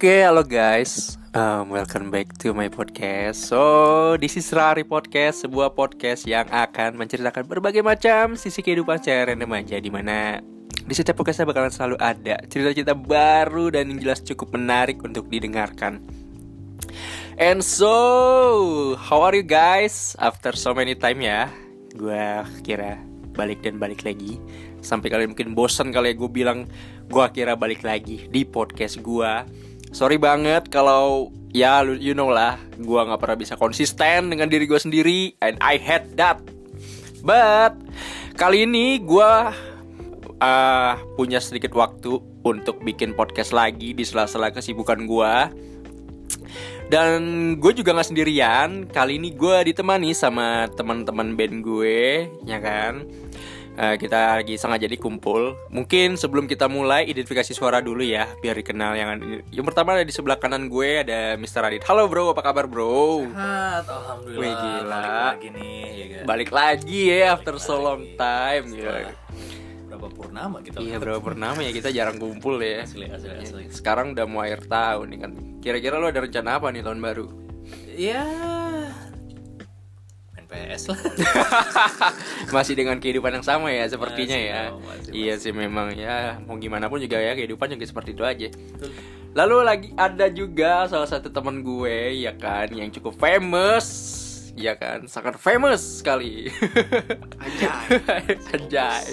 Oke, 0.00 0.24
halo 0.24 0.40
guys. 0.40 1.20
Um, 1.36 1.76
welcome 1.76 2.08
back 2.08 2.32
to 2.40 2.56
my 2.56 2.72
podcast. 2.72 3.36
So, 3.36 4.16
this 4.16 4.32
is 4.32 4.48
Rari 4.48 4.80
Podcast, 4.80 5.44
sebuah 5.44 5.76
podcast 5.76 6.24
yang 6.24 6.48
akan 6.48 6.96
menceritakan 6.96 7.44
berbagai 7.44 7.84
macam 7.84 8.32
sisi 8.32 8.64
kehidupan 8.64 8.96
saya 9.04 9.28
random 9.28 9.52
aja 9.52 9.76
di 9.76 9.92
mana 9.92 10.40
di 10.88 10.96
setiap 10.96 11.20
podcast 11.20 11.44
saya 11.44 11.52
bakalan 11.52 11.68
selalu 11.68 12.00
ada 12.00 12.40
cerita-cerita 12.48 12.96
baru 12.96 13.76
dan 13.76 13.92
yang 13.92 14.00
jelas 14.00 14.24
cukup 14.24 14.56
menarik 14.56 15.04
untuk 15.04 15.28
didengarkan. 15.28 16.00
And 17.36 17.60
so, 17.60 18.96
how 18.96 19.20
are 19.20 19.36
you 19.36 19.44
guys? 19.44 20.16
After 20.16 20.56
so 20.56 20.72
many 20.72 20.96
time 20.96 21.20
ya, 21.20 21.52
gue 21.92 22.24
kira 22.64 22.96
balik 23.36 23.60
dan 23.60 23.76
balik 23.76 24.08
lagi. 24.08 24.40
Sampai 24.80 25.12
kalian 25.12 25.36
mungkin 25.36 25.52
bosan 25.52 25.92
kali 25.92 26.12
ya 26.12 26.14
gue 26.16 26.30
bilang 26.32 26.72
gue 27.04 27.24
kira 27.36 27.52
balik 27.52 27.84
lagi 27.84 28.32
di 28.32 28.48
podcast 28.48 28.96
gue 29.04 29.32
sorry 29.90 30.16
banget 30.16 30.70
kalau 30.70 31.34
ya 31.50 31.82
you 31.82 32.14
know 32.14 32.30
lah 32.30 32.58
gue 32.78 33.00
nggak 33.00 33.20
pernah 33.20 33.38
bisa 33.38 33.58
konsisten 33.58 34.30
dengan 34.30 34.46
diri 34.46 34.66
gue 34.66 34.78
sendiri 34.78 35.34
and 35.42 35.58
I 35.58 35.76
hate 35.78 36.14
that. 36.18 36.38
But 37.20 37.76
kali 38.38 38.64
ini 38.64 39.02
gue 39.02 39.32
uh, 40.40 40.92
punya 41.14 41.38
sedikit 41.38 41.76
waktu 41.76 42.16
untuk 42.40 42.80
bikin 42.80 43.12
podcast 43.12 43.52
lagi 43.52 43.92
di 43.92 44.04
sela-sela 44.06 44.48
kesibukan 44.48 45.04
gue 45.04 45.34
dan 46.90 47.20
gue 47.62 47.72
juga 47.76 47.94
nggak 47.94 48.08
sendirian 48.10 48.88
kali 48.90 49.22
ini 49.22 49.30
gue 49.36 49.70
ditemani 49.70 50.10
sama 50.10 50.66
teman-teman 50.74 51.38
band 51.38 51.62
gue 51.62 52.26
ya 52.48 52.58
kan 52.58 53.06
uh, 53.80 53.96
kita 53.96 54.36
lagi 54.36 54.54
sengaja 54.60 54.84
kumpul. 55.00 55.56
Mungkin 55.72 56.20
sebelum 56.20 56.44
kita 56.44 56.68
mulai 56.68 57.08
identifikasi 57.08 57.56
suara 57.56 57.80
dulu 57.80 58.04
ya, 58.04 58.28
biar 58.44 58.60
dikenal 58.60 58.92
yang 58.94 59.08
yang 59.48 59.64
pertama 59.64 59.96
ada 59.96 60.04
di 60.04 60.12
sebelah 60.12 60.36
kanan 60.36 60.68
gue 60.68 61.00
ada 61.00 61.40
Mr. 61.40 61.64
Adit. 61.64 61.82
Halo 61.88 62.06
bro, 62.06 62.36
apa 62.36 62.44
kabar 62.44 62.68
bro? 62.68 63.24
Sehat, 63.32 63.88
alhamdulillah. 63.88 64.44
Wih 64.44 64.52
gila. 64.52 65.00
Balik 65.00 65.08
lagi 65.08 65.48
nih, 65.56 65.80
ya 65.88 66.06
kan? 66.12 66.24
Balik 66.28 66.50
lagi 66.52 67.00
ya 67.08 67.18
after 67.32 67.54
Balik 67.56 67.66
so 67.66 67.74
long 67.80 68.02
lagi. 68.04 68.20
time 68.20 68.64
Setelah. 68.76 69.16
Berapa 69.90 70.06
purnama 70.14 70.56
kita? 70.62 70.76
Iya 70.78 70.96
berapa 71.02 71.18
purnama 71.18 71.60
ya 71.66 71.72
kita 71.74 71.88
jarang 71.90 72.20
kumpul 72.20 72.62
ya. 72.62 72.86
Asli, 72.86 73.10
asli, 73.10 73.32
asli. 73.34 73.64
Sekarang 73.72 74.14
udah 74.14 74.24
mau 74.28 74.44
akhir 74.44 74.70
tahun 74.70 75.06
nih 75.10 75.18
kan. 75.18 75.32
Kira-kira 75.60 75.98
lo 75.98 76.06
ada 76.06 76.22
rencana 76.22 76.62
apa 76.62 76.70
nih 76.70 76.84
tahun 76.86 77.00
baru? 77.02 77.26
Ya, 77.98 78.24
PS 80.50 80.90
lah. 80.90 80.98
Masih 82.56 82.74
dengan 82.74 82.98
kehidupan 82.98 83.38
yang 83.38 83.46
sama 83.46 83.70
ya 83.70 83.86
sepertinya 83.86 84.34
Masih 84.34 84.50
ya. 84.50 84.62
masih, 84.74 85.10
iya 85.14 85.34
sih 85.38 85.54
memang 85.54 85.94
ya 85.94 86.42
mau 86.42 86.58
gimana 86.58 86.90
pun 86.90 86.98
juga 86.98 87.22
ya 87.22 87.38
kehidupan 87.38 87.70
juga 87.78 87.86
seperti 87.86 88.10
itu 88.18 88.26
aja. 88.26 88.48
Lalu 89.30 89.56
lagi 89.62 89.88
ada 89.94 90.26
juga 90.26 90.90
salah 90.90 91.06
satu 91.06 91.30
teman 91.30 91.62
gue 91.62 92.18
ya 92.18 92.34
kan 92.34 92.66
yang 92.74 92.90
cukup 92.90 93.14
famous 93.14 93.86
ya 94.58 94.74
kan 94.74 95.06
sangat 95.06 95.38
famous 95.38 96.02
sekali. 96.02 96.50
Anjay. 97.46 97.86
Anjay. 98.58 99.04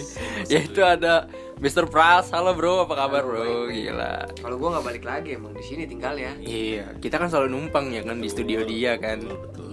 Yaitu 0.49 0.81
ada 0.81 1.29
Mr. 1.61 1.89
Pras. 1.89 2.29
Halo 2.33 2.53
bro, 2.53 2.85
apa 2.85 2.93
kabar 2.97 3.23
bro? 3.23 3.69
Gila. 3.69 4.29
Kalau 4.41 4.55
gue 4.57 4.69
nggak 4.73 4.85
balik 4.85 5.03
lagi 5.05 5.29
emang 5.37 5.53
di 5.53 5.63
sini 5.63 5.85
tinggal 5.85 6.17
ya. 6.17 6.33
Iya, 6.37 6.97
kita 7.01 7.21
kan 7.21 7.29
selalu 7.29 7.53
numpang 7.53 7.93
ya 7.93 8.01
kan 8.05 8.17
di 8.21 8.29
studio 8.29 8.65
dia 8.65 8.97
kan. 8.97 9.21
betul, 9.21 9.39
betul. 9.39 9.66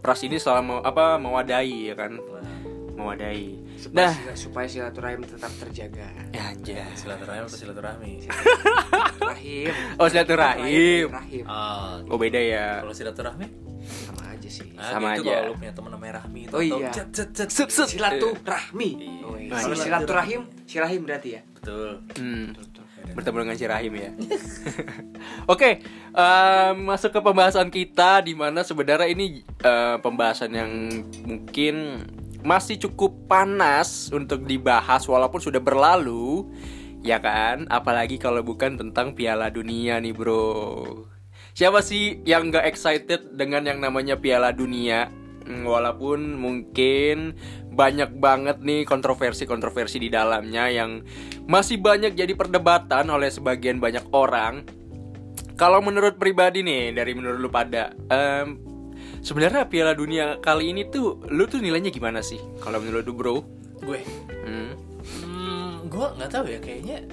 Pras 0.00 0.20
ini 0.22 0.36
selalu 0.36 0.62
mau 0.64 0.78
apa 0.80 1.16
mewadahi 1.16 1.88
ya 1.88 1.94
kan, 1.94 2.16
mewadahi. 2.94 3.60
Supaya, 3.76 4.12
Nah, 4.12 4.34
supaya 4.34 4.66
silaturahim 4.66 5.20
tetap 5.22 5.48
terjaga. 5.56 6.08
ya 6.30 6.42
anjay. 6.46 6.84
silaturahmi 6.94 7.40
atau 7.42 7.58
silaturahmi? 7.58 8.10
Rahim. 9.20 9.72
Oh 9.96 10.06
silaturahim. 10.06 11.06
Rahim. 11.08 11.44
Ah, 11.44 11.96
Oh 12.06 12.16
beda 12.16 12.36
ya. 12.36 12.80
kalau 12.80 12.92
silaturahmi? 12.92 13.48
Sama 13.80 14.22
aja 14.30 14.48
sih. 14.48 14.68
Nah, 14.76 14.84
Sama 14.86 15.16
gitu 15.16 15.28
aja. 15.28 15.36
Kalau 15.40 15.48
lu 15.48 15.56
punya 15.56 15.72
teman 15.72 15.90
namanya 15.90 16.12
Rahmi 16.20 16.40
itu 16.44 16.52
Oh 16.52 16.62
iya. 16.62 16.92
cet, 16.92 17.08
cet, 17.10 17.30
cet. 17.34 17.48
Set. 17.50 17.88
Silaturahmi. 17.88 18.90
Iya. 18.92 19.24
Oh, 19.24 19.34
iya. 19.34 19.52
Kalau 19.56 19.76
silaturahim, 19.76 20.40
sirahim 20.64 21.00
berarti 21.02 21.28
ya. 21.34 21.42
Betul. 21.56 21.90
Hmm. 22.20 22.52
Bertemu 23.12 23.36
dengan 23.46 23.56
si 23.58 23.64
Rahim 23.66 23.92
ya. 23.96 24.10
Oke, 25.52 25.82
em, 26.14 26.76
masuk 26.86 27.10
ke 27.10 27.20
pembahasan 27.20 27.68
kita 27.68 28.22
di 28.22 28.34
mana 28.38 28.62
sebenarnya 28.62 29.08
ini 29.10 29.42
eh, 29.42 29.96
pembahasan 29.98 30.50
yang 30.54 30.70
mungkin 31.26 32.06
masih 32.40 32.80
cukup 32.80 33.28
panas 33.28 34.08
untuk 34.12 34.48
dibahas 34.48 35.04
walaupun 35.04 35.40
sudah 35.40 35.60
berlalu, 35.60 36.48
ya 37.04 37.20
kan? 37.20 37.68
Apalagi 37.68 38.16
kalau 38.16 38.40
bukan 38.40 38.80
tentang 38.80 39.12
Piala 39.12 39.52
Dunia 39.52 40.00
nih, 40.00 40.16
Bro. 40.16 41.06
Siapa 41.52 41.84
sih 41.84 42.22
yang 42.24 42.48
nggak 42.48 42.64
excited 42.70 43.36
dengan 43.36 43.66
yang 43.66 43.82
namanya 43.82 44.16
Piala 44.16 44.54
Dunia? 44.54 45.19
Hmm, 45.50 45.66
Walaupun 45.66 46.38
mungkin 46.38 47.34
banyak 47.70 48.14
banget 48.16 48.62
nih 48.62 48.86
kontroversi-kontroversi 48.86 49.98
di 49.98 50.06
dalamnya 50.06 50.70
yang 50.70 51.02
masih 51.50 51.82
banyak 51.82 52.14
jadi 52.14 52.30
perdebatan 52.34 53.10
oleh 53.10 53.26
sebagian 53.26 53.82
banyak 53.82 54.06
orang. 54.14 54.62
Kalau 55.58 55.82
menurut 55.82 56.16
pribadi 56.16 56.62
nih, 56.62 56.94
dari 56.94 57.12
menurut 57.12 57.36
lu 57.36 57.50
pada, 57.52 57.92
em, 58.08 58.56
sebenarnya 59.20 59.68
Piala 59.68 59.92
Dunia 59.92 60.40
kali 60.40 60.72
ini 60.72 60.88
tuh, 60.88 61.20
lu 61.28 61.44
tuh 61.44 61.60
nilainya 61.60 61.92
gimana 61.92 62.24
sih? 62.24 62.40
Kalau 62.62 62.80
menurut 62.80 63.04
lu 63.04 63.12
bro? 63.12 63.36
Gue, 63.80 64.00
Hmm. 64.46 64.72
hmm, 65.20 65.70
gue 65.88 66.06
nggak 66.16 66.30
tahu 66.32 66.46
ya 66.48 66.60
kayaknya 66.60 67.04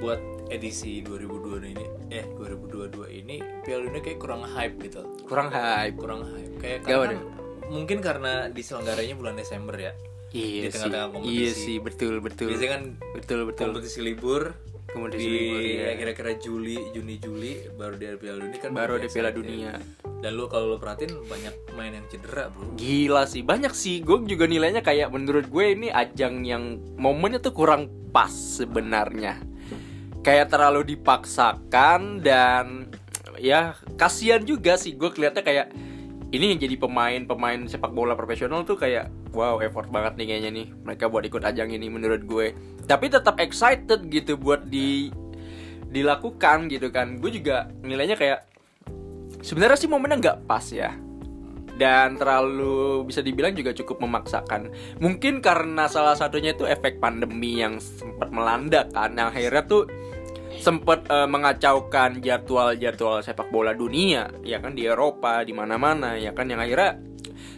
buat 0.00 0.20
edisi 0.48 1.04
2022 1.04 1.76
ini, 1.76 1.84
eh 2.08 2.24
2022 2.40 3.04
ini 3.12 3.36
Piala 3.60 3.84
Dunia 3.84 4.00
kayak 4.00 4.16
kurang 4.16 4.42
hype 4.48 4.76
gitu. 4.80 5.02
Kurang 5.28 5.52
hype. 5.52 5.96
kurang 6.00 6.24
hype 6.24 6.52
kayak 6.60 6.78
Gak 6.84 7.04
karena 7.04 7.20
mungkin 7.68 7.98
karena 8.00 8.48
diselenggaranya 8.48 9.14
bulan 9.14 9.36
Desember 9.36 9.76
ya 9.76 9.92
Iya 10.28 10.68
Di 10.68 10.76
tengah-tengah 10.76 11.08
kompetisi. 11.08 11.40
Iya 11.40 11.50
sih, 11.56 11.76
betul 11.80 12.20
betul. 12.20 12.52
biasanya 12.52 12.70
kan 12.76 12.82
betul 13.16 13.40
betul. 13.48 13.72
kompetisi 13.72 14.04
libur 14.04 14.52
Kompetisi 14.88 15.24
di 15.24 15.32
libur, 15.32 15.60
iya. 15.60 15.84
ya 15.88 15.92
kira-kira 15.96 16.30
Juli 16.36 16.76
Juni 16.92 17.16
Juli 17.16 17.52
baru 17.72 17.96
di 17.96 18.12
Piala 18.16 18.36
Dunia 18.40 18.58
kan 18.60 18.70
Baru 18.72 18.92
biasa 18.96 19.08
Piala. 19.08 19.30
Dunia. 19.32 19.72
dan 20.18 20.30
lu 20.34 20.44
kalau 20.50 20.74
lu 20.74 20.76
perhatiin 20.76 21.12
banyak 21.24 21.54
main 21.72 21.92
yang 21.94 22.04
cedera 22.08 22.50
bro 22.50 22.74
Gila 22.74 23.24
sih, 23.24 23.40
banyak 23.40 23.72
sih. 23.72 24.02
Gue 24.02 24.20
juga 24.26 24.44
nilainya 24.44 24.82
kayak 24.82 25.08
menurut 25.08 25.46
gue 25.46 25.64
ini 25.72 25.88
ajang 25.88 26.44
yang 26.44 26.76
momennya 27.00 27.38
tuh 27.38 27.54
kurang 27.54 27.86
pas 28.10 28.28
sebenarnya. 28.28 29.38
Kayak 30.20 30.52
terlalu 30.52 30.92
dipaksakan 30.92 32.20
dan 32.20 32.92
ya 33.38 33.78
kasihan 33.94 34.42
juga 34.42 34.74
sih 34.74 34.92
gue 34.92 35.08
kelihatnya 35.08 35.40
kayak 35.40 35.66
ini 36.28 36.52
yang 36.52 36.60
jadi 36.60 36.76
pemain-pemain 36.76 37.64
sepak 37.64 37.96
bola 37.96 38.12
profesional 38.12 38.60
tuh 38.60 38.76
kayak 38.76 39.08
wow 39.32 39.64
effort 39.64 39.88
banget 39.88 40.20
nih 40.20 40.26
kayaknya 40.28 40.50
nih 40.52 40.66
mereka 40.84 41.08
buat 41.08 41.24
ikut 41.24 41.40
ajang 41.40 41.72
ini 41.72 41.88
menurut 41.88 42.28
gue. 42.28 42.52
Tapi 42.84 43.08
tetap 43.08 43.40
excited 43.40 44.08
gitu 44.12 44.36
buat 44.36 44.68
di 44.68 45.08
dilakukan 45.88 46.68
gitu 46.68 46.92
kan. 46.92 47.16
Gue 47.16 47.32
juga 47.32 47.72
nilainya 47.80 48.20
kayak 48.20 48.44
sebenarnya 49.40 49.78
sih 49.80 49.88
momennya 49.88 50.20
nggak 50.20 50.38
pas 50.44 50.68
ya 50.68 50.92
dan 51.78 52.18
terlalu 52.18 53.06
bisa 53.06 53.22
dibilang 53.22 53.54
juga 53.54 53.70
cukup 53.70 54.02
memaksakan 54.02 54.68
mungkin 54.98 55.38
karena 55.38 55.86
salah 55.86 56.18
satunya 56.18 56.52
itu 56.52 56.66
efek 56.66 56.98
pandemi 56.98 57.62
yang 57.62 57.78
sempat 57.78 58.34
melanda 58.34 58.84
kan 58.90 59.14
yang 59.14 59.30
akhirnya 59.30 59.62
tuh 59.62 59.86
sempat 60.58 61.06
eh, 61.06 61.28
mengacaukan 61.30 62.18
jadwal-jadwal 62.18 63.22
sepak 63.22 63.48
bola 63.48 63.72
dunia 63.72 64.28
ya 64.42 64.58
kan 64.58 64.74
di 64.74 64.84
Eropa 64.84 65.46
di 65.46 65.54
mana-mana 65.54 66.18
ya 66.18 66.34
kan 66.34 66.50
yang 66.50 66.58
akhirnya 66.58 66.98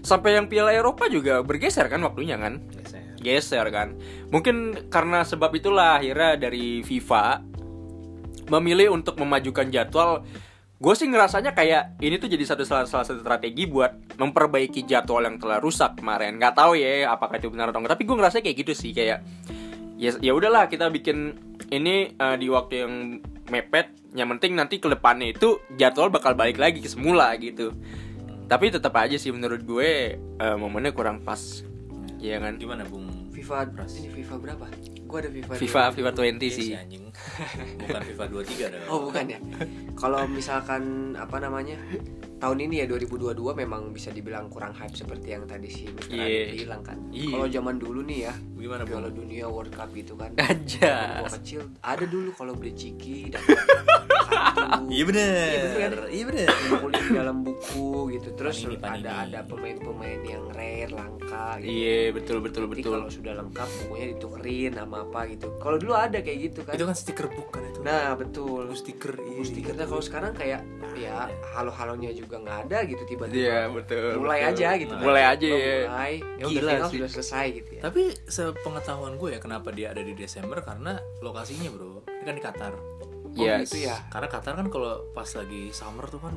sampai 0.00 0.36
yang 0.36 0.48
Piala 0.48 0.72
Eropa 0.72 1.08
juga 1.08 1.44
bergeser 1.44 1.88
kan 1.88 2.00
waktunya 2.04 2.36
kan? 2.40 2.60
Biasanya 2.60 3.10
geser 3.20 3.66
kan. 3.68 3.96
Mungkin 4.32 4.88
karena 4.88 5.22
sebab 5.22 5.52
itulah 5.52 6.00
akhirnya 6.00 6.40
dari 6.40 6.80
FIFA 6.80 7.44
memilih 8.50 8.96
untuk 8.96 9.20
memajukan 9.20 9.68
jadwal. 9.68 10.24
Gue 10.80 10.96
sih 10.96 11.04
ngerasanya 11.04 11.52
kayak 11.52 12.00
ini 12.00 12.16
tuh 12.16 12.32
jadi 12.32 12.40
satu 12.48 12.64
salah, 12.64 12.88
salah 12.88 13.04
satu 13.04 13.20
strategi 13.20 13.68
buat 13.68 14.16
memperbaiki 14.16 14.88
jadwal 14.88 15.28
yang 15.28 15.36
telah 15.36 15.60
rusak 15.60 16.00
kemarin. 16.00 16.40
Nggak 16.40 16.56
tahu 16.56 16.72
ya 16.80 17.12
apakah 17.12 17.36
itu 17.36 17.52
benar 17.52 17.68
atau 17.68 17.84
enggak 17.84 18.00
tapi 18.00 18.08
gue 18.08 18.16
ngerasa 18.16 18.40
kayak 18.40 18.56
gitu 18.64 18.72
sih 18.72 18.96
kayak 18.96 19.20
ya 20.00 20.16
ya 20.16 20.32
udahlah 20.32 20.72
kita 20.72 20.88
bikin 20.88 21.36
ini 21.70 22.12
eh, 22.14 22.36
di 22.36 22.46
waktu 22.50 22.74
yang 22.86 22.94
mepet 23.50 23.94
yang 24.14 24.28
penting 24.36 24.58
nanti 24.58 24.82
ke 24.82 24.90
depannya 24.90 25.30
itu 25.34 25.62
jadwal 25.78 26.10
bakal 26.10 26.34
balik 26.34 26.58
lagi 26.58 26.82
ke 26.82 26.90
semula 26.90 27.30
gitu 27.38 27.74
tapi 28.50 28.74
tetap 28.74 28.94
aja 28.98 29.14
sih 29.14 29.30
menurut 29.30 29.62
gue 29.62 29.90
eh, 30.18 30.56
momennya 30.58 30.90
kurang 30.90 31.22
pas 31.22 31.62
Iya 32.20 32.36
kan 32.36 32.60
gimana 32.60 32.84
bung 32.84 33.32
FIFA 33.32 33.72
ini 33.96 34.08
FIFA 34.20 34.34
berapa? 34.44 34.64
Gue 35.08 35.18
ada 35.24 35.30
FIFA. 35.32 35.52
FIFA 35.56 35.80
20. 35.88 35.96
FIFA 35.96 36.10
20 36.12 36.36
Iya 36.36 36.50
sih. 36.52 36.66
si 36.68 36.74
anjing 36.76 37.04
bukan 37.80 38.00
FIFA 38.12 38.24
23 38.28 38.72
dah 38.76 38.80
Oh 38.92 38.98
bukan 39.08 39.24
ya. 39.24 39.38
Kalau 39.96 40.28
misalkan 40.28 40.82
apa 41.16 41.40
namanya 41.40 41.80
tahun 42.40 42.58
ini 42.64 42.74
ya 42.82 42.86
2022 42.88 43.36
memang 43.52 43.92
bisa 43.92 44.08
dibilang 44.08 44.48
kurang 44.48 44.72
hype 44.72 44.96
seperti 44.96 45.36
yang 45.36 45.44
tadi 45.44 45.68
si 45.68 45.84
Mr. 45.86 46.08
Iya. 46.08 46.24
Adit 46.24 46.56
bilang 46.64 46.82
kan. 46.82 46.98
Iya. 47.12 47.28
Kalau 47.36 47.46
zaman 47.52 47.76
dulu 47.76 48.00
nih 48.02 48.18
ya, 48.26 48.34
Gimana 48.60 48.84
Piala? 48.84 49.08
Dunia 49.08 49.44
World 49.48 49.72
Cup 49.72 49.88
gitu 49.96 50.12
kan. 50.16 50.30
Aja. 50.48 51.24
Gua 51.24 51.32
kecil 51.40 51.60
ada 51.80 52.04
dulu 52.04 52.30
kalau 52.36 52.52
beli 52.56 52.72
ciki 52.72 53.32
kartu. 53.32 53.56
Iya 54.90 55.02
bener. 55.06 55.50
Iya 55.50 55.58
bener. 55.74 55.92
Iya 56.10 56.24
bener. 56.30 56.46
Ngumpulin 56.70 57.02
di 57.02 57.12
dalam 57.14 57.36
buku 57.42 57.90
gitu. 58.14 58.28
Terus 58.38 58.56
Panini, 58.62 58.78
panini. 58.78 59.06
ada 59.06 59.10
ada 59.26 59.38
pemain-pemain 59.42 60.20
yang 60.22 60.44
rare, 60.54 60.90
langka 60.94 61.58
gitu. 61.62 61.70
Iya 61.70 61.98
betul 62.14 62.36
betul 62.42 62.62
Nanti 62.66 62.82
betul. 62.82 62.92
kalau 62.94 63.08
sudah 63.10 63.32
lengkap 63.42 63.68
bukunya 63.82 64.06
ditukerin 64.14 64.72
sama 64.78 64.96
apa 65.06 65.20
gitu. 65.30 65.46
Kalau 65.58 65.76
dulu 65.82 65.94
ada 65.98 66.18
kayak 66.22 66.38
gitu 66.50 66.60
kan. 66.62 66.74
Itu 66.78 66.84
kan 66.86 66.94
stiker 66.94 67.26
book 67.26 67.48
kan 67.54 67.62
itu. 67.66 67.78
Nah 67.82 68.14
betul. 68.14 68.70
Lu 68.70 68.74
stiker. 68.74 69.14
iya. 69.18 69.26
Buku 69.34 69.42
stikernya 69.46 69.86
kalau 69.90 70.02
sekarang 70.02 70.32
kayak 70.34 70.62
ya 70.94 71.26
halo-halonya 71.54 72.10
juga 72.14 72.29
nggak 72.36 72.58
ada 72.66 72.78
gitu 72.84 73.02
tiba-tiba. 73.04 73.40
Iya 73.40 73.60
betul. 73.66 74.10
mulai 74.16 74.40
betul. 74.40 74.50
aja 74.52 74.68
gitu. 74.76 74.92
kan. 74.92 75.02
Mulai 75.02 75.22
aja 75.24 75.46
Oh, 75.46 75.56
ya. 75.56 75.78
Mulai. 75.82 76.12
Ya 76.14 76.44
udah 76.44 76.50
Gila 76.52 76.70
final 76.70 76.84
sih. 76.84 76.94
sudah 76.94 77.08
selesai 77.10 77.46
gitu 77.52 77.70
ya. 77.72 77.80
Tapi 77.82 78.02
sepengetahuan 78.24 79.12
gue 79.14 79.28
ya 79.30 79.38
kenapa 79.38 79.68
dia 79.70 79.86
ada 79.88 80.00
di 80.00 80.12
Desember 80.12 80.58
karena 80.60 80.92
lokasinya 81.18 81.68
bro, 81.68 82.04
ini 82.04 82.22
kan 82.22 82.34
di 82.34 82.42
Qatar. 82.42 82.72
Oh, 82.72 83.34
Yes. 83.36 83.66
gitu 83.66 83.84
ya. 83.84 83.96
Karena 84.06 84.26
Qatar 84.26 84.54
kan 84.54 84.66
kalau 84.66 85.08
pas 85.10 85.26
lagi 85.28 85.70
summer 85.70 86.04
tuh 86.04 86.20
kan 86.20 86.34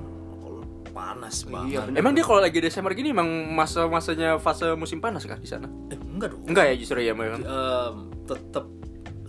panas 0.90 1.42
Iya, 1.42 1.50
banget. 1.50 1.81
bener. 1.90 1.98
Emang 1.98 2.13
dia 2.13 2.22
kalau 2.22 2.38
lagi 2.38 2.60
Desember 2.60 2.94
gini 2.94 3.10
emang 3.10 3.25
masa-masanya 3.50 4.38
fase 4.38 4.74
musim 4.74 4.98
panas 4.98 5.25
kah 5.25 5.36
di 5.36 5.45
sana? 5.45 5.66
Eh, 5.90 5.98
enggak 5.98 6.30
dong. 6.30 6.45
Enggak 6.45 6.69
ya 6.69 6.75
justru 6.75 7.01
ya 7.01 7.13
memang. 7.13 7.42
Em, 7.42 7.95
tetap 8.24 8.69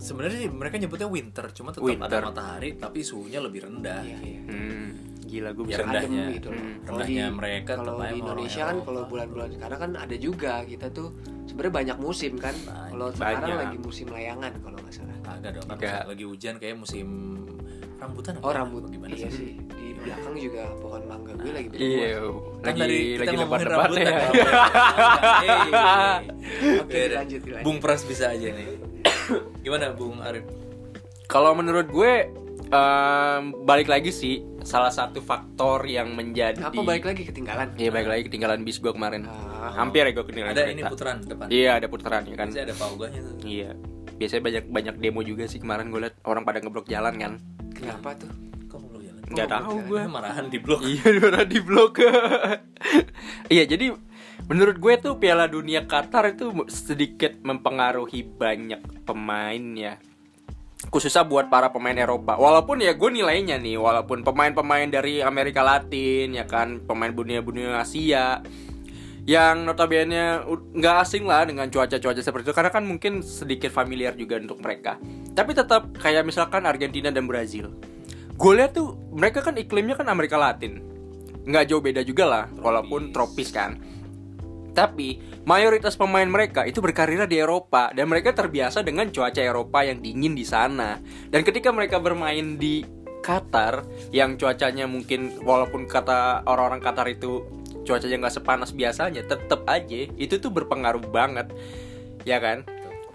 sebenarnya 0.05 0.37
sih 0.37 0.49
mereka 0.49 0.75
nyebutnya 0.77 1.07
winter, 1.07 1.45
cuma 1.51 1.69
tetap 1.69 1.81
Winter. 1.83 2.05
ada 2.07 2.21
matahari 2.23 2.69
tapi 2.75 3.01
suhunya 3.01 3.39
lebih 3.39 3.65
rendah. 3.65 3.99
Iya, 3.99 4.17
iya. 4.21 4.39
Hmm, 4.45 4.87
gila 5.19 5.49
gue 5.51 5.63
Biar 5.65 5.73
bisa. 5.73 5.81
rendah. 5.83 5.97
adem 5.97 6.11
rendahnya. 6.11 6.25
gitu 6.31 6.47
loh. 6.47 6.61
Hmm. 6.61 6.75
Rendahnya 6.85 7.25
di- 7.25 7.33
mereka 7.33 7.71
kalau 7.75 7.93
di 7.97 8.15
Indonesia 8.15 8.61
kan 8.63 8.77
kalau 8.79 9.01
bulan-bulan 9.03 9.49
sekarang 9.51 9.79
kan 9.79 9.91
ada 9.97 10.15
juga 10.15 10.53
kita 10.63 10.87
tuh 10.89 11.07
sebenarnya 11.45 11.73
banyak 11.73 11.97
musim 11.97 12.33
kan. 12.35 12.53
Banyak. 12.55 12.87
Kalau 12.87 13.07
sekarang 13.11 13.41
Banyak. 13.43 13.57
lagi 13.59 13.77
musim 13.79 14.05
layangan 14.07 14.51
kalau 14.59 14.77
nggak 14.77 14.93
salah. 14.93 15.17
Agak 15.25 15.51
dong, 15.51 15.65
kan 15.65 15.75
Agak. 15.75 16.01
lagi 16.07 16.23
hujan 16.23 16.53
kayak 16.55 16.75
musim 16.77 17.07
rambutan 17.95 18.33
Oh 18.37 18.45
apa? 18.45 18.59
rambut 18.59 18.83
gimana 18.87 19.11
iya 19.11 19.25
sih? 19.27 19.55
Di 19.57 19.95
belakang 19.97 20.35
juga 20.35 20.67
pohon 20.77 21.01
mangga 21.03 21.33
gue 21.33 21.49
lagi 21.49 21.67
berbuah. 21.67 21.89
Iya, 21.89 22.09
Kan 22.61 22.61
lagi 22.61 22.79
tadi 22.79 22.97
kita 22.99 23.21
lagi 23.23 23.35
lebat-lebat 23.35 23.71
rambutan, 23.87 24.03
ya. 24.05 24.19
Hey. 25.35 26.21
Oke, 26.77 26.99
dilanjut. 27.07 27.41
Bung 27.63 27.77
Pras 27.79 28.01
bisa 28.03 28.29
aja 28.29 28.47
nih. 28.47 28.69
Gimana 29.65 29.97
Bung 29.97 30.21
Arif? 30.21 30.45
Kalau 31.25 31.57
menurut 31.57 31.89
gue 31.89 32.29
em, 32.69 33.41
balik 33.65 33.89
lagi 33.89 34.13
sih 34.13 34.45
salah 34.61 34.93
satu 34.93 35.25
faktor 35.25 35.89
yang 35.89 36.13
menjadi 36.13 36.61
Apa 36.61 36.85
balik 36.85 37.09
lagi 37.09 37.25
ketinggalan? 37.25 37.73
Iya 37.73 37.89
balik 37.89 38.09
lagi 38.13 38.21
ketinggalan 38.29 38.61
bis 38.61 38.77
gue 38.77 38.93
kemarin. 38.93 39.25
Ah. 39.25 39.73
Hampir 39.73 40.05
ya 40.05 40.13
gue 40.13 40.21
ketinggalan. 40.21 40.53
Ada 40.53 40.61
kereta. 40.69 40.75
ini 40.77 40.81
putaran 40.85 41.17
depan. 41.25 41.47
Iya 41.49 41.71
ada 41.81 41.87
putaran 41.89 42.21
ya 42.29 42.35
kan. 42.37 42.47
Biasanya 42.53 42.65
ada 42.69 42.75
paugahnya 42.77 43.21
tuh. 43.25 43.35
Iya. 43.41 43.71
Biasanya 44.21 44.41
banyak 44.45 44.63
banyak 44.69 44.95
demo 45.01 45.21
juga 45.25 45.43
sih 45.49 45.57
kemarin 45.57 45.89
gue 45.89 45.99
liat 46.05 46.15
orang 46.29 46.45
pada 46.45 46.61
ngeblok 46.61 46.85
jalan 46.85 47.13
kan. 47.17 47.33
Kenapa 47.73 48.13
tuh? 48.21 48.29
Oh, 49.25 49.47
tahu 49.49 49.81
blok 49.81 49.85
gue. 49.89 50.01
Marahan 50.05 50.45
di 50.53 50.59
blok. 50.61 50.85
Iya 50.85 51.05
udah 51.17 51.41
di 51.57 51.59
blok. 51.65 51.97
iya 53.49 53.65
jadi 53.65 53.97
menurut 54.47 54.77
gue 54.77 54.93
tuh 54.99 55.17
Piala 55.17 55.47
Dunia 55.49 55.87
Qatar 55.87 56.35
itu 56.35 56.51
sedikit 56.67 57.35
mempengaruhi 57.41 58.23
banyak 58.25 59.07
pemain 59.07 59.63
ya. 59.75 59.95
Khususnya 60.91 61.25
buat 61.25 61.49
para 61.49 61.73
pemain 61.73 61.97
Eropa. 61.97 62.37
Walaupun 62.37 62.83
ya 62.83 62.93
gue 62.93 63.09
nilainya 63.09 63.57
nih, 63.57 63.79
walaupun 63.79 64.21
pemain-pemain 64.21 64.85
dari 64.85 65.23
Amerika 65.23 65.65
Latin 65.65 66.37
ya 66.37 66.45
kan, 66.45 66.83
pemain 66.85 67.09
dunia-dunia 67.09 67.81
Asia 67.81 68.43
yang 69.25 69.65
notabene 69.65 70.45
nggak 70.77 70.95
asing 71.01 71.25
lah 71.25 71.49
dengan 71.49 71.65
cuaca-cuaca 71.65 72.21
seperti 72.21 72.45
itu 72.45 72.53
karena 72.53 72.69
kan 72.69 72.85
mungkin 72.85 73.25
sedikit 73.25 73.73
familiar 73.73 74.13
juga 74.13 74.37
untuk 74.37 74.61
mereka. 74.61 75.01
Tapi 75.33 75.51
tetap 75.57 75.97
kayak 75.97 76.29
misalkan 76.29 76.69
Argentina 76.69 77.09
dan 77.09 77.25
Brazil. 77.25 77.73
Gue 78.37 78.53
lihat 78.61 78.77
tuh 78.77 78.93
mereka 79.09 79.41
kan 79.41 79.57
iklimnya 79.57 79.97
kan 79.97 80.13
Amerika 80.13 80.37
Latin. 80.37 80.77
Nggak 81.41 81.73
jauh 81.73 81.81
beda 81.81 82.05
juga 82.05 82.25
lah 82.29 82.45
walaupun 82.61 83.09
tropis 83.09 83.49
kan. 83.49 83.81
Tapi 84.75 85.23
mayoritas 85.47 85.95
pemain 85.95 86.27
mereka 86.27 86.67
itu 86.67 86.83
berkarir 86.83 87.23
di 87.31 87.39
Eropa 87.39 87.95
dan 87.95 88.11
mereka 88.11 88.35
terbiasa 88.35 88.83
dengan 88.83 89.07
cuaca 89.07 89.39
Eropa 89.39 89.87
yang 89.87 90.03
dingin 90.03 90.35
di 90.35 90.43
sana. 90.43 90.99
Dan 91.31 91.47
ketika 91.47 91.71
mereka 91.71 91.97
bermain 92.03 92.59
di 92.59 92.83
Qatar 93.23 93.87
yang 94.13 94.37
cuacanya 94.37 94.85
mungkin 94.85 95.41
walaupun 95.41 95.87
kata 95.89 96.45
orang-orang 96.45 96.83
Qatar 96.83 97.07
itu 97.09 97.41
cuacanya 97.87 98.27
nggak 98.27 98.35
sepanas 98.37 98.75
biasanya, 98.75 99.25
tetap 99.25 99.65
aja 99.65 100.11
itu 100.13 100.35
tuh 100.37 100.51
berpengaruh 100.53 101.07
banget, 101.09 101.49
ya 102.27 102.37
kan? 102.37 102.67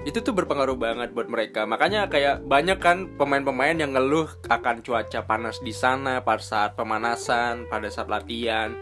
Itu 0.02 0.24
tuh 0.24 0.32
berpengaruh 0.32 0.80
banget 0.80 1.12
buat 1.12 1.28
mereka. 1.28 1.68
Makanya 1.68 2.08
kayak 2.08 2.48
banyak 2.48 2.80
kan 2.80 3.12
pemain-pemain 3.20 3.76
yang 3.76 3.92
ngeluh 3.92 4.32
akan 4.48 4.80
cuaca 4.80 5.20
panas 5.28 5.60
di 5.60 5.76
sana 5.76 6.24
pada 6.24 6.40
saat 6.40 6.72
pemanasan, 6.72 7.68
pada 7.68 7.92
saat 7.92 8.08
latihan. 8.08 8.72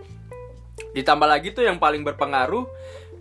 Ditambah 0.95 1.29
lagi 1.29 1.53
tuh 1.53 1.67
yang 1.67 1.77
paling 1.81 2.03
berpengaruh 2.03 2.67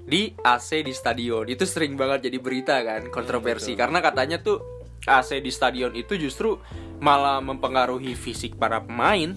di 0.07 0.31
AC 0.39 0.81
di 0.87 0.95
stadion. 0.95 1.45
Itu 1.51 1.67
sering 1.67 1.99
banget 1.99 2.31
jadi 2.31 2.37
berita 2.39 2.79
kan, 2.79 3.11
kontroversi 3.11 3.75
karena 3.75 3.99
katanya 3.99 4.39
tuh 4.39 4.63
AC 5.03 5.43
di 5.43 5.51
stadion 5.51 5.93
itu 5.93 6.15
justru 6.15 6.57
malah 7.03 7.43
mempengaruhi 7.43 8.15
fisik 8.15 8.55
para 8.55 8.81
pemain. 8.81 9.35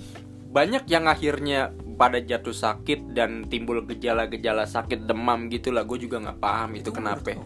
Banyak 0.50 0.90
yang 0.90 1.06
akhirnya 1.06 1.70
pada 1.94 2.18
jatuh 2.18 2.56
sakit 2.56 3.12
dan 3.14 3.46
timbul 3.46 3.84
gejala-gejala 3.86 4.66
sakit 4.66 5.04
demam 5.06 5.46
gitu 5.52 5.70
lah. 5.70 5.86
Gue 5.86 6.00
juga 6.00 6.18
nggak 6.18 6.38
paham 6.40 6.70
itu 6.74 6.90
kenapa. 6.90 7.36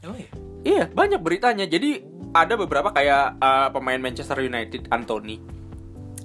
Emang 0.00 0.20
ya? 0.20 0.30
Iya, 0.64 0.84
banyak 0.88 1.20
beritanya. 1.20 1.68
Jadi 1.68 2.00
ada 2.32 2.56
beberapa 2.56 2.94
kayak 2.94 3.36
uh, 3.42 3.68
pemain 3.74 4.00
Manchester 4.00 4.40
United 4.40 4.88
Anthony. 4.88 5.42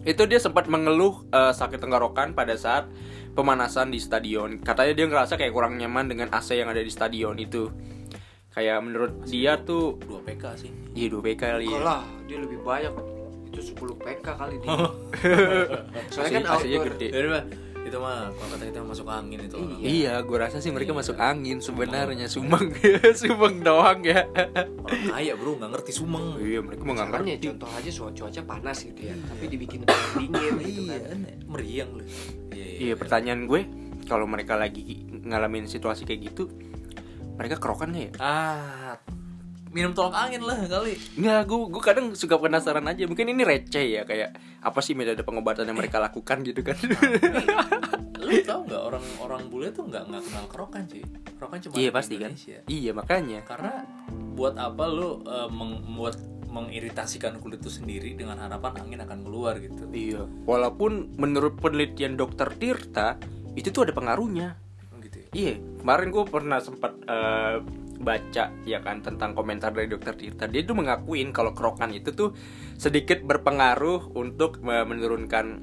Itu 0.07 0.24
dia 0.24 0.39
sempat 0.39 0.71
mengeluh 0.71 1.27
uh, 1.36 1.51
sakit 1.51 1.83
tenggorokan 1.83 2.31
pada 2.31 2.56
saat 2.56 2.88
pemanasan 3.33 3.93
di 3.93 3.99
stadion. 4.01 4.59
Katanya 4.61 4.93
dia 4.95 5.05
ngerasa 5.09 5.33
kayak 5.37 5.53
kurang 5.53 5.77
nyaman 5.77 6.09
dengan 6.09 6.27
AC 6.33 6.57
yang 6.57 6.69
ada 6.69 6.81
di 6.81 6.91
stadion 6.91 7.35
itu. 7.37 7.69
Kayak 8.49 8.81
menurut 8.81 9.13
dia 9.29 9.61
tuh 9.61 10.01
2 10.03 10.25
PK 10.25 10.43
sih. 10.57 10.71
iya 10.97 11.07
2 11.07 11.21
PK 11.21 11.41
kali 11.57 11.65
ya. 11.69 11.79
Kalah, 11.79 12.03
dia 12.25 12.37
lebih 12.41 12.59
banyak. 12.65 12.93
Itu 13.49 13.59
10 13.77 13.97
PK 13.97 14.25
kali 14.25 14.55
dia. 14.59 14.69
Soalnya 16.13 16.31
kan 16.41 16.43
AC-nya 16.57 16.77
outdoor. 16.81 16.87
gede. 16.97 17.07
Mah 17.79 17.87
itu 17.87 17.97
mah 17.97 18.27
kalau 18.29 18.49
kata 18.51 18.63
kita 18.65 18.79
masuk 18.81 19.07
angin 19.07 19.39
itu 19.39 19.55
orang. 19.55 19.79
Iya, 19.79 20.13
gue 20.19 20.37
rasa 20.37 20.57
sih 20.57 20.69
mereka 20.69 20.91
Iya. 20.91 20.99
masuk 20.99 21.17
angin 21.17 21.57
sebenarnya 21.57 22.27
Sumeng, 22.27 22.75
Sumeng 23.19 23.55
doang 23.59 24.03
ya. 24.03 24.27
Orang 24.77 25.01
kaya 25.09 25.33
bro 25.33 25.55
nggak 25.55 25.71
ngerti 25.73 25.91
sumeng. 25.95 26.37
iya, 26.37 26.59
mereka 26.59 26.83
nggak 26.83 27.07
ngerti. 27.09 27.23
contoh 27.42 27.69
aja 27.71 27.89
soal 27.89 28.11
cuaca 28.11 28.42
panas 28.44 28.77
gitu 28.81 29.01
ya, 29.01 29.15
tapi 29.23 29.44
dibikin 29.47 29.87
dingin 30.13 30.54
gitu 30.59 30.81
Iya, 30.85 30.97
kan. 31.01 31.18
meriang 31.47 31.89
lu. 31.94 32.04
Iya, 32.51 32.65
Iya, 32.81 32.94
pertanyaan 32.95 33.42
gue 33.45 33.61
kalau 34.06 34.25
mereka 34.25 34.54
lagi 34.54 34.83
ngalamin 35.21 35.65
situasi 35.65 36.04
kayak 36.04 36.30
gitu, 36.30 36.51
mereka 37.35 37.56
kerokan 37.56 37.89
nggak 37.89 38.04
ya? 38.04 38.11
Ah, 38.19 38.88
minum 39.69 39.94
tolak 39.94 40.18
angin 40.18 40.42
lah 40.42 40.57
kali. 40.66 40.97
Nggak, 41.14 41.40
gue, 41.45 41.59
gue 41.69 41.83
kadang 41.83 42.06
suka 42.11 42.35
penasaran 42.35 42.81
aja 42.83 43.06
Mungkin 43.06 43.30
ini 43.30 43.45
receh 43.45 43.85
ya 43.85 44.02
Kayak 44.02 44.33
apa 44.59 44.80
sih 44.81 44.92
metode 44.92 45.21
pengobatan 45.21 45.64
yang 45.64 45.78
mereka 45.78 46.02
lakukan 46.02 46.42
gitu 46.42 46.66
kan 46.66 46.73
Lu 48.19 48.33
tau 48.44 48.61
nggak 48.61 48.81
orang-orang 48.83 49.42
bule 49.47 49.68
tuh 49.69 49.85
nggak 49.85 50.04
nggak 50.06 50.21
kenal 50.21 50.45
kerokan 50.49 50.83
sih. 50.85 51.02
Kerokan 51.38 51.57
cuma 51.61 51.73
Iya 51.78 51.90
pasti 51.90 52.16
kan. 52.18 52.31
Iya 52.66 52.92
makanya 52.92 53.40
Karena 53.45 53.85
buat 54.33 54.56
apa 54.56 54.83
lu 54.85 55.21
eh, 55.23 55.49
meng- 55.49 55.81
membuat 55.85 56.18
mengiritasikan 56.49 57.38
kulit 57.38 57.61
itu 57.61 57.69
sendiri 57.71 58.14
dengan 58.14 58.38
harapan 58.38 58.81
angin 58.81 58.99
akan 58.99 59.19
keluar 59.21 59.57
gitu. 59.57 59.85
Iya 59.88 60.26
Walaupun 60.44 61.16
menurut 61.16 61.57
penelitian 61.57 62.18
dokter 62.18 62.49
Tirta 62.52 63.16
Itu 63.54 63.69
tuh 63.69 63.85
ada 63.85 63.94
pengaruhnya 63.94 64.57
Gitu 64.99 65.18
ya. 65.19 65.28
Iya 65.31 65.54
Kemarin 65.80 66.07
gue 66.09 66.23
pernah 66.26 66.59
sempat 66.59 66.97
eh, 67.02 67.57
baca 67.99 68.49
ya 68.63 68.79
kan 68.79 69.03
tentang 69.03 69.35
komentar 69.35 69.75
dari 69.75 69.91
dokter 69.91 70.15
Tirta. 70.15 70.47
Dia 70.47 70.63
tuh 70.63 70.79
mengakuin 70.79 71.35
kalau 71.35 71.51
kerokan 71.51 71.91
itu 71.91 72.15
tuh 72.15 72.31
sedikit 72.79 73.19
berpengaruh 73.21 74.15
untuk 74.15 74.63
menurunkan 74.63 75.59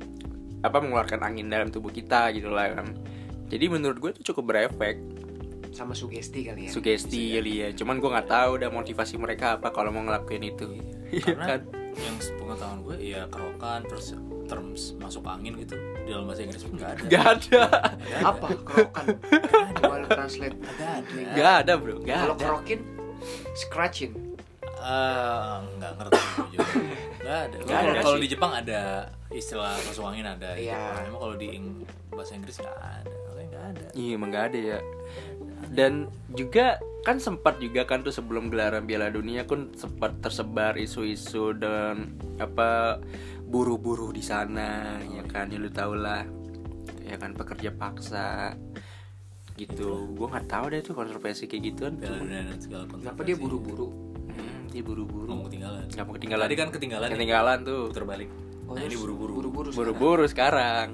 apa 0.60 0.78
mengeluarkan 0.80 1.24
angin 1.24 1.48
dalam 1.48 1.72
tubuh 1.72 1.88
kita 1.88 2.30
gitu 2.36 2.52
lah 2.52 2.76
kan. 2.76 2.92
Jadi 3.48 3.64
menurut 3.72 3.96
gue 3.98 4.10
itu 4.12 4.32
cukup 4.32 4.52
berefek. 4.52 5.00
Sama 5.72 5.92
sugesti 5.92 6.40
kali 6.40 6.68
ya. 6.68 6.70
sugesti 6.72 7.36
kali 7.36 7.52
ya 7.60 7.68
cuman 7.76 8.00
gue 8.00 8.08
nggak 8.08 8.32
tahu 8.32 8.50
udah 8.56 8.72
motivasi 8.72 9.20
mereka 9.20 9.60
apa 9.60 9.72
kalau 9.72 9.92
mau 9.92 10.04
ngelakuin 10.04 10.44
itu. 10.44 10.66
Iya 11.12 11.36
Karena 11.36 11.44
kan 11.44 11.60
yang 11.96 12.16
pengetahuan 12.36 12.78
gue 12.82 12.96
ya 13.00 13.24
kerokan 13.26 13.80
terus 13.84 14.12
terms 14.46 14.94
masuk 14.96 15.24
angin 15.24 15.56
gitu 15.56 15.74
di 16.04 16.10
dalam 16.10 16.24
bahasa 16.24 16.44
Inggris 16.44 16.62
pun 16.62 16.76
nggak 16.76 16.90
ada. 16.92 17.02
Gak 17.08 17.24
ada 17.26 17.60
Nggak 17.96 18.12
ada. 18.12 18.16
Apa 18.22 18.46
kerokan? 18.62 19.04
Lu 19.82 20.06
translate. 20.06 20.56
Nggak 20.56 20.92
ada. 20.92 21.34
Gak 21.34 21.54
ada 21.62 21.72
bro 21.74 21.94
Gak 22.00 22.18
Kalau 22.20 22.36
kerokin, 22.36 22.80
scratching. 23.54 24.12
Eh, 24.76 25.56
nggak 25.74 25.92
ngerti 25.98 26.20
juga. 26.52 26.72
Nggak 27.18 27.38
ada. 27.42 27.56
Nggak 27.58 27.74
Kalau 27.74 27.90
ada 27.90 28.02
kalau 28.04 28.18
di 28.20 28.28
Jepang 28.28 28.52
ada 28.54 28.80
istilah 29.28 29.74
masuk 29.82 30.04
angin 30.04 30.22
ada. 30.24 30.54
gitu. 30.54 30.70
Iya. 30.70 31.02
Emang 31.02 31.20
kalau 31.20 31.34
di 31.34 31.48
Ing- 31.50 31.82
bahasa 32.12 32.32
Inggris 32.32 32.56
nggak 32.56 32.76
ada. 32.78 33.14
Makanya 33.26 33.48
nggak 33.48 33.64
ada. 33.66 33.86
Iya 33.92 34.10
emang 34.14 34.30
gak 34.30 34.44
ada 34.46 34.58
ya 34.58 34.78
Dan 35.70 36.06
juga 36.30 36.76
kan 37.02 37.16
sempat 37.16 37.58
juga 37.58 37.86
kan 37.86 38.02
tuh 38.02 38.10
sebelum 38.10 38.50
gelaran 38.50 38.82
Piala 38.82 39.08
Dunia 39.08 39.46
kan 39.46 39.70
sempat 39.72 40.18
tersebar 40.18 40.74
isu-isu 40.74 41.54
dan 41.54 42.18
apa 42.36 42.98
buru-buru 43.42 44.10
di 44.10 44.18
sana 44.18 44.98
ya 45.06 45.22
kan 45.22 45.46
ya 45.46 45.58
lu 45.58 45.70
tau 45.70 45.94
lah 45.94 46.26
ya 47.00 47.14
kan 47.14 47.30
pekerja 47.30 47.70
paksa 47.70 48.58
gitu 49.54 50.12
gue 50.12 50.26
nggak 50.26 50.50
tahu 50.50 50.64
deh 50.68 50.82
tuh 50.82 50.92
kontroversi 50.92 51.46
kayak 51.46 51.62
gituan 51.64 51.94
Piala 51.96 52.18
Dunia 52.18 52.42
dan 52.44 52.58
segala 52.58 52.82
Kenapa 52.90 53.22
dia 53.22 53.36
buru-buru? 53.38 53.86
hmm, 54.28 54.68
dia 54.68 54.82
buru-buru 54.82 55.24
Nggak 55.24 55.38
mau 55.38 55.46
ketinggalan. 55.46 55.84
nggak 55.86 56.04
mau 56.04 56.14
ketinggalan 56.18 56.44
Tadi 56.44 56.56
kan 56.58 56.68
ketinggalan. 56.68 57.06
ya? 57.06 57.14
ketinggalan 57.14 57.58
tuh 57.62 57.82
Puter 57.88 58.04
balik. 58.04 58.28
Oh, 58.66 58.74
nah, 58.74 58.82
ini 58.82 58.98
buru-buru. 58.98 59.32
Buru-buru. 59.38 59.68
sekarang. 59.70 59.78
buru-buru 59.94 60.24
sekarang. 60.26 60.86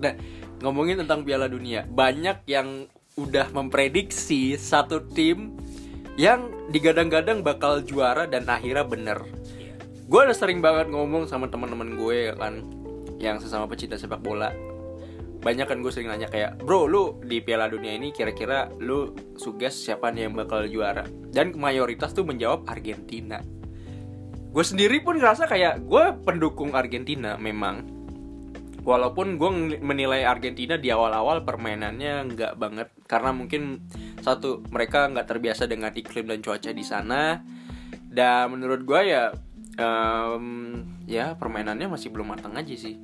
Nah, 0.00 0.12
ngomongin 0.58 0.96
tentang 0.96 1.20
Piala 1.20 1.46
Dunia, 1.46 1.84
banyak 1.84 2.48
yang 2.48 2.88
udah 3.18 3.50
memprediksi 3.50 4.54
satu 4.54 5.02
tim 5.10 5.56
yang 6.14 6.52
digadang-gadang 6.70 7.42
bakal 7.42 7.82
juara 7.82 8.28
dan 8.28 8.46
akhirnya 8.46 8.84
bener. 8.86 9.18
Iya. 9.56 9.74
Gue 10.06 10.20
udah 10.28 10.36
sering 10.36 10.62
banget 10.62 10.92
ngomong 10.92 11.26
sama 11.26 11.50
teman-teman 11.50 11.96
gue 11.98 12.30
ya 12.30 12.34
kan, 12.36 12.62
yang 13.18 13.42
sesama 13.42 13.66
pecinta 13.66 13.98
sepak 13.98 14.22
bola. 14.22 14.52
Banyak 15.40 15.66
kan 15.72 15.80
gue 15.80 15.88
sering 15.88 16.12
nanya 16.12 16.28
kayak, 16.28 16.60
bro 16.60 16.84
lu 16.84 17.16
di 17.24 17.40
Piala 17.40 17.72
Dunia 17.72 17.96
ini 17.96 18.12
kira-kira 18.12 18.68
lu 18.76 19.16
suges 19.40 19.72
siapa 19.72 20.12
nih 20.12 20.28
yang 20.28 20.36
bakal 20.36 20.68
juara? 20.68 21.08
Dan 21.32 21.56
mayoritas 21.56 22.12
tuh 22.12 22.28
menjawab 22.28 22.68
Argentina. 22.68 23.40
Gue 24.50 24.64
sendiri 24.66 25.00
pun 25.00 25.16
ngerasa 25.16 25.48
kayak 25.48 25.86
gue 25.86 26.04
pendukung 26.26 26.76
Argentina 26.76 27.40
memang 27.40 27.99
walaupun 28.80 29.36
gue 29.36 29.50
menilai 29.80 30.24
Argentina 30.24 30.80
di 30.80 30.88
awal-awal 30.88 31.44
permainannya 31.44 32.32
nggak 32.32 32.52
banget 32.56 32.88
karena 33.04 33.30
mungkin 33.36 33.84
satu 34.24 34.64
mereka 34.72 35.08
nggak 35.12 35.28
terbiasa 35.28 35.68
dengan 35.68 35.92
iklim 35.92 36.24
dan 36.28 36.40
cuaca 36.40 36.70
di 36.72 36.84
sana 36.84 37.44
dan 38.08 38.50
menurut 38.50 38.82
gue 38.84 39.00
ya 39.06 39.30
em, 39.76 40.44
ya 41.04 41.36
permainannya 41.36 41.92
masih 41.92 42.08
belum 42.10 42.32
matang 42.36 42.56
aja 42.56 42.72
sih 42.74 42.96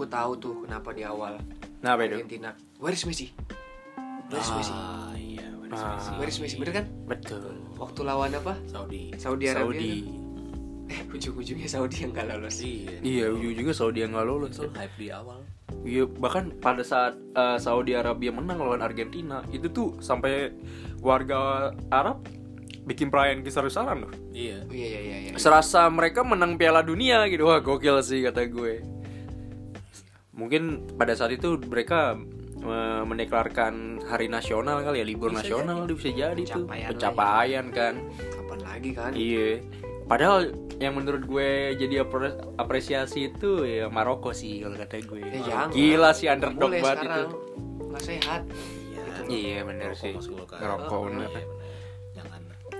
Gue 0.00 0.08
tahu 0.08 0.32
tuh 0.40 0.54
kenapa 0.64 0.96
di 0.96 1.04
awal 1.04 1.36
nah 1.84 1.96
itu 1.96 2.16
Argentina. 2.20 2.56
Where 2.80 2.92
is 2.96 3.04
Messi? 3.04 3.32
Where 4.32 4.40
is 4.40 4.50
Messi? 4.52 4.72
Ah, 4.72 5.12
iya, 5.16 5.44
benar 5.56 5.76
Ah. 5.76 5.96
Messi. 5.96 6.10
Where 6.16 6.30
is 6.32 6.38
Messi? 6.40 6.56
Bener 6.56 6.72
kan? 6.76 6.86
betul 7.08 7.56
Waktu 7.76 8.00
lawan 8.04 8.32
apa? 8.32 8.56
Saudi. 8.68 9.12
Saudi 9.16 9.48
Arabia. 9.48 9.64
Saudi 9.64 9.92
Eh, 10.90 11.00
ujung-ujungnya 11.14 11.64
Saudi 11.64 12.02
yang 12.02 12.10
gak 12.10 12.26
lolos. 12.28 12.58
Iya. 12.58 12.98
iya 13.00 13.26
ujung 13.30 13.54
juga 13.54 13.70
Saudi 13.70 14.02
yang 14.02 14.10
nggak 14.10 14.26
lolos 14.26 14.52
Itu 14.52 14.66
hype 14.74 14.96
di 14.98 15.08
awal. 15.08 15.38
Iya, 15.80 16.04
bahkan 16.10 16.50
pada 16.52 16.82
saat 16.82 17.14
eh, 17.14 17.56
Saudi 17.56 17.94
Arabia 17.94 18.34
menang 18.34 18.58
lawan 18.58 18.82
Argentina 18.82 19.40
itu 19.48 19.70
tuh 19.70 19.94
sampai 19.98 20.50
warga 20.98 21.70
Arab 21.88 22.26
bikin 22.82 23.06
perayaan 23.06 23.40
besar-besaran 23.40 24.02
loh 24.02 24.10
Iya. 24.30 24.66
Oh, 24.66 24.72
iya 24.72 24.88
iya 24.88 25.00
iya. 25.00 25.16
iya. 25.30 25.38
serasa 25.38 25.86
mereka 25.86 26.20
menang 26.20 26.58
Piala 26.58 26.82
Dunia 26.82 27.22
gitu 27.28 27.46
wah 27.46 27.60
gokil 27.60 28.02
sih 28.02 28.20
kata 28.20 28.50
gue 28.50 28.82
mungkin 30.32 30.62
pada 30.96 31.12
saat 31.12 31.30
itu 31.30 31.60
mereka 31.60 32.16
eh, 32.58 33.02
mendeklarkan 33.04 34.00
hari 34.04 34.26
nasional 34.26 34.80
kali 34.80 35.00
ya 35.00 35.06
libur 35.06 35.30
Bisa 35.30 35.44
nasional 35.44 35.84
itu 35.84 35.94
bisa 35.94 36.10
jadi 36.10 36.42
tuh 36.42 36.64
Pencapaian 36.64 36.66
lah 36.66 36.76
ya. 36.76 36.88
pencapaian 36.90 37.66
kan 37.70 37.94
Kapan 38.32 38.58
lagi 38.64 38.90
kan? 38.90 39.10
iya 39.14 39.48
padahal 40.10 40.50
yang 40.76 40.92
menurut 40.92 41.22
gue 41.22 41.50
jadi 41.76 42.02
apre- 42.02 42.34
apresiasi 42.56 43.30
itu 43.30 43.62
ya 43.62 43.86
Maroko 43.86 44.32
sih 44.32 44.58
kalau 44.58 44.74
kata 44.74 44.98
gue 45.00 45.22
Eh, 45.22 45.38
jangan. 45.40 45.70
gila 45.70 46.10
sih 46.10 46.26
underdog 46.26 46.72
banget 46.74 47.06
itu. 47.06 47.22
Nggak 47.86 48.02
sehat. 48.02 48.42
Iya. 49.28 49.38
iya 49.54 49.60
bener 49.62 49.94
sih 49.94 50.10
ngerokok 50.12 50.90
Oh, 50.90 51.06
bener 51.06 51.24
Iya, 51.24 51.30
bener. 51.30 51.59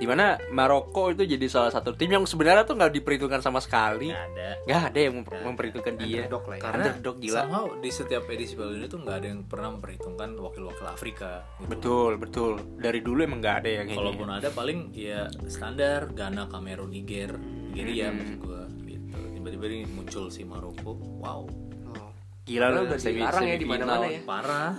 Di 0.00 0.08
mana 0.08 0.26
Maroko 0.48 1.12
itu 1.12 1.22
jadi 1.22 1.44
salah 1.44 1.68
satu 1.68 1.92
tim 1.92 2.08
yang 2.08 2.24
sebenarnya 2.24 2.64
tuh 2.64 2.72
nggak 2.72 2.88
diperhitungkan 2.90 3.38
sama 3.38 3.60
sekali 3.60 4.08
Nggak 4.08 4.26
ada. 4.32 4.48
nggak 4.64 4.80
ada 4.82 4.98
yang 4.98 5.14
memper- 5.14 5.44
memperhitungkan 5.44 5.94
dia 5.98 6.24
Underdog 6.24 6.42
lah 6.42 6.56
ya. 6.56 6.62
Karena 6.62 6.84
Underdog 6.88 7.16
gila 7.20 7.36
somehow 7.38 7.66
di 7.76 7.90
setiap 7.90 8.22
edisi 8.26 8.52
Piala 8.54 8.70
Dunia 8.72 8.88
tuh 8.88 8.98
nggak 8.98 9.14
ada 9.14 9.26
yang 9.28 9.40
pernah 9.44 9.68
memperhitungkan 9.70 10.28
wakil-wakil 10.34 10.86
Afrika. 10.86 11.30
Gitu. 11.54 11.68
Betul, 11.68 12.12
betul. 12.16 12.52
Dari 12.74 13.00
dulu 13.00 13.20
emang 13.20 13.38
nggak 13.38 13.56
ada 13.58 13.70
yang 13.70 13.86
Kalaupun 13.90 14.26
gini. 14.26 14.38
ada 14.40 14.48
paling 14.50 14.78
ya 14.90 15.20
standar 15.46 16.08
Ghana, 16.08 16.48
Kamerun, 16.48 16.88
Niger, 16.88 17.36
Nigeria 17.36 18.08
Hmm. 18.08 18.16
maksud 18.16 18.36
gua 18.40 18.62
gitu. 18.82 19.18
Tiba-tiba 19.36 19.64
ini 19.68 19.84
muncul 19.86 20.24
si 20.26 20.42
Maroko. 20.42 20.96
Wow, 21.20 21.44
Oh. 21.86 22.10
Gila 22.42 22.66
lu 22.70 22.80
udah 22.84 22.96
semi- 22.96 23.20
dilarang 23.20 23.44
ya 23.44 23.54
di 23.54 23.66
mana-mana 23.66 24.06
ya. 24.06 24.20
parah. 24.22 24.72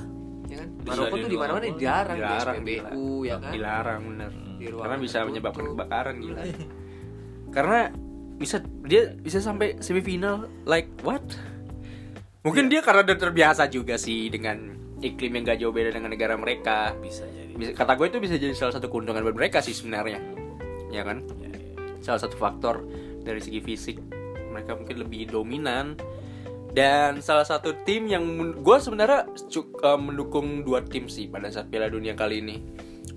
Ya 0.43 0.55
kan? 0.57 0.67
Maroko 0.81 1.13
di 1.13 1.21
tuh 1.21 1.29
di 1.29 1.37
mana-mana 1.37 1.63
gol. 1.63 1.77
dilarang, 1.77 2.17
di 2.17 2.33
SPBU 2.35 3.05
ya 3.23 3.35
kan. 3.37 3.51
Dilarang 3.53 4.01
bener. 4.03 4.31
Di 4.31 4.35
ruangan 4.35 4.50
Karena 4.69 4.97
bisa 5.01 5.17
menyebabkan 5.25 5.65
kebakaran 5.73 6.15
gila. 6.21 6.41
Karena 7.49 7.79
bisa 8.37 8.61
dia 8.85 9.13
bisa 9.17 9.41
sampai 9.41 9.81
semifinal 9.81 10.45
like 10.69 10.89
what? 11.01 11.23
Mungkin 12.41 12.73
dia 12.73 12.81
karena 12.81 13.05
udah 13.05 13.17
terbiasa 13.17 13.69
juga 13.69 13.97
sih 14.01 14.29
dengan 14.29 14.73
iklim 15.01 15.37
yang 15.37 15.43
gak 15.45 15.59
jauh 15.61 15.73
beda 15.73 15.93
dengan 15.93 16.09
negara 16.13 16.33
mereka. 16.37 16.93
Bisa 16.97 17.25
jadi. 17.29 17.53
Bisa, 17.53 17.71
kata 17.77 17.93
gue 17.97 18.07
itu 18.09 18.17
bisa 18.17 18.35
jadi 18.37 18.53
salah 18.57 18.73
satu 18.73 18.89
keuntungan 18.89 19.21
buat 19.21 19.37
mereka 19.37 19.61
sih 19.61 19.77
sebenarnya. 19.77 20.17
Ya 20.89 21.05
kan? 21.05 21.21
Ya, 21.37 21.53
ya. 21.53 21.59
salah 22.01 22.19
satu 22.21 22.35
faktor 22.37 22.81
dari 23.21 23.37
segi 23.37 23.61
fisik 23.61 24.01
mereka 24.51 24.75
mungkin 24.75 24.97
lebih 25.05 25.31
dominan 25.31 25.95
dan 26.71 27.19
salah 27.19 27.43
satu 27.43 27.75
tim 27.83 28.07
yang 28.07 28.23
gue 28.59 28.77
sebenarnya 28.79 29.27
cu- 29.51 29.75
eh, 29.75 29.99
mendukung 29.99 30.63
dua 30.63 30.83
tim 30.83 31.07
sih 31.07 31.27
pada 31.27 31.51
saat 31.51 31.67
Piala 31.67 31.91
Dunia 31.91 32.15
kali 32.15 32.39
ini 32.43 32.57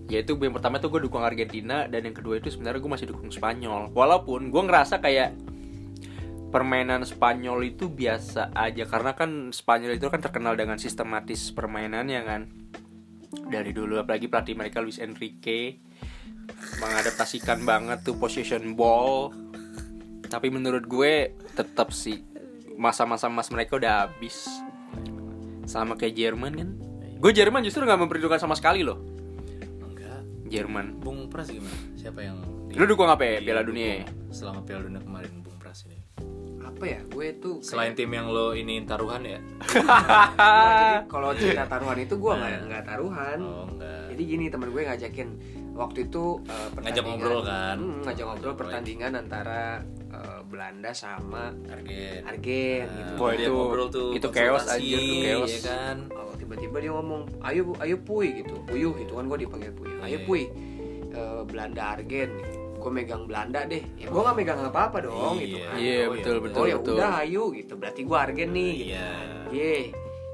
yaitu 0.05 0.37
yang 0.37 0.53
pertama 0.53 0.77
tuh 0.77 0.93
gue 0.93 1.09
dukung 1.09 1.25
Argentina 1.25 1.89
dan 1.89 2.05
yang 2.05 2.13
kedua 2.13 2.37
itu 2.37 2.53
sebenarnya 2.53 2.81
gue 2.85 2.93
masih 2.93 3.09
dukung 3.09 3.33
Spanyol. 3.33 3.89
Walaupun 3.97 4.53
gue 4.53 4.63
ngerasa 4.69 5.01
kayak 5.01 5.33
permainan 6.53 7.03
Spanyol 7.09 7.73
itu 7.73 7.89
biasa 7.89 8.53
aja 8.53 8.85
karena 8.85 9.17
kan 9.17 9.49
Spanyol 9.51 9.97
itu 9.97 10.07
kan 10.13 10.21
terkenal 10.21 10.55
dengan 10.55 10.77
sistematis 10.77 11.49
permainannya 11.57 12.21
kan? 12.21 12.43
Dari 13.49 13.73
dulu 13.73 13.99
apalagi 13.99 14.29
pelatih 14.29 14.55
mereka 14.55 14.85
Luis 14.85 15.01
Enrique 15.01 15.81
mengadaptasikan 16.79 17.65
banget 17.65 18.05
tuh 18.05 18.21
possession 18.21 18.77
ball. 18.77 19.33
Tapi 20.29 20.53
menurut 20.53 20.85
gue 20.85 21.33
tetap 21.57 21.97
sih 21.97 22.21
masa-masa 22.77 23.33
emas 23.33 23.49
mereka 23.49 23.81
udah 23.81 24.05
habis. 24.05 24.45
Sama 25.65 25.97
kayak 25.97 26.13
Jerman 26.13 26.53
kan? 26.53 26.69
Gue 27.17 27.33
Jerman 27.33 27.65
justru 27.65 27.89
nggak 27.89 28.05
memperhitungkan 28.05 28.37
sama 28.37 28.53
sekali 28.53 28.85
loh. 28.85 29.14
Jerman 30.57 30.87
Bung 30.97 31.27
Pras 31.27 31.49
gimana? 31.49 31.75
Siapa 31.95 32.21
yang 32.21 32.39
di- 32.65 32.75
Lu 32.75 32.85
dukung 32.85 33.07
apa 33.07 33.23
ya, 33.23 33.37
di- 33.37 33.45
Piala 33.45 33.63
Dunia 33.63 33.89
ya? 33.97 34.07
Selama 34.31 34.63
Piala 34.63 34.83
Dunia 34.83 35.01
kemarin 35.01 35.33
Bung 35.41 35.57
Pras 35.57 35.83
ini. 35.85 35.99
Apa 36.61 36.85
ya? 36.85 37.01
Gue 37.05 37.27
tuh 37.37 37.59
kayak- 37.59 37.67
Selain 37.67 37.93
tim 37.93 38.09
yang 38.09 38.27
lo 38.27 38.51
ini 38.53 38.83
taruhan 38.83 39.23
ya? 39.23 39.39
Jadi 39.65 41.07
kalau 41.07 41.31
cerita 41.33 41.65
taruhan 41.67 41.99
itu 41.99 42.15
gue 42.15 42.33
nggak 42.33 42.61
nggak 42.65 42.83
taruhan. 42.85 43.39
Oh, 43.39 43.65
enggak. 43.69 44.03
Jadi 44.11 44.23
gini 44.25 44.45
teman 44.47 44.69
gue 44.69 44.83
ngajakin 44.85 45.29
waktu 45.75 45.99
itu 46.05 46.25
eh, 46.45 46.69
Ngajak 46.77 47.03
ngobrol 47.05 47.41
kan? 47.43 47.77
Hmm, 47.77 48.01
ngajak 48.03 48.25
ngobrol 48.25 48.55
pertandingan 48.55 49.13
antara 49.17 49.83
eh, 50.09 50.41
Belanda 50.45 50.91
sama 50.91 51.51
Argen. 51.67 52.23
Argen 52.25 52.85
Nah, 52.85 52.95
gitu. 52.97 53.13
Wah, 53.19 53.33
dia 53.33 53.43
itu- 53.45 53.55
ngobrol 53.55 53.89
tuh 53.89 54.11
itu 54.13 54.29
chaos, 54.31 54.65
anjir, 54.65 54.99
itu 54.99 55.15
chaos. 55.25 55.51
ya 55.51 55.61
kan? 55.65 55.97
Tiba-tiba 56.45 56.77
dia 56.79 56.93
ngomong, 56.93 57.23
ayo 57.43 57.61
Bu- 57.67 57.79
ayo 57.79 57.97
Puy 57.99 58.29
gitu, 58.39 58.55
Puyuh 58.63 58.93
gitu 58.95 59.13
kan 59.13 59.25
gue 59.25 59.39
dipanggil 59.41 59.73
Puyuh. 59.73 59.97
Ayo 59.99 60.19
Iya. 60.19 60.19
Puy, 60.23 60.43
eh, 61.11 61.41
Belanda 61.43 61.83
Argen, 61.91 62.31
gue 62.75 62.91
megang 62.91 63.25
Belanda 63.25 63.65
deh. 63.65 63.81
Ya 63.97 64.07
gue 64.07 64.21
nggak 64.21 64.37
megang 64.37 64.61
apa-apa 64.63 64.99
dong 65.03 65.37
gitu 65.37 65.57
Iya. 65.57 65.65
kan. 65.65 65.77
Iya, 65.77 65.97
Oh, 65.99 66.11
betul, 66.13 66.35
ya 66.35 66.41
betul. 66.43 66.61
oh 66.61 66.67
ya 66.67 66.77
udah 66.79 67.11
ayo 67.23 67.45
gitu, 67.51 67.73
berarti 67.75 68.01
gue 68.03 68.17
Argen 68.19 68.51
nih. 68.51 68.73
Gitu. 68.75 68.89
Iya. 68.91 69.09
Ye, 69.51 69.75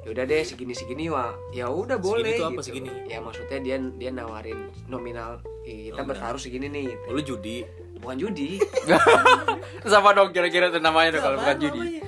yaudah 0.00 0.24
deh 0.24 0.42
segini 0.42 0.72
segini 0.72 1.06
wah, 1.06 1.30
ya 1.50 1.68
udah 1.68 1.94
boleh. 1.96 2.34
tuh 2.34 2.46
apa 2.48 2.58
gitu. 2.58 2.66
segini? 2.66 2.90
Ya 3.06 3.20
maksudnya 3.20 3.58
dia 3.60 3.76
dia 3.78 4.10
nawarin 4.10 4.58
nominal, 4.86 5.38
"Ih, 5.62 5.88
kita 5.88 6.00
Nominal. 6.00 6.08
bertaruh 6.08 6.40
segini 6.40 6.66
nih. 6.66 6.84
Gitu. 6.88 7.04
Oh, 7.04 7.12
lu 7.12 7.22
judi. 7.22 7.58
Bukan 8.00 8.16
judi, 8.16 8.56
sama 9.84 10.10
dong 10.10 10.32
kira-kira 10.32 10.68
tuh 10.68 10.80
namanya 10.80 11.12
tuh 11.12 11.22
kalau 11.22 11.36
bukan 11.36 11.56
judi 11.60 12.00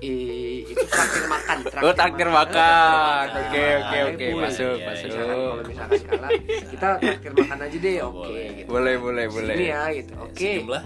Ih, 0.00 0.66
itu 0.66 0.84
traktir 0.84 1.24
makan. 1.24 1.56
Oh, 1.80 1.92
traktir 1.92 2.28
makan. 2.28 3.24
Traktir 3.24 3.46
Oke, 3.46 3.64
oke, 3.78 3.98
oke. 4.10 4.26
Puy. 4.28 4.42
Masuk, 4.42 4.74
Iya, 4.74 4.86
masuk. 4.86 5.08
Kalau 5.10 5.42
misalkan 5.62 6.00
kalah, 6.04 6.30
kita 6.66 6.88
traktir 6.98 7.32
makan 7.32 7.58
aja 7.60 7.76
deh, 7.78 7.96
oke. 8.00 8.14
Boleh. 8.18 8.46
gitu. 8.52 8.68
Boleh, 8.68 8.94
boleh, 8.98 9.24
boleh. 9.28 9.54
Segini 9.54 9.66
ya 9.66 9.82
gitu, 9.92 10.12
oke. 10.18 10.34
Sejumlah. 10.36 10.82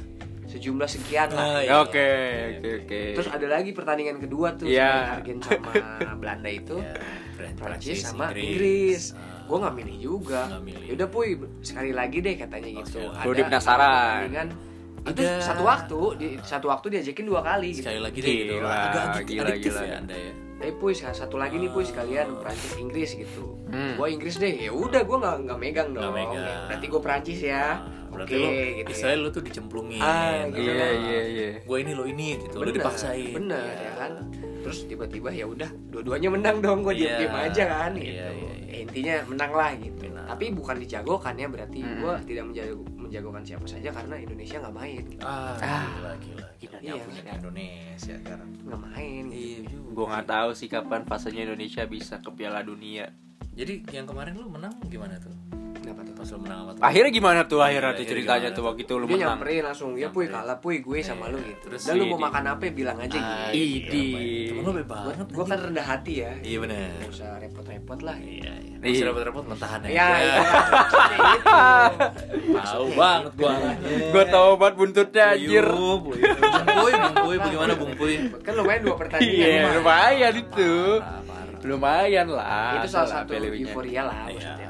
Sejumlah 0.48 0.88
sekian 0.88 1.28
lah. 1.30 1.42
Ah, 1.42 1.60
iya. 1.60 1.70
Oke, 1.78 2.08
oke, 2.54 2.68
oke. 2.80 3.00
Terus 3.16 3.28
ada 3.28 3.46
lagi 3.48 3.70
pertandingan 3.72 4.16
kedua 4.18 4.48
tuh 4.54 4.64
Iya. 4.64 4.88
sama 4.88 5.12
Argen 5.14 5.38
sama 5.44 5.72
Belanda 6.14 6.50
itu. 6.50 6.76
Ya, 6.78 6.92
Pran- 7.34 7.56
Prancis 7.58 7.98
sama 8.00 8.26
Inggris. 8.32 9.12
Ah. 9.12 9.44
Gue 9.44 9.56
nggak 9.58 9.74
milih 9.74 9.96
juga. 9.98 10.40
Nggak 10.46 10.62
milih. 10.62 10.84
Yaudah 10.86 11.08
puy 11.08 11.28
sekali 11.60 11.90
lagi 11.92 12.18
deh 12.20 12.34
katanya 12.34 12.68
gitu. 12.76 13.00
Oke. 13.02 13.24
Lu 13.24 13.32
dia 13.32 13.44
penasaran. 13.44 14.28
Itu 15.10 15.22
satu 15.38 15.62
waktu, 15.62 15.98
di, 16.14 16.26
satu 16.40 16.66
waktu 16.66 16.86
diajakin 16.90 17.24
dua 17.24 17.40
kali. 17.40 17.70
Gitu. 17.70 17.82
Sekali 17.82 18.00
lagi 18.00 18.18
deh 18.18 18.32
gitu. 18.34 18.54
Agak-agak 18.60 19.24
gila, 19.24 19.42
adiktif 19.46 19.72
gila. 19.72 19.82
ya 19.84 19.96
Anda 19.98 20.16
ya. 20.16 20.32
eh 20.58 20.74
puy 20.74 20.90
satu 20.90 21.36
lagi 21.36 21.54
nih 21.54 21.70
puy 21.70 21.82
sekalian 21.82 22.34
Prancis 22.36 22.74
Inggris 22.76 23.14
gitu 23.14 23.54
Hmm. 23.68 23.94
gue 23.94 24.08
Inggris 24.08 24.36
deh 24.36 24.50
ya 24.58 24.72
udah 24.74 25.04
gue 25.04 25.16
nggak 25.16 25.36
nggak 25.44 25.58
megang 25.60 25.88
dong 25.92 26.02
Nggak 26.02 26.14
megang. 26.18 26.44
Berarti 26.66 26.86
gue 26.88 27.00
Prancis 27.00 27.40
ya 27.40 27.64
Nah, 27.78 28.07
berarti 28.18 28.34
oke 28.34 28.42
lo 28.42 28.50
gitu 28.50 28.58
ya. 28.82 28.90
istilahnya 28.90 29.18
lo 29.18 29.28
tuh 29.30 29.42
dicemplungin 29.42 30.00
Ah, 30.00 30.44
gitu 30.48 30.60
Iya 30.60 30.72
lah. 30.74 30.90
iya 30.98 31.20
iya. 31.24 31.48
gue 31.60 31.76
ini 31.78 31.92
lo 31.92 32.04
ini 32.04 32.26
gitu 32.36 32.54
lo 32.54 32.62
Bener, 32.62 32.76
dipaksain 32.76 33.32
bener 33.32 33.62
Iya. 33.64 33.80
ya 33.80 33.92
kan 33.96 34.12
terus 34.58 34.78
tiba-tiba 34.84 35.30
ya 35.30 35.44
udah 35.44 35.70
dua-duanya 35.88 36.28
menang 36.28 36.56
dong 36.58 36.82
gue 36.82 36.92
Iya. 36.92 37.00
diam-diam 37.16 37.34
aja 37.40 37.62
kan 37.64 37.92
Iya, 37.92 38.02
gitu 38.02 38.12
iya, 38.12 38.28
iya. 38.28 38.52
Ya, 38.68 38.76
intinya 38.80 39.14
menang 39.24 39.52
lah 39.52 39.70
gitu 39.74 40.04
Menang. 40.04 40.26
tapi 40.28 40.44
bukan 40.50 40.76
dijagokan 40.76 41.34
ya 41.34 41.46
berarti 41.46 41.78
Mm. 41.80 41.98
gue 41.98 42.14
tidak 42.26 42.44
menjago 42.44 42.74
menjagokan 42.98 43.40
siapa 43.42 43.64
saja 43.64 43.88
karena 43.88 44.14
Indonesia 44.18 44.56
nggak 44.58 44.74
main 44.74 45.04
ah, 45.18 45.56
Ah. 45.56 45.84
gila 45.88 46.12
gila 46.20 46.46
gila 46.58 46.76
Iya, 46.78 46.94
punya 47.00 47.22
kan? 47.24 47.34
Indonesia 47.38 48.14
sekarang 48.18 48.48
nggak 48.60 48.80
main 48.84 49.24
gitu. 49.28 49.76
Gue 49.88 50.04
nggak 50.06 50.26
tahu 50.26 50.50
sih 50.52 50.68
kapan 50.68 51.02
fasenya 51.02 51.42
Indonesia 51.44 51.82
bisa 51.84 52.18
ke 52.18 52.30
Piala 52.30 52.60
Dunia. 52.60 53.08
jadi 53.50 53.82
yang 53.90 54.04
kemarin 54.04 54.36
lo 54.36 54.46
menang 54.46 54.70
gimana 54.86 55.18
tuh 55.18 55.34
pas 56.18 56.26
lo 56.26 56.38
menang 56.38 56.58
sama 56.66 56.70
Akhirnya 56.80 57.10
gimana 57.10 57.40
tuh 57.44 57.60
akhirnya 57.60 57.80
tuh 57.88 57.94
Akhirnya 57.96 58.10
ceritanya 58.10 58.38
gimana 58.40 58.48
tuh 58.48 58.56
tuh? 58.56 58.64
waktu 58.66 58.80
itu 58.80 58.92
lu 58.92 58.98
dia 58.98 59.08
menang. 59.08 59.22
nyamperin 59.30 59.62
langsung 59.62 59.90
ya 59.94 60.08
puy 60.08 60.26
kalah 60.26 60.58
puy 60.58 60.76
gue 60.78 60.98
sama 61.00 61.24
Iya, 61.24 61.30
lu 61.30 61.38
gitu. 61.40 61.62
terus 61.64 61.80
dan 61.80 61.94
lu 61.94 62.04
mau 62.08 62.20
makan 62.20 62.44
apa 62.48 62.64
bilang 62.70 62.98
aja 62.98 63.18
Ah, 63.18 63.48
gitu 63.48 63.54
Idi. 63.88 64.08
Temen 64.48 64.60
lo 64.60 64.70
baik 64.72 64.88
banget 64.88 65.26
gue 65.28 65.44
kan 65.44 65.58
rendah 65.60 65.86
hati 65.86 66.14
ya. 66.18 66.32
Iya 66.40 66.58
bener. 66.60 66.90
Nggak 66.92 67.10
usah 67.10 67.30
repot-repot 67.38 67.98
lah. 68.00 68.16
Iya 68.18 68.52
iya. 68.58 68.74
Iya. 68.74 68.76
Masih 68.84 69.04
repot-repot 69.04 69.44
mentahan 69.44 69.80
ya 69.80 69.88
aja 69.88 70.18
itu 70.18 70.42
maksudnya 70.78 71.18
itu 71.28 72.58
tahu 72.58 72.86
banget 72.92 73.32
gua. 73.34 73.50
arahnya 73.52 73.88
Gue 74.08 74.24
tahu 74.28 74.50
banget 74.56 74.74
buntutnya 74.76 75.24
anjir. 75.32 75.66
Bung 75.68 77.14
Puy, 77.18 77.36
bagaimana 77.38 77.72
Bung 77.74 77.94
Puy? 77.94 78.14
kan 78.40 78.52
lumayan 78.54 78.80
dua 78.82 78.96
pertandingan 78.96 79.46
Iya 79.46 79.68
lumayan 79.74 80.34
itu. 80.34 80.72
Lumayan 81.58 82.26
lah. 82.30 82.78
itu 82.78 82.88
salah 82.88 83.10
satu 83.12 83.34
euforia 83.34 84.02
lah 84.04 84.30
Iya, 84.30 84.38
maksudnya 84.38 84.67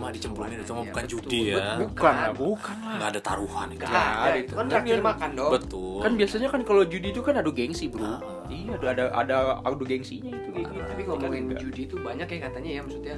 mah 0.00 0.10
dicemplungin 0.10 0.58
itu 0.58 0.72
mah 0.72 0.80
Iya, 0.80 0.88
bukan 0.88 1.04
judi 1.06 1.40
ya. 1.46 1.56
Bukan 1.78 2.14
lah, 2.14 2.32
bukan 2.32 2.76
lah. 2.78 2.94
Nggak 2.96 3.08
ada 3.10 3.20
taruhan 3.22 3.66
itu. 3.68 3.78
Gak 3.78 3.90
Nggak 3.90 4.08
ada, 4.08 4.30
itu 4.30 4.40
itu. 4.40 4.50
kan 4.50 4.56
Kan 4.56 4.66
traktir 4.70 4.90
dia- 4.92 5.04
makan 5.04 5.30
dong 5.34 5.52
Betul. 5.52 5.98
Kan 6.00 6.12
biasanya 6.16 6.48
kan 6.48 6.60
kalau 6.62 6.82
judi 6.84 7.08
itu 7.08 7.20
kan 7.20 7.34
adu 7.36 7.50
gengsi 7.50 7.84
bro. 7.86 8.08
Iya 8.46 8.72
ada 8.74 8.88
ada 8.90 9.04
ada 9.14 9.36
adu 9.62 9.84
gengsinya 9.84 10.32
itu 10.32 10.48
kayak 10.50 10.66
gitu. 10.66 10.86
tapi 10.88 11.02
ngomongin 11.04 11.30
Kan 11.36 11.44
enggak. 11.46 11.60
judi 11.62 11.80
itu 11.84 11.96
banyak 11.96 12.26
ya 12.26 12.38
katanya 12.42 12.70
ya 12.70 12.80
maksudnya 12.80 13.16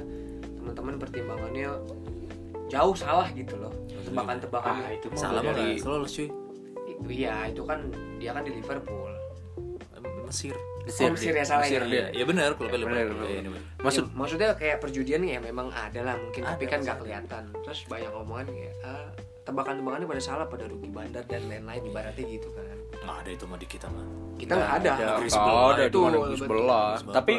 teman-teman 0.53 0.93
pertimbangannya 0.97 1.69
jauh 2.65 2.95
salah 2.95 3.27
gitu 3.31 3.55
loh 3.57 3.73
tebakan-tebakan 4.03 4.73
Ah, 4.77 4.91
itu 4.91 5.07
Salah 5.13 5.41
dari- 5.41 5.79
lolos 5.79 6.11
cuy. 6.11 6.27
itu 6.83 7.07
iya 7.09 7.47
itu 7.47 7.61
kan 7.61 7.79
dia 8.17 8.31
kan 8.31 8.43
di 8.43 8.51
Liverpool 8.51 9.11
Mesir. 10.23 10.55
Mesir, 10.83 11.05
Oh, 11.05 11.11
Mesir 11.11 11.31
ya, 11.31 11.43
salah 11.43 11.63
Mesir 11.63 11.81
ya. 11.81 12.05
Iya 12.11 12.25
benar 12.25 12.49
kalau. 12.53 12.67
Iya, 12.69 12.99
ini 13.39 13.49
benar. 13.49 13.63
Maksud 13.79 14.03
Ya, 14.03 14.11
maksudnya 14.13 14.49
kayak 14.53 14.77
perjudian 14.79 15.21
ya 15.21 15.39
memang 15.39 15.67
ada 15.69 15.99
lah 16.01 16.15
mungkin 16.15 16.41
tapi 16.41 16.63
Ada, 16.63 16.71
kan 16.71 16.79
nggak 16.81 16.97
kelihatan 16.99 17.43
terus 17.61 17.79
banyak 17.85 18.11
omongan 18.11 18.47
kayak 18.49 18.73
ah, 18.81 19.07
tebakan-tebakannya 19.43 20.07
pada 20.07 20.21
salah 20.21 20.45
pada 20.45 20.63
rugi 20.65 20.87
bandar 20.87 21.23
dan 21.23 21.41
lain-lain 21.45 21.83
ibaratnya 21.85 22.25
gitu 22.25 22.47
kan 22.49 22.75
Nggak 22.95 23.17
ada 23.17 23.29
itu 23.29 23.43
mah 23.43 23.57
di 23.57 23.67
kita 23.67 23.87
mah. 23.87 24.05
kita 24.33 24.53
nggak 24.53 24.73
ada 24.77 24.91
Negeri 24.93 25.07
Nggak 25.21 25.29
sebelah. 25.29 25.67
ada 25.69 25.83
cuma 25.85 26.07
negeri 26.09 26.23
betul. 26.25 26.39
sebelah. 26.41 26.87
Sebelah. 26.93 27.15
Tapi 27.15 27.35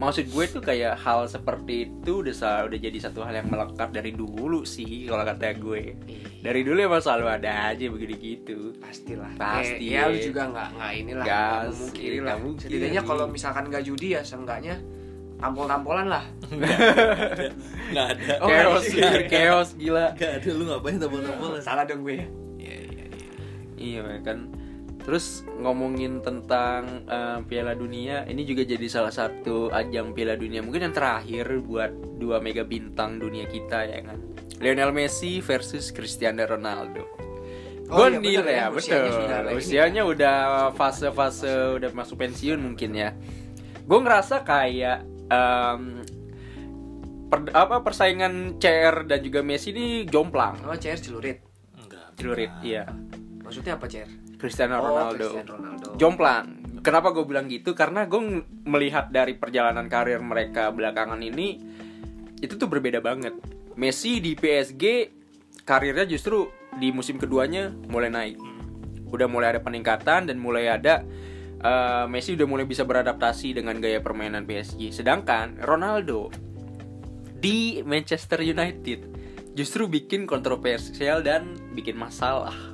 maksud 0.00 0.26
gue 0.26 0.44
tuh 0.48 0.58
kayak 0.60 0.96
hal 0.96 1.22
seperti 1.26 1.74
itu 1.86 2.24
udah 2.24 2.32
sa- 2.32 2.64
udah 2.64 2.74
jadi 2.74 2.98
satu 2.98 3.20
hal 3.20 3.36
yang 3.36 3.46
melekat 3.46 3.92
dari 3.92 4.10
dulu 4.10 4.64
sih 4.64 5.04
kalau 5.04 5.22
kata 5.22 5.52
gue. 5.54 5.92
Iya, 6.02 6.40
Dari 6.40 6.60
dulu 6.62 6.80
emang 6.80 6.98
selalu 6.98 7.26
ada 7.30 7.68
aja 7.68 7.84
begini 7.86 8.16
gitu. 8.16 8.72
pastilah 8.74 9.28
Pasti. 9.34 9.86
ya, 9.86 10.08
ya 10.08 10.08
lu 10.08 10.16
juga 10.18 10.48
nggak 10.48 10.68
nggak 10.72 10.92
inilah 10.96 11.24
Nggak 11.24 11.52
memungkiri 11.68 12.18
lah 12.18 12.36
mungkin. 12.38 12.64
setidaknya 12.64 13.02
kalau 13.04 13.24
misalkan 13.26 13.64
nggak 13.66 13.84
judi 13.84 14.08
ya 14.10 14.22
seenggaknya 14.22 14.80
tampol-tampolan 15.36 16.08
lah 16.08 16.24
Nggak 17.90 18.06
ada. 18.10 18.32
Oh, 18.40 18.48
chaos, 18.48 18.84
ada. 18.90 19.20
chaos 19.26 19.68
gila. 19.74 20.12
Nggak 20.14 20.32
ada 20.34 20.48
lu 20.50 20.62
ngapain 20.64 20.96
tabel-tabel. 20.96 21.50
salah 21.60 21.84
dong 21.84 22.00
gue 22.02 22.14
ya 22.14 22.26
Iya 22.58 22.76
iya 22.78 23.04
iya. 23.06 23.28
Iya 23.76 24.00
kan. 24.22 24.38
Terus 25.10 25.42
ngomongin 25.58 26.22
tentang 26.22 27.02
eh, 27.02 27.42
Piala 27.50 27.74
Dunia, 27.74 28.30
ini 28.30 28.46
juga 28.46 28.62
jadi 28.62 28.86
salah 28.86 29.10
satu 29.10 29.66
ajang 29.74 30.14
Piala 30.14 30.38
Dunia 30.38 30.62
mungkin 30.62 30.86
yang 30.86 30.94
terakhir 30.94 31.50
buat 31.66 31.90
dua 32.22 32.38
mega 32.38 32.62
bintang 32.62 33.18
dunia 33.18 33.50
kita 33.50 33.90
ya 33.90 34.06
kan. 34.06 34.22
Lionel 34.62 34.94
Messi 34.94 35.42
versus 35.42 35.90
Cristiano 35.90 36.46
Ronaldo. 36.46 37.10
Oh, 37.90 38.06
iya, 38.06 38.22
Gondil 38.22 38.38
bener 38.38 38.46
ya, 38.46 38.54
ya, 38.54 38.66
betul. 38.70 38.78
usianya 38.78 39.10
sudah 39.10 39.38
ini 39.42 39.54
Usianya 39.58 40.02
udah 40.06 40.38
fase-fase 40.78 41.54
udah 41.82 41.90
masuk 41.90 42.14
pensiun 42.22 42.62
mungkin 42.62 42.94
ya. 42.94 43.10
Gue 43.82 43.98
ngerasa 43.98 44.46
kayak 44.46 45.02
em, 45.26 46.06
per- 47.26 47.50
apa 47.50 47.82
persaingan 47.82 48.62
CR 48.62 49.10
dan 49.10 49.18
juga 49.26 49.42
Messi 49.42 49.74
ini 49.74 50.06
jomplang. 50.06 50.62
oh 50.70 50.78
CR 50.78 51.02
celurit 51.02 51.42
Enggak. 51.74 52.14
Celurit, 52.14 52.52
iya. 52.62 52.86
maksudnya 53.42 53.74
apa 53.74 53.90
CR 53.90 54.29
Cristiano 54.40 54.80
Oh, 54.80 54.88
Ronaldo. 54.88 55.28
Cristiano 55.36 55.52
Ronaldo. 55.60 55.88
Jomplang. 56.00 56.46
Kenapa 56.80 57.12
gue 57.12 57.28
bilang 57.28 57.44
gitu? 57.52 57.76
Karena 57.76 58.08
gue 58.08 58.40
melihat 58.64 59.12
dari 59.12 59.36
perjalanan 59.36 59.84
karir 59.84 60.16
mereka 60.24 60.72
belakangan 60.72 61.20
ini 61.20 61.60
itu 62.40 62.56
tuh 62.56 62.72
berbeda 62.72 63.04
banget. 63.04 63.36
Messi 63.76 64.16
di 64.24 64.32
PSG 64.32 64.84
karirnya 65.68 66.08
justru 66.08 66.48
di 66.80 66.88
musim 66.88 67.20
keduanya 67.20 67.68
mulai 67.92 68.08
naik. 68.08 68.40
Udah 69.12 69.28
mulai 69.28 69.52
ada 69.52 69.60
peningkatan 69.60 70.32
dan 70.32 70.36
mulai 70.40 70.72
ada 70.72 71.04
eh, 71.60 72.04
Messi 72.08 72.32
udah 72.32 72.48
mulai 72.48 72.64
bisa 72.64 72.88
beradaptasi 72.88 73.60
dengan 73.60 73.76
gaya 73.76 74.00
permainan 74.00 74.48
PSG. 74.48 74.88
Sedangkan 74.96 75.60
Ronaldo 75.60 76.32
di 77.40 77.84
Manchester 77.84 78.40
United 78.40 79.04
justru 79.52 79.84
bikin 79.84 80.24
kontroversial 80.24 81.20
dan 81.20 81.60
bikin 81.76 82.00
masalah. 82.00 82.69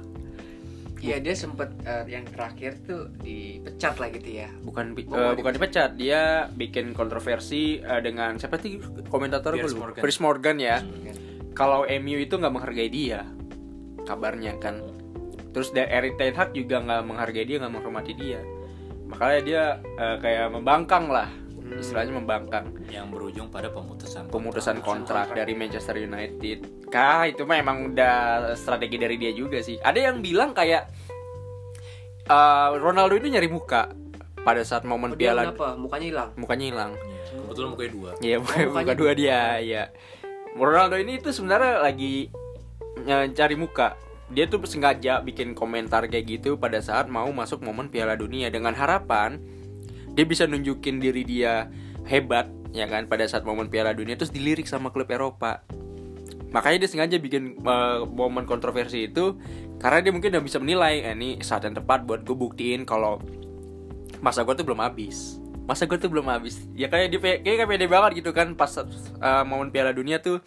Iya 0.98 1.16
dia 1.18 1.32
sempet 1.32 1.70
eh, 1.82 2.08
yang 2.08 2.24
terakhir 2.24 2.80
tuh 2.80 3.12
dipecat 3.18 3.94
lah 3.94 4.08
gitu 4.10 4.30
ya. 4.34 4.48
bukan 4.60 4.92
bi- 4.92 5.04
Oh, 5.06 5.14
nggak 5.14 5.36
bukan 5.36 5.52
dipecat 5.54 5.90
dia 5.94 6.22
bikin 6.50 6.90
kontroversi 6.90 7.78
eh, 7.78 8.00
dengan 8.00 8.34
siapa 8.34 8.56
sih 8.56 8.80
komentator 9.06 9.54
gue. 9.54 9.68
Morgan. 9.68 10.00
Piers 10.00 10.18
Morgan 10.18 10.56
ya 10.56 10.80
Kan? 10.80 11.16
kalau 11.52 11.80
MU 11.84 12.16
itu 12.18 12.34
nggak 12.34 12.50
menghargai 12.50 12.88
dia 12.88 13.28
kabarnya 14.02 14.56
kan 14.56 14.80
terus 15.50 15.70
dari 15.70 15.88
Erik 15.88 16.14
Ten 16.16 16.32
Hag 16.32 16.52
juga 16.52 16.78
nggak 16.78 17.02
menghargai 17.02 17.44
dia 17.44 17.56
nggak 17.58 17.72
menghormati 17.72 18.12
dia 18.12 18.40
makanya 19.04 19.40
dia 19.40 19.62
eh, 19.94 20.16
kayak 20.18 20.46
membangkang 20.50 21.06
lah 21.06 21.28
Hmm. 21.56 21.82
istilahnya 21.82 22.14
membangkang 22.14 22.75
Yang 22.96 23.08
berujung 23.12 23.48
pada 23.52 23.68
pemutusan 23.68 24.32
pemutusan 24.32 24.80
kontrak 24.80 25.36
dari 25.36 25.52
Manchester 25.52 26.00
United 26.00 26.88
kah 26.88 27.28
itu 27.28 27.44
mah 27.44 27.60
emang 27.60 27.92
udah 27.92 28.16
strategi 28.56 28.96
dari 28.96 29.20
dia 29.20 29.36
juga 29.36 29.60
sih 29.60 29.76
ada 29.76 30.00
yang 30.00 30.24
bilang 30.24 30.56
kayak 30.56 30.88
eh, 32.24 32.68
Ronaldo 32.80 33.20
itu 33.20 33.28
nyari 33.28 33.52
muka 33.52 33.92
pada 34.40 34.62
saat 34.62 34.86
momen 34.86 35.12
Oh, 35.12 35.18
piala 35.18 35.50
kenapa? 35.50 35.74
Mukanya 35.74 36.06
hilang. 36.06 36.30
mukanya 36.38 36.66
hilang 36.70 36.92
Iya, 36.96 37.22
Kebetulan 37.42 37.68
mukanya 37.74 37.90
dua. 37.92 38.10
Iya, 38.22 38.36
bukan 38.38 38.58
mukanya 38.70 38.86
bukan 38.86 38.96
dua 38.96 39.12
dia, 39.12 39.40
ya. 39.58 39.82
Ronaldo 40.56 40.96
ini 40.96 41.18
tuh 41.18 41.34
sebenarnya 41.34 41.82
lagi 41.82 42.30
eh, 43.04 43.26
cari 43.34 43.56
muka. 43.58 43.98
Dia 44.26 44.46
tuh 44.46 44.58
sengaja 44.64 45.22
bikin 45.22 45.54
komentar 45.54 46.06
kayak 46.06 46.26
gitu 46.26 46.56
pada 46.58 46.78
saat 46.82 47.06
mau 47.06 47.28
masuk 47.30 47.62
momen 47.62 47.86
Piala 47.86 48.18
Dunia 48.18 48.50
dengan 48.50 48.74
harapan 48.74 49.38
dia 50.16 50.24
bisa 50.24 50.48
nunjukin 50.48 50.96
diri 50.96 51.22
dia 51.22 51.68
hebat, 52.08 52.48
ya 52.74 52.86
kan, 52.90 53.06
pada 53.06 53.26
saat 53.28 53.46
momen 53.46 53.70
Piala 53.70 53.92
Dunia 53.94 54.18
terus 54.18 54.34
dilirik 54.34 54.66
sama 54.66 54.90
klub 54.90 55.10
Eropa. 55.10 55.62
Makanya 56.54 56.86
dia 56.86 56.90
sengaja 56.90 57.16
bikin 57.20 57.60
eh, 57.60 57.98
momen 58.06 58.48
kontroversi 58.48 59.10
itu 59.10 59.36
karena 59.76 60.00
dia 60.00 60.12
mungkin 60.14 60.32
udah 60.32 60.44
bisa 60.44 60.56
menilai, 60.56 61.04
eh, 61.04 61.12
ini 61.12 61.36
saat 61.44 61.68
yang 61.68 61.76
tepat 61.76 62.08
buat 62.08 62.24
gue 62.24 62.32
buktiin 62.32 62.88
kalau 62.88 63.20
masa 64.24 64.40
gue 64.46 64.54
tuh 64.56 64.64
belum 64.64 64.80
habis. 64.80 65.36
Masa 65.66 65.84
gue 65.84 65.98
tuh 65.98 66.08
belum 66.08 66.30
habis. 66.30 66.62
Ya 66.78 66.86
kayak 66.88 67.12
dia 67.12 67.20
kayak 67.42 67.68
pede 67.68 67.86
banget 67.90 68.22
gitu 68.22 68.30
kan 68.30 68.54
pas 68.54 68.70
uh, 68.78 68.86
momen 69.42 69.74
Piala 69.74 69.90
Dunia 69.90 70.22
tuh 70.22 70.38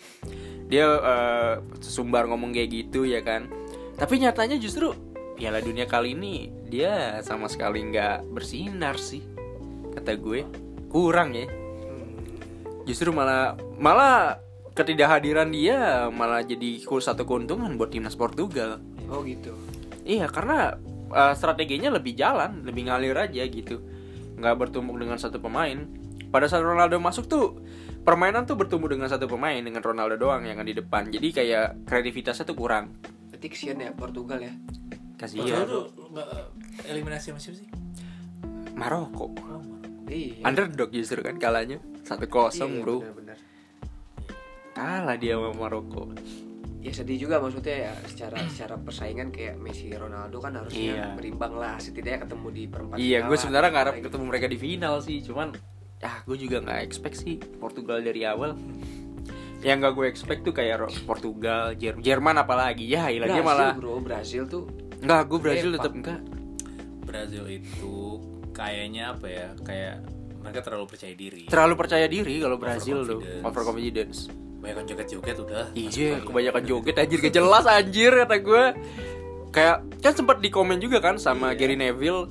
dia 0.71 0.85
uh, 0.85 1.53
sumbar 1.83 2.25
ngomong 2.25 2.55
kayak 2.55 2.69
gitu 2.71 3.03
ya 3.03 3.19
kan. 3.19 3.51
Tapi 3.99 4.23
nyatanya 4.23 4.55
justru 4.55 4.95
Piala 5.35 5.59
Dunia 5.59 5.85
kali 5.85 6.15
ini 6.15 6.47
dia 6.71 7.19
sama 7.21 7.51
sekali 7.51 7.83
nggak 7.83 8.31
bersinar 8.31 8.95
sih 8.95 9.21
kata 9.93 10.15
gue. 10.15 10.47
Kurang 10.89 11.37
ya 11.37 11.45
justru 12.89 13.13
malah 13.13 13.53
malah 13.77 14.41
ketidakhadiran 14.73 15.53
dia 15.53 16.09
malah 16.09 16.41
jadi 16.41 16.81
satu 16.81 17.29
keuntungan 17.29 17.77
buat 17.77 17.93
timnas 17.93 18.17
Portugal 18.17 18.81
Oh 19.09 19.25
gitu. 19.25 19.51
Iya 20.05 20.29
karena 20.29 20.77
uh, 21.09 21.33
strateginya 21.33 21.89
lebih 21.89 22.13
jalan, 22.13 22.61
lebih 22.61 22.87
ngalir 22.87 23.17
aja 23.17 23.41
gitu, 23.49 23.81
nggak 24.37 24.55
bertumbuk 24.55 25.01
dengan 25.01 25.17
satu 25.17 25.41
pemain. 25.41 25.89
Pada 26.29 26.45
saat 26.45 26.61
Ronaldo 26.61 27.01
masuk 27.01 27.25
tuh 27.25 27.57
permainan 28.05 28.45
tuh 28.45 28.53
bertumbuh 28.53 28.85
dengan 28.85 29.09
satu 29.09 29.25
pemain 29.25 29.57
dengan 29.57 29.81
Ronaldo 29.81 30.13
doang 30.21 30.45
yang 30.45 30.61
di 30.61 30.77
depan. 30.77 31.09
Jadi 31.09 31.33
kayak 31.33 31.89
kreativitasnya 31.89 32.45
tuh 32.45 32.53
kurang. 32.53 32.93
Berarti 33.33 33.47
kesian 33.49 33.81
ya 33.81 33.89
Portugal 33.97 34.37
ya. 34.37 34.53
Kasihan. 35.17 35.65
Portugal 35.65 35.65
tuh 35.65 35.85
nggak 36.13 36.29
eliminasi 36.85 37.33
sama 37.33 37.41
siapa 37.41 37.57
sih? 37.57 37.67
Maroko. 38.77 39.33
Oh, 39.33 39.61
Iya. 40.09 40.41
Underdog 40.41 40.89
justru 40.89 41.21
kan 41.21 41.37
kalahnya 41.37 41.77
satu 42.09 42.25
kosong 42.25 42.71
Iya, 42.71 42.81
bro. 42.81 42.97
benar-benar. 42.99 43.37
Kalah 44.71 45.15
dia 45.15 45.35
sama 45.35 45.51
Maroko. 45.53 46.09
Ya 46.79 46.89
sedih 46.89 47.19
juga 47.19 47.37
maksudnya 47.37 47.75
ya 47.85 47.93
secara 48.03 48.39
secara 48.47 48.75
persaingan 48.75 49.29
kayak 49.29 49.59
Messi 49.59 49.91
Ronaldo 49.91 50.39
kan 50.39 50.55
harusnya 50.55 50.95
Iya. 50.95 51.05
berimbang 51.13 51.53
lah 51.53 51.75
setidaknya 51.75 52.23
ketemu 52.23 52.47
di 52.49 52.63
perempat 52.65 52.95
Iya, 52.95 53.17
final 53.17 53.27
gue 53.27 53.37
sebenarnya 53.37 53.69
ngarep 53.69 53.93
Apalagi- 53.93 54.05
ketemu 54.07 54.23
mereka 54.25 54.47
di 54.47 54.57
final 54.57 54.95
sih, 54.97 55.17
cuman 55.21 55.47
ya 55.99 56.11
gue 56.23 56.37
juga 56.39 56.57
nggak 56.61 56.79
expect 56.81 57.15
sih 57.19 57.35
Portugal 57.59 57.99
dari 57.99 58.23
awal. 58.23 58.55
Yang 59.59 59.75
nggak 59.77 59.93
gue 59.93 60.05
expect 60.07 60.41
tuh 60.41 60.53
kayak 60.55 60.75
Portugal, 61.03 61.75
Jer- 61.75 61.99
Jerman 61.99 62.39
apalagi 62.39 62.87
ya, 62.87 63.11
Brazil, 63.35 63.43
malah 63.45 63.71
bro 63.75 63.99
Brazil 63.99 64.43
tuh 64.47 64.63
nggak 64.97 65.21
gue 65.27 65.37
Brazil 65.37 65.69
tetap 65.75 65.91
enggak. 65.91 66.19
Brazil 67.03 67.43
itu 67.45 68.23
kayaknya 68.51 69.11
apa 69.11 69.27
ya 69.27 69.47
kayak 69.59 69.95
mereka 70.39 70.59
terlalu 70.61 70.85
percaya 70.87 71.13
diri 71.13 71.43
Terlalu 71.45 71.73
percaya 71.75 72.05
diri 72.05 72.35
kalau 72.37 72.55
Brazil 72.55 72.97
tuh, 73.03 73.19
Overconfidence. 73.41 74.31
banyak 74.59 74.87
joget-joget 74.87 75.37
udah 75.39 75.65
Iya, 75.71 76.19
kebanyakan 76.19 76.63
joget 76.63 76.95
anjir 76.97 77.19
gak 77.19 77.31
jelas 77.31 77.63
anjir 77.63 78.11
kata 78.13 78.35
gue. 78.37 78.63
Kayak 79.49 79.77
kan 79.99 80.13
sempat 80.13 80.37
di 80.39 80.47
komen 80.47 80.77
juga 80.77 80.99
kan 80.99 81.15
sama 81.15 81.51
Iya. 81.51 81.57
Gary 81.57 81.75
Neville 81.75 82.27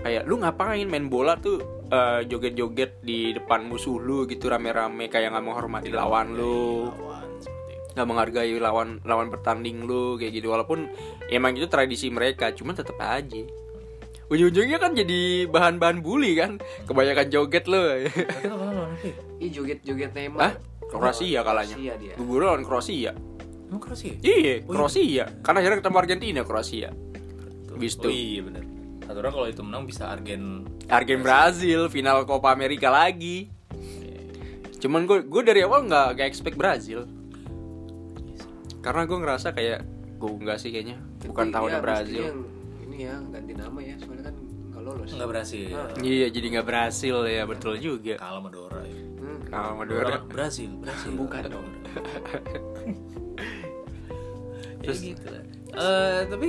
kayak 0.00 0.24
lu 0.24 0.38
ngapain 0.38 0.86
main 0.86 1.06
bola 1.06 1.34
tuh 1.36 1.58
eh, 1.86 2.22
joget-joget 2.24 3.00
di 3.00 3.30
depan 3.32 3.62
musuh 3.62 3.98
lu 3.98 4.24
gitu 4.24 4.46
rame-rame 4.46 5.06
kayak 5.06 5.30
nggak 5.30 5.42
menghormati 5.42 5.90
lawan 5.90 6.32
lu, 6.32 6.88
lawan 6.88 7.28
seperti 7.38 7.72
itu. 7.72 7.86
nggak 7.92 8.06
menghargai 8.08 8.54
lawan 8.56 8.88
lawan 9.02 9.28
bertanding 9.28 9.82
lu 9.82 10.16
kayak 10.16 10.32
gitu 10.32 10.48
walaupun 10.48 10.88
emang 11.28 11.52
itu 11.52 11.66
tradisi 11.66 12.08
mereka, 12.08 12.50
cuman 12.50 12.72
tetap 12.72 12.96
aja. 12.96 13.42
Ujung-ujungnya 14.32 14.80
kan 14.80 14.96
jadi 14.96 15.44
bahan-bahan 15.44 16.00
bully 16.00 16.32
kan 16.32 16.56
Kebanyakan 16.88 17.28
joget 17.28 17.68
ya? 17.68 18.08
Ih 19.36 19.50
joget-joget 19.52 20.08
Hah? 20.08 20.16
Neymar 20.16 20.56
Kroasia 20.88 21.40
kalahnya 21.40 21.76
Kroasia 21.76 21.94
dia 22.00 22.14
Gugur 22.16 22.40
lawan 22.42 22.64
Kroasia 22.64 23.12
Emang 23.68 23.80
Kroasia? 23.80 24.16
Iya, 24.18 24.32
Oh, 24.32 24.40
iya. 24.40 24.54
Kroasia 24.64 25.24
Karena 25.40 25.58
akhirnya 25.60 25.78
ketemu 25.80 25.96
Argentina 25.98 26.40
Kroasia. 26.42 26.90
Bis 27.72 27.96
Oh 27.96 28.04
tuh. 28.04 28.10
iya 28.10 28.40
bener 28.40 28.64
Satu 29.02 29.18
orang 29.18 29.32
kalau 29.32 29.48
itu 29.48 29.62
menang 29.62 29.84
bisa 29.84 30.08
Argen 30.08 30.64
Argen 30.86 31.20
Brazil 31.20 31.88
final 31.88 32.22
Copa 32.22 32.48
America 32.50 32.88
lagi. 32.88 33.50
Cuman 34.78 35.04
gue 35.04 35.22
gue 35.22 35.42
dari 35.42 35.60
awal 35.60 35.84
nggak 35.84 36.08
nggak 36.14 36.26
expect 36.26 36.54
Brazil. 36.54 37.04
Karena 38.78 39.02
gue 39.02 39.14
ngerasa 39.14 39.48
kayak 39.50 39.80
gue 40.16 40.30
nggak 40.38 40.54
sih 40.56 40.70
kayaknya 40.70 40.96
bukan 41.22 41.50
tahunnya 41.50 41.78
ya, 41.78 41.82
Brazil. 41.82 42.22
yang 42.24 42.40
ini 42.82 42.96
ya 43.00 43.14
ganti 43.24 43.52
nama 43.52 43.78
ya 43.78 43.94
soalnya 43.96 44.21
nggak 44.92 45.00
lolos 45.00 45.12
Enggak 45.12 45.28
berhasil 45.30 45.66
Ah. 45.72 45.88
Iya 45.98 46.26
jadi 46.28 46.46
nggak 46.52 46.66
berhasil 46.66 47.14
ya 47.26 47.42
betul 47.44 47.74
juga. 47.76 48.14
Kalah 48.16 48.38
sama 48.38 48.48
Dora 48.48 48.80
ya 48.82 49.00
Hmm. 49.22 49.38
Kalau 49.46 49.70
Madura 49.76 50.18
Brazil 50.26 50.70
Brazil 50.76 51.10
Bukan 51.14 51.40
dong. 51.48 51.66
Terus 54.82 54.98
gitu 55.00 55.24
lah. 55.24 55.42
Eh, 55.72 56.20
tapi 56.26 56.48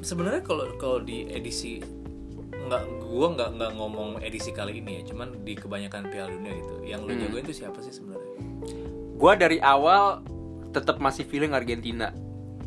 sebenarnya 0.00 0.42
kalau 0.42 0.64
kalau 0.76 0.98
di 0.98 1.24
edisi 1.28 1.78
nggak 2.52 2.82
gua 3.00 3.26
nggak 3.32 3.48
nggak 3.54 3.70
ngomong 3.74 4.08
edisi 4.20 4.50
kali 4.50 4.76
ini 4.76 4.98
ya 4.98 5.02
cuman 5.08 5.28
di 5.42 5.52
kebanyakan 5.54 6.02
Piala 6.08 6.30
Dunia 6.30 6.52
gitu 6.54 6.74
yang 6.82 7.00
lu 7.02 7.10
Hmm. 7.10 7.20
jagoin 7.22 7.42
itu 7.42 7.54
siapa 7.56 7.78
sih 7.80 7.90
sebenarnya 7.90 8.30
gue 9.12 9.32
dari 9.38 9.58
awal 9.58 10.18
tetap 10.72 10.98
masih 10.98 11.22
feeling 11.22 11.52
Argentina. 11.52 12.10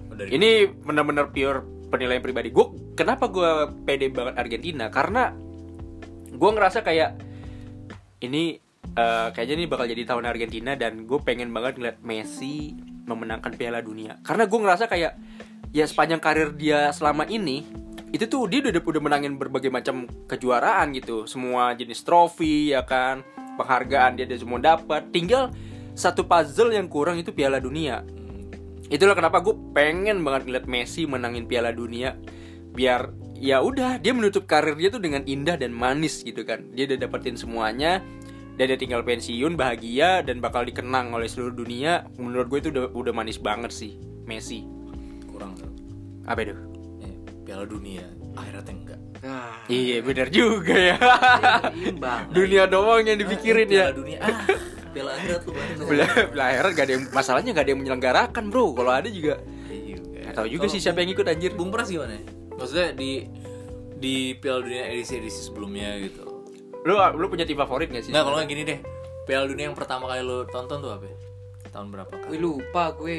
Oh, 0.08 0.15
dari 0.15 0.32
Ini 0.32 0.72
benar-benar 0.80 1.28
pure 1.30 1.60
penilaian 1.89 2.24
pribadi. 2.24 2.50
Gue 2.52 2.95
kenapa 2.98 3.30
gue 3.30 3.71
pede 3.86 4.10
banget 4.12 4.36
Argentina? 4.36 4.89
Karena 4.89 5.32
gue 6.36 6.50
ngerasa 6.52 6.84
kayak 6.84 7.17
ini 8.24 8.60
eh, 8.95 9.28
kayaknya 9.32 9.56
ini 9.60 9.65
bakal 9.69 9.86
jadi 9.88 10.04
tahun 10.04 10.26
Argentina 10.28 10.74
dan 10.76 11.08
gue 11.08 11.19
pengen 11.21 11.52
banget 11.52 11.80
ngeliat 11.80 11.98
Messi 12.04 12.76
memenangkan 13.06 13.54
Piala 13.56 13.80
Dunia. 13.80 14.17
Karena 14.26 14.50
gue 14.50 14.60
ngerasa 14.60 14.86
kayak 14.89 15.13
ya 15.76 15.86
sepanjang 15.86 16.21
karir 16.24 16.56
dia 16.56 16.89
selama 16.95 17.28
ini 17.28 17.65
itu 18.15 18.32
tuh 18.32 18.48
dia 18.48 18.63
udah 18.63 18.80
udah 18.80 19.02
menangin 19.04 19.36
berbagai 19.36 19.67
macam 19.67 20.08
kejuaraan 20.30 20.95
gitu, 20.95 21.28
semua 21.28 21.76
jenis 21.76 22.00
trofi 22.08 22.71
ya 22.71 22.88
kan, 22.88 23.28
penghargaan 23.60 24.15
dia 24.15 24.24
udah 24.24 24.39
semua 24.39 24.60
dapat. 24.63 25.12
Tinggal 25.12 25.52
satu 25.95 26.24
puzzle 26.24 26.71
yang 26.71 26.88
kurang 26.88 27.19
itu 27.19 27.36
Piala 27.36 27.60
Dunia 27.60 28.04
itulah 28.89 29.15
kenapa 29.17 29.41
gue 29.41 29.56
pengen 29.74 30.21
banget 30.21 30.50
ngeliat 30.50 30.65
Messi 30.69 31.10
menangin 31.10 31.50
Piala 31.50 31.74
Dunia. 31.74 32.17
Biar 32.76 33.13
ya 33.36 33.62
udah 33.63 34.00
dia 34.00 34.12
menutup 34.15 34.48
karir 34.48 34.76
dia 34.76 34.91
tuh 34.91 35.02
dengan 35.02 35.24
indah 35.26 35.58
dan 35.58 35.71
manis 35.74 36.21
gitu 36.21 36.45
kan. 36.45 36.69
Dia 36.74 36.89
udah 36.89 36.98
dapetin 37.08 37.36
semuanya. 37.39 38.02
Dan 38.56 38.71
dia 38.71 38.80
tinggal 38.80 39.04
pensiun 39.04 39.60
bahagia 39.60 40.24
dan 40.24 40.39
bakal 40.39 40.63
dikenang 40.63 41.12
oleh 41.12 41.28
seluruh 41.28 41.52
dunia. 41.52 42.08
Menurut 42.15 42.48
gue 42.48 42.60
itu 42.63 42.69
udah 42.71 42.95
udah 42.95 43.12
manis 43.12 43.36
banget 43.36 43.71
sih 43.76 44.00
Messi. 44.24 44.63
Kurang 45.28 45.60
tuh 45.60 45.67
apa 46.26 46.39
itu? 46.41 46.56
Eh, 47.04 47.15
Piala 47.43 47.67
Dunia. 47.67 48.06
Akhiratnya 48.36 48.74
enggak. 48.74 49.00
Nah, 49.26 49.58
iya 49.67 50.00
benar 50.06 50.28
juga 50.30 50.76
ya. 50.76 50.98
Imbang. 51.91 52.30
dunia 52.32 52.69
doang 52.69 53.04
yang 53.04 53.17
dipikirin 53.19 53.67
ya. 53.67 53.91
Piala 53.91 53.95
Dunia. 53.95 54.19
Ah 54.24 54.55
Piala 54.95 55.12
akhirat 55.19 55.41
lu 55.43 55.51
Belah 55.91 56.12
belaheran 56.31 56.71
gak 56.71 56.86
ada 56.88 56.93
yang 56.95 57.03
masalahnya 57.12 57.51
gak 57.51 57.67
ada 57.67 57.71
yang 57.75 57.81
menyelenggarakan 57.84 58.43
bro 58.47 58.71
kalau 58.71 58.91
ada 58.95 59.12
juga 59.12 59.43
Iya 59.67 60.31
tahu 60.31 60.47
juga 60.47 60.65
sih 60.71 60.79
siapa 60.79 61.03
yang 61.03 61.12
ikut 61.12 61.27
anjir 61.27 61.51
Bung 61.51 61.69
Pras 61.69 61.91
gimana? 61.91 62.15
Maksudnya 62.55 62.95
di 62.95 63.27
di 63.95 64.36
Piala 64.39 64.63
Dunia 64.63 64.88
edisi-edisi 64.91 65.51
sebelumnya 65.51 65.99
gitu. 65.99 66.23
lu 66.86 66.95
lu 66.95 67.25
punya 67.27 67.43
tim 67.43 67.60
favorit 67.60 67.91
gak 67.91 68.03
sih 68.08 68.12
Nggak 68.15 68.23
kalau 68.23 68.36
nggak 68.39 68.49
gini 68.51 68.62
deh. 68.63 68.79
Piala 69.27 69.45
Dunia 69.51 69.67
yang 69.67 69.77
pertama 69.77 70.08
kali 70.08 70.21
lu 70.23 70.47
tonton 70.47 70.79
tuh 70.79 70.91
apa? 70.95 71.05
ya? 71.10 71.15
Tahun 71.73 71.88
berapa 71.91 72.12
Gue 72.23 72.36
kali? 72.36 72.38
lupa 72.39 72.84
gue 72.95 73.17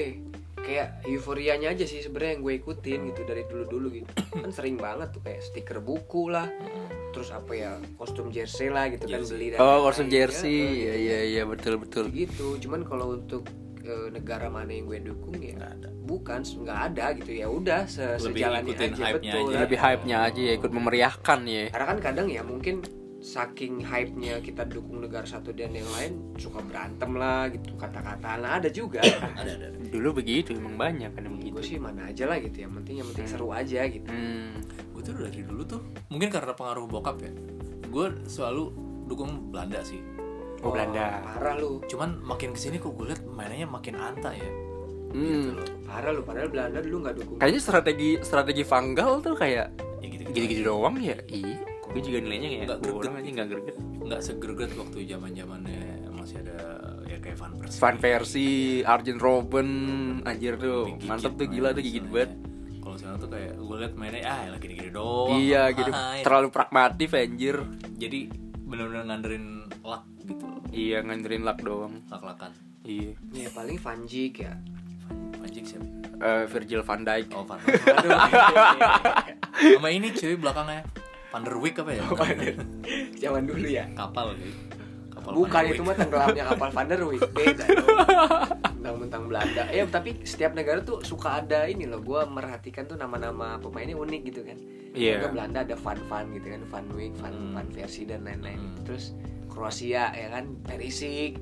kayak 0.57 1.07
euforianya 1.07 1.71
aja 1.71 1.87
sih 1.87 2.03
sebenarnya 2.03 2.33
yang 2.39 2.43
gue 2.43 2.55
ikutin 2.59 2.99
gitu 3.15 3.23
dari 3.23 3.43
dulu 3.47 3.65
dulu 3.71 3.87
gitu 3.95 4.11
kan 4.35 4.51
sering 4.51 4.75
banget 4.75 5.15
tuh 5.15 5.23
kayak 5.23 5.39
stiker 5.39 5.79
buku 5.79 6.27
lah 6.27 6.51
terus 7.17 7.31
apa 7.31 7.53
ya 7.53 7.71
kostum 7.95 8.29
jersey 8.29 8.69
lah 8.69 8.87
gitu 8.87 9.09
kan 9.09 9.25
beli 9.25 9.47
dan 9.51 9.59
Oh, 9.59 9.83
kostum 9.83 10.07
jersey. 10.07 10.53
Ya, 10.53 10.69
Iya, 10.69 10.95
iya, 10.95 11.19
iya, 11.25 11.43
betul, 11.43 11.79
betul. 11.79 12.13
gitu 12.13 12.61
cuman 12.61 12.85
kalau 12.85 13.17
untuk 13.17 13.49
eh, 13.81 14.09
negara 14.11 14.47
mana 14.47 14.69
yang 14.69 14.85
gue 14.85 15.01
dukung 15.03 15.33
ya 15.37 15.55
Nggak 15.55 15.73
ada. 15.75 15.89
bukan 16.03 16.41
nggak 16.43 16.81
ada 16.87 17.05
gitu 17.15 17.31
ya 17.33 17.47
udah 17.49 17.81
se 17.85 18.05
sejalannya 18.17 18.75
aja 18.75 18.87
hype-nya 18.95 19.33
betul 19.33 19.43
aja. 19.49 19.57
Lebih 19.61 19.79
hype-nya 19.81 20.17
aja 20.23 20.41
ya, 20.41 20.53
ikut 20.55 20.71
memeriahkan 20.71 21.41
ya. 21.43 21.65
karena 21.69 21.87
kan 21.89 21.99
kadang 22.01 22.27
ya 22.29 22.43
mungkin 22.43 22.85
saking 23.19 23.83
hype-nya 23.83 24.39
kita 24.39 24.63
dukung 24.65 25.01
negara 25.01 25.25
satu 25.25 25.51
dan 25.51 25.73
yang 25.73 25.89
lain 25.89 26.13
suka 26.37 26.61
berantem 26.61 27.11
lah 27.13 27.49
gitu 27.49 27.75
kata-kataan 27.75 28.39
lah 28.39 28.53
ada 28.57 28.71
juga 28.71 29.03
Ada 29.03 29.51
ada. 29.53 29.67
ada. 29.67 29.79
Dulu 29.83 30.09
begitu, 30.15 30.53
emang 30.53 30.77
banyak 30.77 31.11
kan 31.11 31.25
gue 31.25 31.35
begitu. 31.51 31.59
sih 31.65 31.79
mana 31.81 32.07
aja 32.07 32.23
lah 32.25 32.39
gitu 32.39 32.59
yang 32.61 32.75
penting 32.77 33.03
yang 33.03 33.09
penting 33.11 33.27
seru 33.27 33.51
aja 33.51 33.83
gitu 33.85 34.07
Hmm. 34.07 34.63
Gue 35.07 35.15
tuh 35.15 35.23
dari 35.31 35.43
dulu 35.47 35.63
tuh 35.63 35.81
mungkin 36.11 36.29
karena 36.35 36.51
pengaruh 36.51 36.91
bokap 36.91 37.23
ya. 37.23 37.31
Gue 37.87 38.11
selalu 38.27 38.75
dukung 39.07 39.55
Belanda 39.55 39.79
sih. 39.87 40.03
Oh, 40.67 40.75
Belanda. 40.75 41.23
parah 41.23 41.55
lu 41.55 41.79
Cuman 41.87 42.19
makin 42.27 42.51
ke 42.51 42.59
sini 42.59 42.83
kok 42.83 42.91
gue 42.99 43.15
liat 43.15 43.23
mainannya 43.23 43.71
makin 43.71 43.95
anta 43.95 44.35
ya. 44.35 44.51
Hmm. 45.15 45.23
Gitu 45.23 45.51
loh. 45.55 45.67
parah 45.87 46.11
lu 46.11 46.27
padahal 46.27 46.51
Belanda 46.51 46.83
dulu 46.83 47.07
nggak 47.07 47.15
dukung 47.23 47.37
Kayaknya 47.39 47.61
strategi 47.63 48.11
strategi 48.27 48.63
Vanggal 48.67 49.11
tuh 49.23 49.35
kayak 49.39 49.67
Ya 50.03 50.07
gitu 50.11 50.23
gitu-gitu 50.35 50.63
doang 50.67 50.99
ya. 50.99 51.15
Iya. 51.31 51.63
Gue 51.87 52.03
juga 52.03 52.19
nilainya 52.27 52.49
kayak 52.51 52.65
Nggak 52.67 52.79
greget 52.83 52.99
kurang 52.99 53.15
aja 53.15 53.23
gitu. 53.23 53.31
nggak 53.39 53.49
greget. 53.55 53.77
Nggak 54.03 54.21
segerget 54.27 54.71
waktu 54.75 54.97
zaman 55.07 55.31
zamannya 55.39 55.81
masih 56.19 56.37
ada 56.43 56.59
ya 57.07 57.17
kayak 57.23 57.37
Van 57.39 57.53
Persie. 57.55 57.79
Van 57.79 57.97
Persie, 58.03 58.83
Arjen 58.83 59.19
Robben, 59.23 59.71
anjir 60.27 60.59
tuh 60.59 60.99
mantep 61.07 61.39
tuh 61.39 61.47
gila 61.47 61.71
tuh 61.71 61.83
gigit 61.87 62.03
banget. 62.11 62.35
Kalau 62.97 63.13
sekarang 63.13 63.21
tuh 63.21 63.31
kayak 63.31 63.53
gue 63.55 63.77
liat 63.77 63.93
mainnya 63.95 64.21
ah 64.25 64.41
lagi 64.49 64.61
gini-gini 64.63 64.89
doang. 64.91 65.37
Iya 65.37 65.63
gitu, 65.71 65.91
Hai. 65.91 66.25
terlalu 66.25 66.49
pragmatif 66.49 67.13
anjir. 67.13 67.57
Jadi 67.93 68.21
bener-bener 68.59 69.05
nganderin 69.05 69.45
luck 69.85 70.01
gitu 70.19 70.41
loh. 70.43 70.65
Iya 70.73 71.05
nganderin 71.05 71.45
luck 71.45 71.61
doang. 71.61 72.01
Lak-lakan. 72.09 72.57
Iya. 72.81 73.13
ya 73.35 73.51
paling 73.51 73.77
Van 73.77 74.01
Dijk 74.01 74.35
ya 74.41 74.57
Van- 75.03 75.29
Van 75.37 75.49
Dijk 75.51 75.65
siapa? 75.67 75.87
Eh, 76.17 76.45
Virgil 76.49 76.81
van 76.81 77.01
Dijk. 77.03 77.29
Oh 77.33 77.45
Van 77.45 77.59
aduh 77.61 78.11
Sama 79.53 79.89
ini 79.91 80.09
cuy 80.09 80.35
belakangnya 80.35 80.81
Van 81.29 81.43
der 81.43 81.57
Wijk 81.59 81.77
apa 81.77 81.93
ya? 81.93 82.05
zaman 83.19 83.43
dulu 83.45 83.67
ya 83.67 83.85
Kapal 83.93 84.33
gitu. 84.39 84.57
Kapal 85.11 85.31
bukan 85.35 85.63
itu 85.67 85.83
mah 85.83 85.95
tenggelamnya 85.95 86.45
kapal 86.47 86.69
Van 86.71 86.87
der 86.87 87.03
Wijk 87.03 87.23
beda 87.37 87.65
dong 87.75 87.99
mentang-mentang 88.89 89.23
Belanda 89.27 89.63
ya 89.69 89.83
tapi 89.85 90.23
setiap 90.23 90.53
negara 90.53 90.79
tuh 90.81 91.03
suka 91.03 91.41
ada 91.41 91.67
ini 91.67 91.85
loh 91.85 91.99
gue 91.99 92.21
merhatikan 92.25 92.85
tuh 92.85 92.95
nama-nama 92.95 93.59
pemainnya 93.59 93.99
unik 93.99 94.23
gitu 94.25 94.43
kan 94.43 94.59
Iya. 94.93 95.21
Juga 95.21 95.29
Belanda 95.29 95.61
ada 95.61 95.77
Van 95.77 95.99
Van 96.07 96.25
gitu 96.31 96.47
kan 96.47 96.61
Van 96.65 96.87
Wijk 96.89 97.13
Van 97.19 97.29
Hmm. 97.29 97.53
Van 97.53 97.67
Persie 97.69 98.07
dan 98.07 98.23
lain-lain 98.23 98.57
Hmm. 98.57 98.81
terus 98.81 99.13
Kroasia 99.47 100.09
ya 100.09 100.29
kan 100.31 100.55
Perisic 100.63 101.37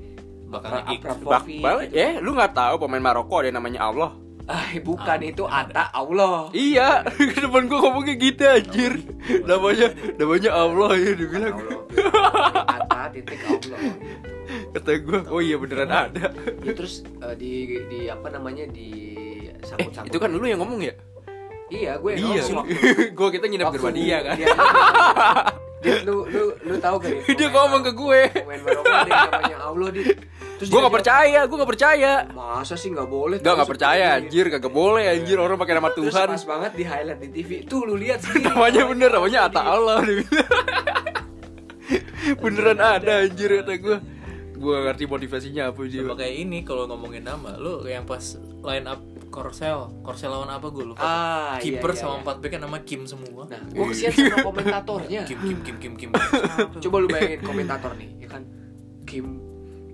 Giggs. 0.87 1.19
Bak 1.21 1.43
gitu. 1.45 1.93
eh 1.93 2.17
lu 2.17 2.31
nggak 2.31 2.51
tahu 2.51 2.75
pemain 2.79 3.01
Maroko 3.01 3.39
ada 3.39 3.47
yang 3.47 3.57
namanya 3.57 3.81
Allah 3.83 4.11
ah 4.45 4.69
bukan 4.77 5.19
itu 5.23 5.43
Ata 5.43 5.89
Allah 5.89 6.51
iya 6.51 7.01
depan 7.43 7.65
gua 7.65 7.79
ngomongnya 7.81 8.13
gitu 8.13 8.43
anjir 8.45 8.93
namanya 9.41 9.87
namanya 10.13 10.51
Allah 10.53 10.91
ya 10.93 11.11
dibilang 11.11 11.55
Allah 11.55 11.81
kata 12.63 12.99
titik 13.11 13.41
Allah 13.41 13.79
gitu. 13.81 14.34
Kata 14.75 14.91
gue, 14.93 15.19
oh 15.27 15.39
iya 15.39 15.55
beneran 15.55 15.87
ada. 15.87 16.35
Ya, 16.59 16.71
terus 16.71 16.99
eh, 17.01 17.33
di 17.33 17.51
di 17.87 17.99
apa 18.05 18.27
namanya 18.27 18.67
di 18.67 18.89
Eh, 19.47 19.63
sangkut-sangkut. 19.63 20.11
itu 20.11 20.17
kan 20.19 20.29
lu 20.29 20.43
yang 20.43 20.59
ngomong 20.59 20.77
ya? 20.79 20.93
Iya, 21.67 21.97
gue 21.97 22.09
yang 22.13 22.21
Iya, 22.29 22.41
ngomong 22.45 22.65
gue 23.17 23.27
kita 23.31 23.45
nginep 23.47 23.65
di 23.65 23.77
rumah 23.79 23.93
dia 23.93 24.17
kan. 24.21 24.35
Dia, 24.35 24.47
dia, 25.81 25.95
lu 26.03 26.27
lu 26.27 26.43
lu 26.61 26.75
tahu 26.77 26.97
kan? 26.99 27.11
Dia 27.39 27.47
ngomong 27.49 27.81
ke 27.81 27.91
gue. 27.91 28.19
Dia 28.29 29.17
namanya 29.25 29.57
Allah 29.63 29.89
di. 29.89 30.01
Terus 30.55 30.69
Gue 30.69 30.77
dia 30.77 30.85
gak 30.85 30.95
percaya, 30.95 31.39
gue 31.43 31.57
gak 31.57 31.67
percaya. 31.69 32.11
Masa 32.31 32.75
sih 32.75 32.87
nggak 32.87 33.09
boleh? 33.09 33.37
Gak 33.37 33.43
gak 33.43 33.57
Terus 33.57 33.71
percaya 33.71 34.07
dia- 34.09 34.15
anjir, 34.17 34.45
kagak 34.47 34.71
boleh 34.71 35.03
anjir 35.05 35.35
orang 35.35 35.55
pakai 35.55 35.73
nama 35.73 35.89
Terus 35.89 36.11
Tuhan. 36.11 36.27
pas 36.29 36.43
banget 36.45 36.71
di 36.73 36.83
highlight 36.83 37.19
di 37.19 37.29
TV. 37.33 37.49
Tuh 37.65 37.81
lu 37.83 37.95
lihat 37.95 38.19
sendiri. 38.19 38.47
Namanya 38.49 38.83
bener, 38.85 39.09
namanya 39.09 39.39
Atta 39.45 39.59
Di- 39.59 39.67
Allah 39.67 39.97
dia. 40.01 40.23
Beneran 42.35 42.79
ada 42.79 43.11
anjir 43.21 43.49
kata 43.61 43.73
gue. 43.75 43.97
Gue 44.55 44.71
gak 44.71 44.83
ngerti 44.91 45.03
motivasinya 45.05 45.63
apa 45.69 45.79
dia. 45.85 46.01
Sama 46.01 46.15
kayak 46.15 46.35
ini 46.35 46.63
kalau 46.63 46.87
ngomongin 46.87 47.27
nama, 47.27 47.59
lu 47.59 47.83
yang 47.83 48.07
pas 48.07 48.39
line 48.39 48.87
up 48.87 49.03
Korsel, 49.35 49.91
Korsel 49.99 50.31
lawan 50.31 50.47
apa 50.47 50.67
gue 50.71 50.85
lupa. 50.95 51.03
Ah, 51.03 51.59
iya, 51.59 51.75
Kiper 51.75 51.91
iya, 51.91 51.99
sama 51.99 52.13
iya. 52.15 52.19
empat 52.23 52.35
back 52.39 52.51
kan 52.55 52.61
nama 52.63 52.77
Kim 52.87 53.01
semua. 53.03 53.43
Nah, 53.51 53.61
gue 53.67 53.85
kesian 53.91 54.11
sama 54.15 54.47
komentatornya. 54.47 55.21
Kim 55.27 55.39
Kim 55.43 55.59
Kim 55.59 55.75
Kim 55.77 55.93
Kim. 55.99 56.09
Coba 56.83 56.95
lu 57.03 57.07
bayangin 57.11 57.43
komentator 57.43 57.91
nih, 57.99 58.09
ya 58.23 58.27
kan? 58.31 58.47
Kim, 59.03 59.43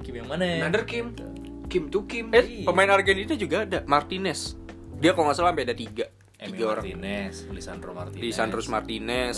Kim 0.05 0.13
yang 0.13 0.29
mana 0.29 0.45
ya? 0.45 0.55
another 0.61 0.85
Kim, 0.85 1.17
Kim 1.65 1.89
to 1.89 2.05
Kim. 2.05 2.29
Eh, 2.29 2.61
pemain 2.61 2.89
Argentina 2.93 3.33
juga 3.33 3.65
ada, 3.65 3.81
Martinez. 3.89 4.53
Dia 5.01 5.17
kalau 5.17 5.33
nggak 5.33 5.37
salah 5.41 5.49
sampai 5.57 5.65
ada 5.65 5.73
tiga, 5.73 6.05
Emi 6.37 6.53
tiga 6.53 6.63
orang. 6.77 6.83
Martinez, 6.85 7.35
Lisandro 7.49 7.91
Martinez. 7.97 8.21
Lisandro 8.21 8.61
Martinez, 8.69 9.37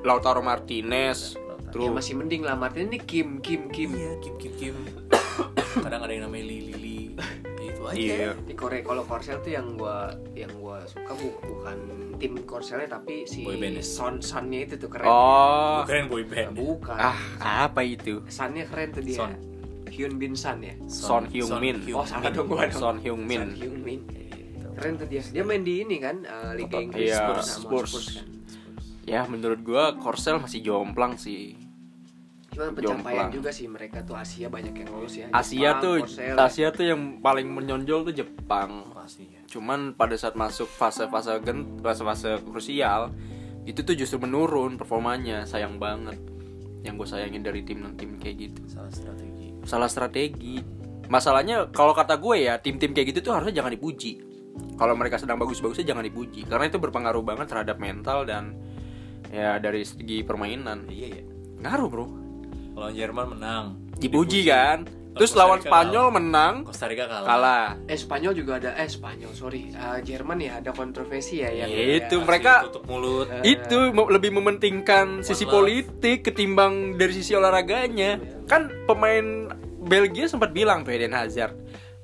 Lautaro 0.00 0.40
Martinez, 0.40 1.36
Ya 1.74 1.82
terus 1.82 1.90
masih 1.92 2.14
mending 2.14 2.42
lah 2.42 2.54
Martin 2.54 2.86
ini 2.86 3.02
Kim, 3.02 3.42
Kim, 3.42 3.66
Kim. 3.66 3.90
Iya, 3.90 4.14
Kim 4.22 4.34
Kim 4.38 4.52
Kim. 4.54 4.76
Kadang 5.84 6.06
ada 6.06 6.12
yang 6.14 6.30
namanya 6.30 6.46
Lili 6.46 6.70
Lili. 6.70 6.98
Ya, 7.58 7.66
itu 7.66 7.82
aja. 7.82 7.98
iya. 7.98 8.30
Di 8.38 8.54
Korea 8.54 8.78
kalau 8.80 9.02
Korsel 9.02 9.42
tuh 9.42 9.50
yang 9.50 9.74
gua 9.74 10.14
yang 10.32 10.54
gua 10.54 10.86
suka 10.86 11.10
bu- 11.12 11.34
bukan 11.42 11.76
tim 12.14 12.38
Korselnya 12.46 12.86
tapi 12.88 13.26
si 13.26 13.42
ya? 13.42 13.82
Son 13.82 14.22
Sonnya 14.22 14.70
itu 14.70 14.78
tuh 14.78 14.86
keren. 14.86 15.10
Oh, 15.10 15.82
Keren 15.82 16.06
boy 16.06 16.22
band. 16.22 16.54
Bukan. 16.54 16.94
ah 16.94 17.18
apa 17.42 17.82
itu? 17.82 18.22
Sonnya 18.30 18.70
keren 18.70 18.94
tuh 18.94 19.02
dia. 19.02 19.18
Son. 19.18 19.34
Hyun 19.90 20.14
Bin 20.14 20.38
Son 20.38 20.62
ya. 20.62 20.74
Son 20.86 21.26
Hyung 21.26 21.58
Min. 21.58 21.82
Oh 21.90 22.06
salah 22.06 22.30
dong 22.30 22.46
gua 22.46 22.70
dong. 22.70 22.78
Son 22.78 22.96
Hyung 23.02 23.26
Min. 23.26 23.38
Son 23.40 23.50
Hyung 23.50 23.78
Min. 23.82 24.00
Keren 24.78 24.94
tuh 24.94 25.06
dia. 25.10 25.26
Dia 25.26 25.42
main 25.42 25.66
di 25.66 25.82
ini 25.82 25.98
kan 25.98 26.22
eh, 26.22 26.54
Liga 26.54 26.78
Inggris 26.78 27.10
Iya, 27.10 27.42
sama 27.42 27.42
Spurs. 27.42 27.92
kan. 28.14 28.26
Ya 29.04 29.26
menurut 29.26 29.58
gua 29.60 29.98
Korsel 29.98 30.38
masih 30.38 30.62
jomplang 30.62 31.18
sih. 31.18 31.58
Cuma 32.54 32.70
pencapaian 32.70 33.02
Jomplang. 33.02 33.30
juga 33.34 33.50
sih 33.50 33.66
mereka 33.66 34.06
tuh 34.06 34.14
Asia 34.14 34.46
banyak 34.46 34.74
yang 34.78 34.88
lolos 34.94 35.14
ya. 35.18 35.26
Asia 35.34 35.74
Jepang, 35.74 35.82
tuh 35.82 35.94
Korsel. 36.06 36.36
Asia 36.38 36.68
tuh 36.70 36.84
yang 36.86 37.00
paling 37.18 37.50
menonjol 37.50 38.06
tuh 38.06 38.14
Jepang. 38.14 38.94
Pastinya. 38.94 39.42
Cuman 39.50 39.98
pada 39.98 40.14
saat 40.14 40.38
masuk 40.38 40.70
fase-fase 40.70 41.34
gen 41.42 41.82
fase-fase 41.82 42.38
krusial 42.46 43.10
itu 43.66 43.82
tuh 43.82 43.98
justru 43.98 44.22
menurun 44.22 44.78
performanya. 44.78 45.42
Sayang 45.44 45.82
banget. 45.82 46.16
Yang 46.86 46.94
gue 47.02 47.08
sayangin 47.10 47.42
dari 47.42 47.66
tim 47.66 47.82
tim 47.98 48.14
kayak 48.22 48.36
gitu. 48.38 48.60
Salah 48.70 48.92
strategi. 48.94 49.48
Salah 49.66 49.90
strategi. 49.90 50.56
Masalahnya 51.10 51.68
kalau 51.74 51.92
kata 51.92 52.16
gue 52.16 52.48
ya 52.48 52.56
tim-tim 52.62 52.94
kayak 52.94 53.12
gitu 53.12 53.28
tuh 53.28 53.32
harusnya 53.34 53.60
jangan 53.60 53.74
dipuji. 53.74 54.22
Kalau 54.78 54.94
mereka 54.94 55.18
sedang 55.18 55.42
bagus-bagusnya 55.42 55.82
jangan 55.82 56.06
dipuji 56.06 56.46
karena 56.46 56.70
itu 56.70 56.78
berpengaruh 56.78 57.26
banget 57.26 57.50
terhadap 57.50 57.82
mental 57.82 58.22
dan 58.22 58.54
ya 59.34 59.58
dari 59.58 59.82
segi 59.82 60.22
permainan. 60.22 60.86
Iya 60.86 61.08
ya. 61.10 61.22
Ngaruh, 61.64 61.88
Bro. 61.90 62.23
Kalau 62.74 62.90
Jerman 62.90 63.26
menang, 63.30 63.64
Dipuji 63.94 64.44
kan. 64.44 64.82
Terus 65.14 65.30
Costa 65.30 65.40
lawan 65.40 65.60
Spanyol 65.60 65.94
kalah. 66.04 66.10
menang 66.12 66.54
Costa 66.64 66.84
Rica 66.84 67.06
kalah. 67.06 67.22
kalah. 67.24 67.66
Eh 67.86 67.94
Spanyol 67.94 68.34
juga 68.34 68.58
ada 68.58 68.74
eh 68.74 68.90
Spanyol 68.90 69.30
sorry 69.30 69.70
Eh, 69.70 69.98
Jerman 70.02 70.42
ya 70.42 70.58
ada 70.58 70.74
kontroversi 70.74 71.38
ya 71.38 71.54
yang 71.54 71.70
Ya, 71.70 72.02
itu. 72.02 72.18
ya, 72.18 72.26
mereka- 72.26 72.66
tutup 72.66 72.82
mulut. 72.84 73.30
Eh, 73.32 73.54
itu 73.54 73.78
lebih 73.94 74.34
mementingkan 74.34 75.22
sisi 75.22 75.46
love. 75.46 75.54
politik 75.54 76.26
ketimbang 76.26 76.98
dari 76.98 77.14
sisi 77.14 77.30
olahraganya 77.32 78.18
kan 78.44 78.66
pemain 78.84 79.54
Belgia 79.80 80.26
sempat 80.26 80.50
bilang 80.50 80.82
tuh 80.82 80.90
Eden 80.90 81.12
Hazard 81.12 81.54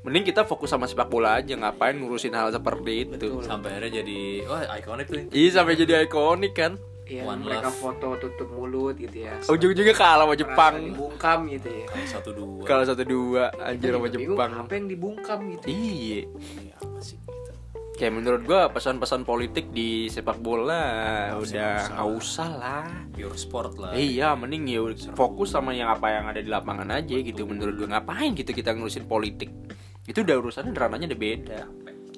mending 0.00 0.24
kita 0.24 0.44
fokus 0.44 0.70
sama 0.70 0.86
sepak 0.86 1.08
bola 1.08 1.34
aja 1.34 1.52
ngapain 1.52 1.92
ngurusin 1.92 2.30
hal 2.30 2.48
seperti 2.48 3.04
itu 3.04 3.18
Betul. 3.18 3.42
Sampai 3.42 3.74
akhirnya 3.74 4.00
jadi 4.00 4.20
wah 4.46 4.64
ikonik 4.72 5.06
tuh. 5.06 5.18
iya 5.30 5.50
sampai 5.50 5.74
jadi 5.74 6.06
ikonik 6.06 6.54
kan 6.54 6.78
Iya, 7.10 7.26
One 7.26 7.42
mereka 7.42 7.66
love. 7.66 7.78
foto 7.82 8.08
tutup 8.16 8.48
mulut 8.50 8.94
gitu 8.94 9.26
ya. 9.26 9.34
ujung-ujungnya 9.42 9.92
kalah 9.92 10.24
sama 10.24 10.34
Jepang 10.34 10.72
dibungkam 10.78 11.38
gitu 11.50 11.66
ya. 11.66 11.84
Kalau 11.90 12.06
satu 12.06 12.30
dua. 12.30 12.62
kalau 12.62 12.84
satu 12.86 13.02
dua 13.02 13.42
anjir 13.58 13.90
sama 13.90 14.06
Jepang 14.06 14.50
Apa 14.56 14.72
yang 14.72 14.86
dibungkam 14.86 15.38
gitu? 15.50 15.66
iya 15.66 16.22
Iya, 16.22 16.74
apa 16.78 16.98
sih 17.02 17.18
gitu. 17.18 17.50
kayak 17.92 18.12
menurut 18.14 18.42
gua 18.44 18.70
pesan-pesan 18.70 19.22
politik 19.22 19.68
di 19.70 20.06
sepak 20.06 20.38
bola 20.38 21.34
usah, 21.34 21.42
udah 21.42 21.72
nggak 21.90 22.08
usah. 22.14 22.50
lah 22.54 22.86
Pure 23.10 23.34
sport 23.34 23.72
lah. 23.76 23.90
Iya, 23.92 24.32
mending 24.32 24.64
ya 24.64 24.80
fokus 25.12 25.50
sama 25.50 25.74
yang 25.74 25.90
apa 25.90 26.06
yang 26.08 26.24
ada 26.24 26.38
di 26.38 26.46
lapangan 26.46 26.94
aja 26.94 27.16
gitu 27.18 27.42
menurut 27.42 27.74
gue. 27.74 27.88
Ngapain 27.90 28.32
gitu 28.32 28.54
kita 28.54 28.70
ngurusin 28.72 29.04
politik? 29.04 29.50
Itu 30.06 30.22
udah 30.22 30.36
urusannya 30.38 30.72
ranahnya 30.72 31.10
udah 31.10 31.20
beda. 31.20 31.60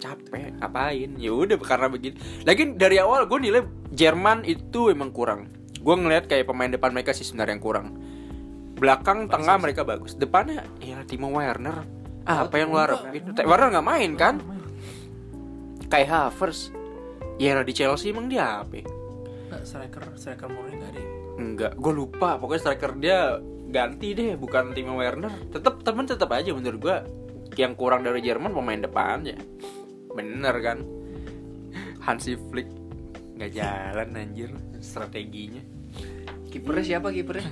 Capek, 0.02 0.58
ngapain? 0.58 1.10
Ya 1.14 1.30
udah 1.30 1.54
karena 1.62 1.86
begitu. 1.86 2.18
Lagi 2.42 2.74
dari 2.74 2.98
awal 2.98 3.30
gue 3.30 3.38
nilai 3.38 3.62
Jerman 3.94 4.42
itu 4.42 4.90
emang 4.90 5.14
kurang. 5.14 5.46
Gue 5.78 5.94
ngeliat 5.94 6.26
kayak 6.26 6.50
pemain 6.50 6.66
depan 6.66 6.90
mereka 6.90 7.14
sih 7.14 7.22
sebenarnya 7.22 7.54
yang 7.54 7.62
kurang. 7.62 7.86
Belakang, 8.74 9.30
tengah 9.30 9.62
mereka 9.62 9.86
bagus. 9.86 10.18
Depannya 10.18 10.66
ya 10.82 11.06
Timo 11.06 11.30
Werner. 11.30 11.86
Ah, 12.26 12.46
apa 12.46 12.58
yang 12.58 12.74
lu 12.74 12.82
harapin? 12.82 13.30
Werner 13.46 13.78
nggak 13.78 13.86
main 13.86 14.10
kan? 14.18 14.42
Kayak 15.86 16.34
Havertz. 16.34 16.74
Ya 17.38 17.58
di 17.62 17.74
Chelsea 17.74 18.10
emang 18.10 18.26
dia 18.26 18.62
apa? 18.62 18.82
ya? 18.82 18.86
Nggak, 19.50 19.62
striker 19.62 20.02
striker 20.18 20.48
murni 20.50 20.82
nggak 20.82 20.92
ya? 20.98 21.06
Enggak, 21.38 21.72
gue 21.78 21.92
lupa. 21.94 22.42
Pokoknya 22.42 22.62
striker 22.62 22.92
dia 22.98 23.38
ganti 23.70 24.18
deh, 24.18 24.34
bukan 24.34 24.74
Timo 24.74 24.98
Werner. 24.98 25.30
Tetap 25.50 25.86
temen 25.86 26.10
tetap 26.10 26.30
aja 26.34 26.50
menurut 26.50 26.78
gue 26.82 26.96
yang 27.54 27.78
kurang 27.78 28.02
dari 28.02 28.18
Jerman 28.18 28.50
pemain 28.50 28.82
depannya. 28.82 29.38
Bener 30.12 30.54
kan? 30.60 30.78
Hansi 32.02 32.34
Flick 32.34 32.68
nggak 33.38 33.50
jalan 33.54 34.08
anjir 34.18 34.50
strateginya. 34.82 35.62
Kipernya 36.50 36.84
siapa 36.84 37.08
kipernya? 37.14 37.48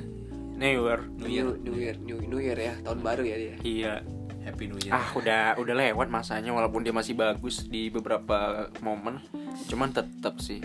Neuer. 0.61 1.09
New 1.17 1.31
Year, 1.31 1.57
New 1.57 1.77
Year, 1.79 1.97
New, 1.97 2.19
New 2.21 2.41
Year 2.43 2.59
ya, 2.59 2.75
tahun 2.85 3.01
baru 3.01 3.23
ya 3.25 3.37
dia. 3.41 3.57
Iya. 3.65 3.95
Happy 4.41 4.69
New 4.69 4.81
Year. 4.81 4.93
Ah, 4.93 5.09
udah 5.17 5.57
udah 5.57 5.75
lewat 5.77 6.09
masanya 6.09 6.53
walaupun 6.53 6.85
dia 6.85 6.93
masih 6.93 7.17
bagus 7.17 7.65
di 7.69 7.89
beberapa 7.89 8.69
momen. 8.85 9.21
Cuman 9.69 9.93
tetap 9.93 10.41
sih 10.41 10.61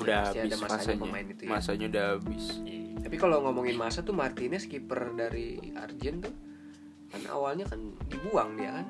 udah 0.00 0.32
Pasti 0.32 0.38
habis 0.40 0.56
masanya 0.56 0.72
masanya. 0.72 1.00
pemain 1.04 1.26
itu 1.28 1.42
ya. 1.44 1.48
Masanya 1.52 1.86
udah 1.92 2.04
habis. 2.16 2.44
Tapi 3.02 3.16
kalau 3.20 3.36
ngomongin 3.44 3.76
masa 3.76 4.00
tuh 4.00 4.16
Martinez 4.16 4.64
kiper 4.64 5.12
dari 5.12 5.60
Argen 5.76 6.24
tuh 6.24 6.32
kan 7.12 7.20
awalnya 7.28 7.68
kan 7.68 7.76
dibuang 8.08 8.56
dia 8.56 8.72
kan 8.80 8.86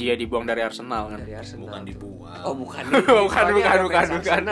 Iya 0.00 0.14
dibuang 0.16 0.44
dari 0.44 0.60
Arsenal 0.60 1.02
kan. 1.06 1.18
dari 1.18 1.34
Arsenal. 1.34 1.68
Bukan 1.68 1.82
dibuang. 1.84 2.40
Oh 2.40 2.54
bukan. 2.54 2.84
Bukan, 3.20 3.44
bukan, 3.52 3.76
bukan, 3.84 4.06
bukan. 4.16 4.42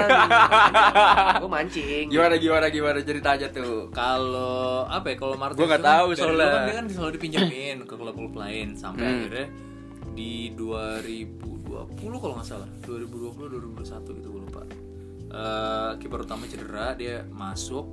Gue 1.41 1.49
mancing. 1.49 2.07
Gimana 2.07 2.35
gimana 2.37 2.67
gimana 2.69 2.99
cerita 3.01 3.33
aja 3.33 3.49
tuh. 3.49 3.89
Kalau 3.91 4.85
apa 4.85 5.09
ya 5.09 5.17
kalau 5.17 5.35
Martinez 5.35 5.57
Gua 5.59 5.67
nggak 5.67 5.81
kan 5.81 5.91
tahu 5.95 6.09
soalnya. 6.13 6.45
kan 6.45 6.61
dia 6.63 6.75
kan 6.75 6.87
selalu 6.87 7.11
dipinjemin 7.15 7.77
ke 7.83 7.95
klub-klub 7.95 8.35
lain 8.35 8.69
sampai 8.75 9.03
Hmm. 9.03 9.17
akhirnya 9.19 9.47
di 10.11 10.51
2020 10.53 11.89
kalau 12.19 12.35
nggak 12.37 12.47
salah 12.47 12.69
2020 12.83 13.49
2021 13.49 14.13
gitu 14.15 14.29
gue 14.29 14.43
lupa 14.43 14.63
Eh, 15.29 15.93
kiper 15.99 16.25
utama 16.25 16.45
cedera 16.45 16.93
dia 16.93 17.21
masuk 17.29 17.85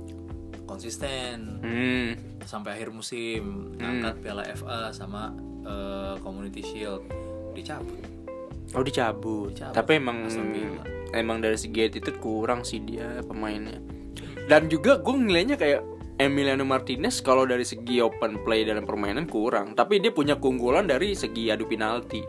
konsisten 0.64 1.60
Hmm. 1.60 2.16
sampai 2.42 2.74
akhir 2.74 2.88
musim 2.90 3.72
angkat 3.78 4.18
Piala 4.20 4.42
FA 4.50 4.90
sama 4.90 5.30
eh, 5.62 6.14
Community 6.18 6.62
Shield 6.62 7.04
dicabut 7.56 8.16
Oh 8.74 8.82
dicabut. 8.82 9.54
Dicabut. 9.56 9.72
Tapi 9.76 9.90
emang 9.96 10.26
emang 11.14 11.38
dari 11.38 11.56
segi 11.56 11.86
attitude 11.86 12.18
kurang 12.18 12.66
sih 12.66 12.82
dia 12.82 13.22
pemainnya. 13.22 13.78
Dan 14.50 14.66
juga 14.66 14.98
gue 14.98 15.14
ngeliatnya 15.14 15.56
kayak 15.56 15.82
Emiliano 16.16 16.64
Martinez 16.64 17.20
kalau 17.20 17.44
dari 17.44 17.62
segi 17.62 18.00
open 18.00 18.40
play 18.44 18.64
dalam 18.64 18.88
permainan 18.88 19.28
kurang, 19.28 19.76
tapi 19.76 20.00
dia 20.00 20.12
punya 20.12 20.40
keunggulan 20.40 20.88
dari 20.88 21.12
segi 21.12 21.52
adu 21.52 21.68
penalti. 21.68 22.24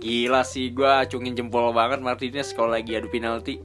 Gila 0.00 0.44
sih 0.44 0.72
gue 0.72 0.88
acungin 0.88 1.36
jempol 1.36 1.72
banget 1.76 2.00
Martinez 2.00 2.52
kalau 2.56 2.72
lagi 2.72 2.96
adu 2.96 3.12
penalti. 3.12 3.60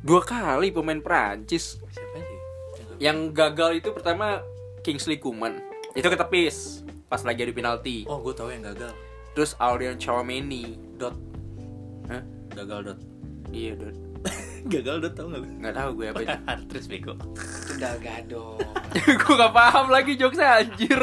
Dua 0.00 0.22
kali 0.22 0.70
pemain 0.70 1.00
Prancis 1.00 1.82
siapa 1.90 2.20
ya? 2.20 3.10
Yang 3.10 3.18
gagal 3.34 3.70
itu 3.80 3.88
pertama 3.90 4.44
Kingsley 4.84 5.18
Coman. 5.18 5.58
Itu 5.96 6.06
ketepis 6.12 6.84
pas 7.06 7.22
lagi 7.22 7.44
adu 7.46 7.54
penalti. 7.54 8.02
oh 8.10 8.18
gue 8.18 8.34
tahu 8.34 8.50
yang 8.50 8.66
gagal 8.66 9.05
Terus 9.36 9.52
Aurelian 9.58 9.94
Chouameni. 9.94 10.80
dot 10.96 11.12
Hah? 12.08 12.22
gagal 12.50 12.80
dot 12.86 12.98
Iya, 13.46 13.76
Dot. 13.76 13.94
gagal 14.72 14.94
udah 14.98 15.12
tau 15.12 15.28
gak 15.28 15.38
lu 15.38 15.46
nggak 15.60 15.74
tahu 15.76 15.90
gue 15.94 16.06
apa 16.08 16.20
itu 16.20 16.36
terus 16.72 16.86
bego 16.86 17.14
Itu 17.36 17.72
Dalgado. 17.76 18.58
gue 18.96 19.34
gak 19.36 19.52
paham 19.52 19.86
lagi 19.86 20.16
jokesnya 20.16 20.64
anjir 20.64 20.98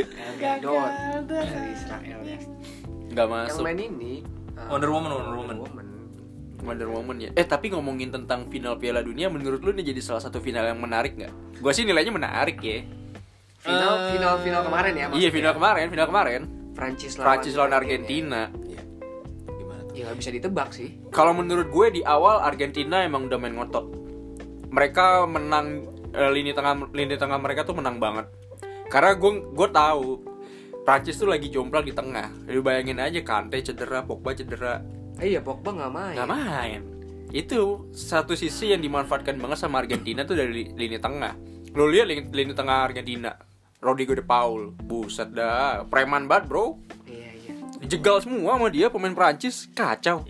Dalgado 0.00 0.72
dari 1.26 1.74
Israel 1.74 2.20
ya. 2.22 2.38
nggak 3.10 3.26
Yang 3.26 3.30
masuk 3.50 3.62
main 3.62 3.78
ini 3.78 4.12
uh, 4.54 4.70
Wonder 4.70 4.88
Woman, 4.88 5.10
Wonder 5.12 5.34
Woman. 5.36 5.86
Wonder 6.60 6.88
Woman 6.88 7.16
ya 7.18 7.30
eh 7.34 7.42
tapi 7.42 7.68
ngomongin 7.68 8.08
tentang 8.10 8.46
final 8.46 8.76
Piala 8.76 9.00
Dunia 9.00 9.26
menurut 9.26 9.58
lu 9.58 9.72
ini 9.72 9.82
jadi 9.82 9.98
salah 9.98 10.20
satu 10.20 10.38
final 10.38 10.62
yang 10.62 10.78
menarik 10.78 11.16
nggak 11.16 11.32
gue 11.56 11.72
sih 11.74 11.82
nilainya 11.82 12.12
menarik 12.12 12.56
ya 12.58 12.84
Final 13.58 13.92
Eh, 13.92 14.16
final 14.16 14.34
final 14.40 14.62
kemarin 14.62 14.92
ya. 14.94 15.06
iya 15.12 15.28
final 15.28 15.52
kemarin 15.52 15.86
final 15.88 16.06
kemarin 16.06 16.42
Prancis 16.72 17.14
lawan 17.14 17.26
Prancis 17.26 17.54
lawan 17.54 17.72
Argentina. 17.72 18.46
Argentina 18.46 18.68
Iya. 18.68 18.82
Gimana 19.50 19.80
tuh? 19.82 19.92
Ya 19.92 20.02
nggak 20.04 20.18
bisa 20.18 20.30
ditebak 20.30 20.68
sih. 20.70 20.88
kalau 21.08 21.32
menurut 21.32 21.68
gue 21.68 21.86
di 21.92 22.02
awal 22.02 22.40
Argentina 22.40 23.00
emang 23.00 23.26
udah 23.26 23.36
main 23.36 23.52
ngotot 23.52 23.86
mereka 24.68 25.24
menang 25.24 25.82
eh, 26.10 26.30
lini 26.30 26.50
tengah 26.50 26.88
lini 26.90 27.14
tengah 27.14 27.36
mereka 27.36 27.62
tuh 27.62 27.74
menang 27.74 27.96
banget 27.96 28.26
karena 28.86 29.12
gue 29.12 29.32
gue 29.50 29.68
tahu 29.68 30.06
Prancis 30.80 31.14
tuh 31.14 31.28
lagi 31.28 31.46
jomplang 31.46 31.82
di 31.82 31.92
tengah 31.92 32.30
lu 32.46 32.60
bayangin 32.60 32.98
aja 32.98 33.20
Kante 33.20 33.60
cedera 33.60 34.00
Pogba 34.00 34.32
cedera 34.32 34.78
Eh, 35.16 35.28
iya 35.28 35.40
Pogba 35.40 35.70
nggak 35.70 35.92
main. 35.92 36.14
nggak 36.16 36.30
main 36.30 36.80
itu 37.30 37.60
satu 37.90 38.34
sisi 38.34 38.70
yang 38.70 38.80
dimanfaatkan 38.80 39.36
banget 39.36 39.58
sama 39.60 39.78
Argentina 39.78 40.22
tuh 40.22 40.34
dari 40.34 40.50
li- 40.52 40.72
lini 40.72 40.98
tengah 40.98 41.34
lo 41.70 41.86
lihat 41.86 42.06
lini, 42.06 42.22
lini 42.26 42.50
tengah 42.50 42.82
Argentina 42.84 43.30
Rodrigo 43.80 44.12
de 44.12 44.24
Paul 44.24 44.76
buset 44.76 45.32
dah 45.32 45.88
preman 45.88 46.28
banget 46.28 46.52
bro 46.52 46.76
Iya 47.08 47.28
iya. 47.40 47.52
jegal 47.88 48.20
semua 48.20 48.60
sama 48.60 48.68
dia 48.68 48.92
pemain 48.92 49.16
Prancis 49.16 49.66
kacau 49.72 50.24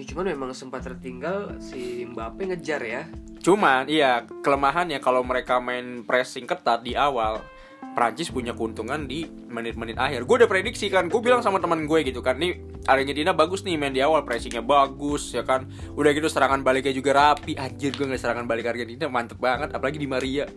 Ya, 0.00 0.08
cuman 0.08 0.32
memang 0.32 0.50
sempat 0.56 0.80
tertinggal 0.80 1.60
si 1.60 2.08
Mbappe 2.08 2.48
ngejar 2.48 2.80
ya. 2.80 3.04
Cuman 3.44 3.84
iya 3.84 4.24
kelemahannya 4.40 4.96
kalau 4.96 5.20
mereka 5.20 5.60
main 5.60 6.08
pressing 6.08 6.48
ketat 6.48 6.80
di 6.80 6.96
awal 6.96 7.44
Prancis 7.92 8.32
punya 8.32 8.56
keuntungan 8.56 9.04
di 9.04 9.28
menit-menit 9.28 10.00
akhir. 10.00 10.24
Gue 10.24 10.40
udah 10.40 10.48
prediksi 10.48 10.88
kan, 10.88 11.12
gue 11.12 11.20
bilang 11.20 11.44
sama 11.44 11.60
teman 11.60 11.84
gue 11.84 12.00
gitu 12.06 12.24
kan, 12.24 12.40
nih 12.40 12.56
Argentina 12.88 13.36
bagus 13.36 13.60
nih 13.60 13.76
main 13.76 13.92
di 13.92 14.00
awal, 14.00 14.24
pressingnya 14.24 14.64
bagus 14.64 15.36
ya 15.36 15.44
kan. 15.44 15.68
Udah 15.92 16.16
gitu 16.16 16.32
serangan 16.32 16.64
baliknya 16.64 16.96
juga 16.96 17.12
rapi. 17.12 17.60
Anjir 17.60 17.92
gue 17.92 18.08
nggak 18.08 18.20
serangan 18.20 18.48
balik 18.48 18.72
Argentina 18.72 19.04
mantep 19.10 19.36
banget, 19.36 19.74
apalagi 19.74 20.00
di 20.00 20.08
Maria. 20.08 20.48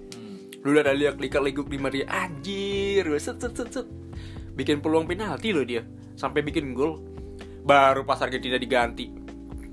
Lu 0.63 0.71
udah 0.71 0.83
ada 0.87 0.95
lihat 0.95 1.19
lihat 1.19 1.43
liguk 1.43 1.67
di 1.67 1.75
Maria, 1.75 2.07
anjir, 2.07 3.03
set 3.19 3.39
set 3.39 3.51
set 3.51 3.69
set. 3.71 3.87
Bikin 4.55 4.79
peluang 4.79 5.03
penalti 5.03 5.51
loh 5.51 5.67
dia, 5.67 5.83
sampai 6.15 6.39
bikin 6.39 6.71
gol. 6.71 7.03
Baru 7.63 8.07
pas 8.07 8.19
Argentina 8.23 8.55
diganti, 8.55 9.11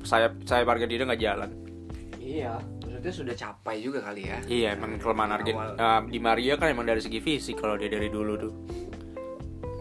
saya 0.03 0.35
saya 0.43 0.67
Argentina 0.67 1.07
nggak 1.07 1.23
jalan. 1.23 1.51
Iya. 2.19 2.59
Maksudnya 3.01 3.15
sudah 3.17 3.35
capai 3.39 3.77
juga 3.81 4.05
kali 4.05 4.23
ya. 4.29 4.39
Iya 4.45 4.69
emang 4.77 5.01
kelemahan 5.01 5.41
Argentina 5.41 5.73
Awal. 5.73 6.13
di 6.13 6.19
Maria 6.21 6.61
kan 6.61 6.69
emang 6.69 6.85
dari 6.85 7.01
segi 7.01 7.17
fisik 7.17 7.57
kalau 7.57 7.81
dia 7.81 7.89
dari 7.89 8.13
dulu 8.13 8.33
tuh 8.37 8.53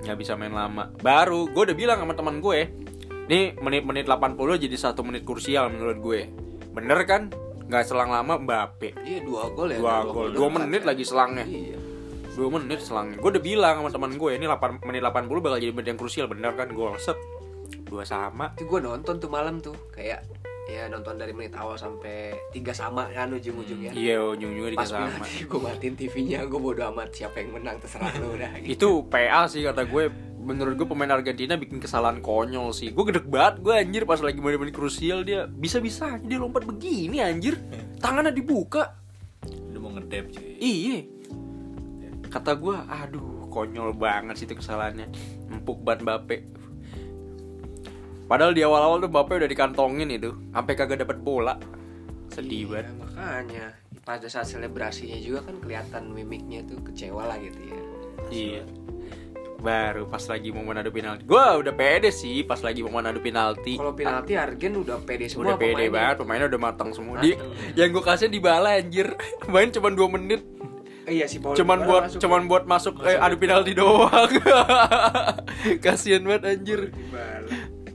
nggak 0.08 0.18
bisa 0.18 0.40
main 0.40 0.56
lama. 0.56 0.88
Baru 1.04 1.52
gue 1.52 1.64
udah 1.68 1.76
bilang 1.76 2.00
sama 2.00 2.16
teman 2.16 2.40
gue, 2.40 2.60
nih 3.28 3.60
menit-menit 3.60 4.08
80 4.08 4.40
jadi 4.56 4.78
satu 4.80 5.04
menit 5.04 5.28
krusial 5.28 5.68
menurut 5.68 5.98
gue. 6.00 6.22
Bener 6.72 7.00
kan? 7.04 7.28
Nggak 7.70 7.84
selang 7.86 8.10
lama 8.10 8.34
Mbappe. 8.42 8.98
Iya 9.06 9.20
dua 9.22 9.54
gol 9.54 9.70
ya. 9.70 9.78
Dua 9.78 9.98
gol, 10.10 10.28
dua 10.34 10.50
menit 10.50 10.84
lagi 10.84 11.06
selangnya. 11.06 11.46
Iya. 11.46 11.78
Dua 12.34 12.50
menit 12.58 12.82
selangnya. 12.82 13.22
Gue 13.22 13.30
udah 13.30 13.44
bilang 13.44 13.76
sama 13.86 13.90
teman 13.94 14.12
gue 14.18 14.32
ini 14.34 14.50
8 14.50 14.82
menit 14.90 15.02
80 15.06 15.44
bakal 15.44 15.58
jadi 15.62 15.74
menit 15.76 15.88
yang 15.94 16.00
krusial 16.02 16.26
bener 16.26 16.58
kan? 16.58 16.74
Gol 16.74 16.98
set 16.98 17.16
dua 17.86 18.02
sama. 18.02 18.58
Itu 18.58 18.66
gue 18.66 18.82
nonton 18.82 19.22
tuh 19.22 19.30
malam 19.30 19.62
tuh 19.62 19.78
kayak 19.94 20.26
ya 20.70 20.86
nonton 20.86 21.18
dari 21.18 21.34
menit 21.34 21.58
awal 21.58 21.74
sampai 21.82 22.30
tiga 22.54 22.74
sama 22.74 23.10
kan 23.10 23.34
ujung-ujungnya. 23.34 23.90
Iya 23.94 24.22
ujung-ujungnya 24.22 24.78
tiga 24.78 24.90
sama. 24.90 25.26
gue 25.26 25.60
matiin 25.60 25.94
TV-nya, 25.98 26.46
gue 26.46 26.60
bodo 26.62 26.86
amat 26.94 27.10
siapa 27.10 27.42
yang 27.42 27.58
menang 27.58 27.82
terserah 27.82 28.14
lu 28.22 28.38
udah. 28.38 28.54
gitu. 28.62 28.70
itu 28.78 28.90
PA 29.10 29.50
sih 29.50 29.66
kata 29.66 29.90
gue 29.90 30.29
menurut 30.50 30.74
gue 30.74 30.88
pemain 30.90 31.14
Argentina 31.14 31.54
bikin 31.54 31.78
kesalahan 31.78 32.18
konyol 32.20 32.74
sih. 32.74 32.90
Gue 32.90 33.06
gede 33.06 33.22
banget 33.22 33.62
gue 33.62 33.70
anjir 33.70 34.04
pas 34.04 34.18
lagi 34.18 34.42
menit-menit 34.42 34.74
krusial 34.74 35.22
dia 35.22 35.46
bisa-bisa 35.46 36.18
aja 36.18 36.26
dia 36.26 36.42
lompat 36.42 36.66
begini 36.66 37.22
anjir. 37.22 37.62
Tangannya 38.02 38.34
dibuka. 38.34 38.98
Udah 39.46 39.78
mau 39.78 39.94
ngedep 39.94 40.34
cuy. 40.34 40.58
iya. 40.58 41.00
Kata 42.28 42.58
gue 42.58 42.74
aduh 42.76 43.46
konyol 43.48 43.94
banget 43.94 44.36
sih 44.36 44.46
itu 44.46 44.58
kesalahannya. 44.58 45.06
Empuk 45.48 45.86
banget 45.86 46.02
Mbappe. 46.02 46.38
Padahal 48.26 48.54
di 48.54 48.62
awal-awal 48.62 48.98
tuh 49.00 49.10
Mbappe 49.10 49.38
udah 49.38 49.50
dikantongin 49.50 50.10
itu 50.10 50.34
sampai 50.50 50.74
kagak 50.74 51.02
dapet 51.02 51.18
bola. 51.18 51.58
Sedih 52.30 52.66
Iya, 52.66 52.86
banget. 52.86 52.94
makanya. 52.98 53.66
Pada 54.06 54.26
saat 54.26 54.46
selebrasinya 54.46 55.18
juga 55.18 55.46
kan 55.46 55.58
kelihatan 55.58 56.14
mimiknya 56.14 56.62
tuh 56.66 56.82
kecewa 56.82 57.26
lah 57.26 57.38
gitu 57.38 57.58
ya. 57.62 57.80
Iya. 58.30 58.64
Baru 59.60 60.08
pas 60.08 60.24
lagi 60.24 60.56
mau 60.56 60.64
adu 60.72 60.92
penalti. 60.92 61.28
Gua 61.28 61.60
udah 61.60 61.74
pede 61.76 62.10
sih 62.16 62.48
pas 62.48 62.60
lagi 62.64 62.80
mau 62.80 62.96
adu 63.04 63.20
penalti. 63.20 63.76
Kalau 63.76 63.92
penalti 63.92 64.34
Argen 64.40 64.80
udah 64.80 65.04
pede 65.04 65.28
semua 65.28 65.54
udah 65.54 65.58
pede 65.60 65.76
pemainnya. 65.76 65.92
banget, 65.92 66.16
pemainnya 66.24 66.48
udah 66.48 66.62
matang 66.64 66.90
semua. 66.96 67.20
Di, 67.20 67.36
yang 67.76 67.92
gue 67.92 68.04
kasih 68.04 68.32
di 68.32 68.40
bala 68.40 68.80
anjir. 68.80 69.12
Main 69.52 69.70
cuma 69.76 69.92
2 69.92 70.16
menit. 70.16 70.42
Eh, 71.10 71.20
iya 71.20 71.26
si 71.28 71.42
Paul 71.44 71.58
Cuman 71.58 71.84
buat 71.84 72.04
masuk 72.08 72.20
cuman 72.22 72.42
ya. 72.42 72.48
buat 72.48 72.64
masuk 72.70 72.94
eh, 73.04 73.18
adu 73.20 73.36
penalti 73.36 73.72
doang. 73.76 74.32
Kasian 75.84 76.24
banget 76.24 76.44
anjir. 76.56 76.80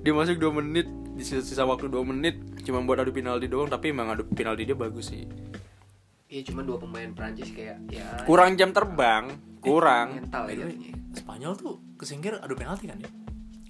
Dia 0.05 0.13
masuk 0.13 0.37
2 0.37 0.59
menit 0.61 0.87
di 1.15 1.23
sisa, 1.25 1.41
sisa 1.41 1.63
waktu 1.65 1.89
2 1.89 2.11
menit 2.11 2.37
cuma 2.67 2.85
buat 2.85 3.01
adu 3.01 3.15
penalti 3.15 3.49
doang 3.49 3.73
tapi 3.73 3.95
emang 3.95 4.13
adu 4.13 4.29
penalti 4.29 4.69
dia 4.69 4.77
bagus 4.77 5.15
sih. 5.15 5.25
Iya 6.27 6.41
cuman 6.45 6.65
dua 6.65 6.79
pemain 6.79 7.11
Prancis 7.13 7.53
kayak 7.53 7.85
ya 7.87 8.25
Kurang 8.25 8.57
jam 8.57 8.73
terbang, 8.73 9.29
kurang. 9.61 10.19
mental 10.19 10.49
ya. 10.49 10.67
Spanyol 11.15 11.53
tuh 11.55 11.79
kesingkir 11.95 12.41
adu 12.41 12.57
penalti 12.57 12.89
kan 12.89 12.99
ya? 12.99 13.11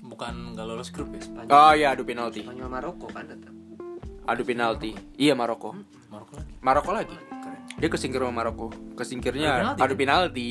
Bukan 0.01 0.55
nggak 0.55 0.65
lolos 0.65 0.89
grup 0.89 1.11
ya? 1.11 1.21
Spanyol, 1.21 1.51
Oh 1.51 1.73
iya 1.73 1.93
adu 1.93 2.03
penalti. 2.03 2.41
Spanyol 2.41 2.69
Maroko 2.69 3.07
kan 3.11 3.27
tetap. 3.27 3.53
Adu 4.25 4.43
penalti. 4.43 4.95
Iya 5.15 5.35
Maroko. 5.35 5.75
Maroko 6.09 6.33
lagi. 6.35 6.53
Maroko 6.63 6.91
lagi. 6.95 7.17
Keren. 7.19 7.61
Dia 7.77 7.89
kesingkir 7.91 8.21
sama 8.23 8.33
Maroko. 8.33 8.67
Kesingkirnya 8.95 9.51
Adu 9.51 9.61
penalti, 9.75 9.83
adu 9.83 9.95
penalti. 9.99 10.49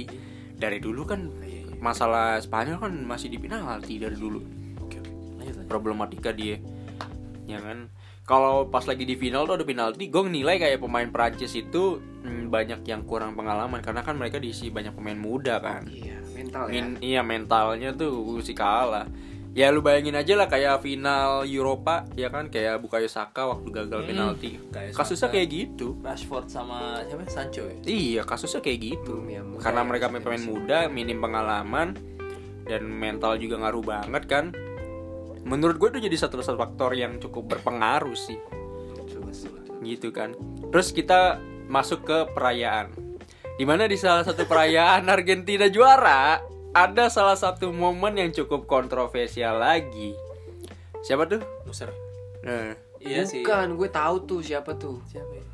Dari 0.53 0.77
dulu 0.77 1.01
kan 1.03 1.21
Iya, 1.39 1.65
iya. 1.65 1.79
masalah 1.79 2.37
Spanyol 2.37 2.77
kan 2.77 2.93
masih 3.01 3.27
di 3.27 3.39
penalti 3.39 3.95
dari 3.97 4.13
dulu. 4.13 4.43
Oke 4.79 4.99
oke. 4.99 5.11
Lanjut 5.39 5.55
lanjut. 5.55 5.65
Problematika 5.65 6.29
dia. 6.29 6.59
Ya 7.47 7.57
kan. 7.57 7.87
Kalau 8.23 8.65
pas 8.65 8.83
lagi 8.83 9.03
di 9.03 9.13
final 9.13 9.43
tuh 9.43 9.59
ada 9.59 9.65
penalti, 9.65 10.07
gue 10.07 10.21
nilai 10.23 10.55
kayak 10.55 10.79
pemain 10.79 11.05
Prancis 11.05 11.51
itu 11.53 11.99
hmm, 12.23 12.47
banyak 12.47 12.79
yang 12.83 13.03
kurang 13.03 13.35
pengalaman 13.35 13.83
karena 13.83 13.99
kan 13.99 14.15
mereka 14.15 14.39
diisi 14.39 14.71
banyak 14.71 14.91
pemain 14.91 15.19
muda 15.19 15.59
kan. 15.59 15.83
Iya, 15.83 16.23
mental 16.31 16.63
ya. 16.65 16.73
Min- 16.73 16.99
iya 16.99 17.21
mentalnya 17.21 17.91
tuh 17.91 18.39
sih 18.39 18.55
kalah. 18.55 19.11
Ya 19.53 19.69
lu 19.69 19.83
bayangin 19.83 20.15
aja 20.15 20.33
lah 20.33 20.47
kayak 20.47 20.81
final 20.81 21.45
Eropa 21.45 22.09
ya 22.15 22.25
kan 22.27 22.49
kayak 22.49 22.81
Bukayo 22.81 23.05
Saka 23.05 23.45
waktu 23.45 23.69
gagal 23.69 24.01
Hmm, 24.01 24.09
penalti. 24.09 24.49
kayak 24.71 24.95
Kasusnya 24.95 25.29
Saka. 25.29 25.33
kayak 25.35 25.47
gitu. 25.51 25.87
Rashford 25.99 26.47
sama 26.47 27.03
siapa? 27.05 27.21
Sancho 27.27 27.61
ya? 27.61 27.77
Iya 27.83 28.21
kasusnya 28.23 28.63
kayak 28.63 28.79
gitu 28.81 29.19
Hmm, 29.19 29.29
ya, 29.29 29.41
Karena 29.59 29.83
mereka 29.83 30.09
pemain 30.09 30.41
muda 30.41 30.89
Minim 30.89 31.21
pengalaman 31.21 31.93
Dan 32.63 32.87
mental 32.89 33.37
juga 33.37 33.59
ngaruh 33.59 33.83
banget 33.83 34.23
kan 34.25 34.45
Menurut 35.43 35.75
gue 35.75 35.89
itu 35.97 36.07
jadi 36.07 36.17
satu 36.17 36.39
satu 36.39 36.55
faktor 36.55 36.95
yang 36.95 37.19
cukup 37.19 37.57
berpengaruh 37.57 38.15
sih. 38.15 38.39
Gitu 39.83 40.15
kan 40.15 40.31
Terus 40.71 40.95
kita 40.95 41.43
masuk 41.67 42.07
ke 42.07 42.17
perayaan 42.31 42.95
Di 43.59 43.67
mana 43.67 43.83
di 43.83 43.99
salah 43.99 44.23
satu 44.23 44.47
perayaan 44.47 45.11
Argentina 45.11 45.67
juara 45.67 46.39
Ada 46.71 47.11
salah 47.11 47.35
satu 47.35 47.75
momen 47.75 48.15
yang 48.15 48.31
cukup 48.31 48.63
kontroversial 48.63 49.59
lagi 49.59 50.15
Siapa 51.03 51.27
tuh? 51.27 51.43
Loser. 51.67 51.91
Nah, 52.47 52.71
Iya 53.03 53.27
sih. 53.27 53.43
Bukan, 53.43 53.75
gue 53.75 53.89
tahu 53.91 54.15
tuh 54.23 54.39
siapa 54.39 54.79
tuh. 54.79 55.03
Siapa 55.11 55.31
ya? 55.35 55.45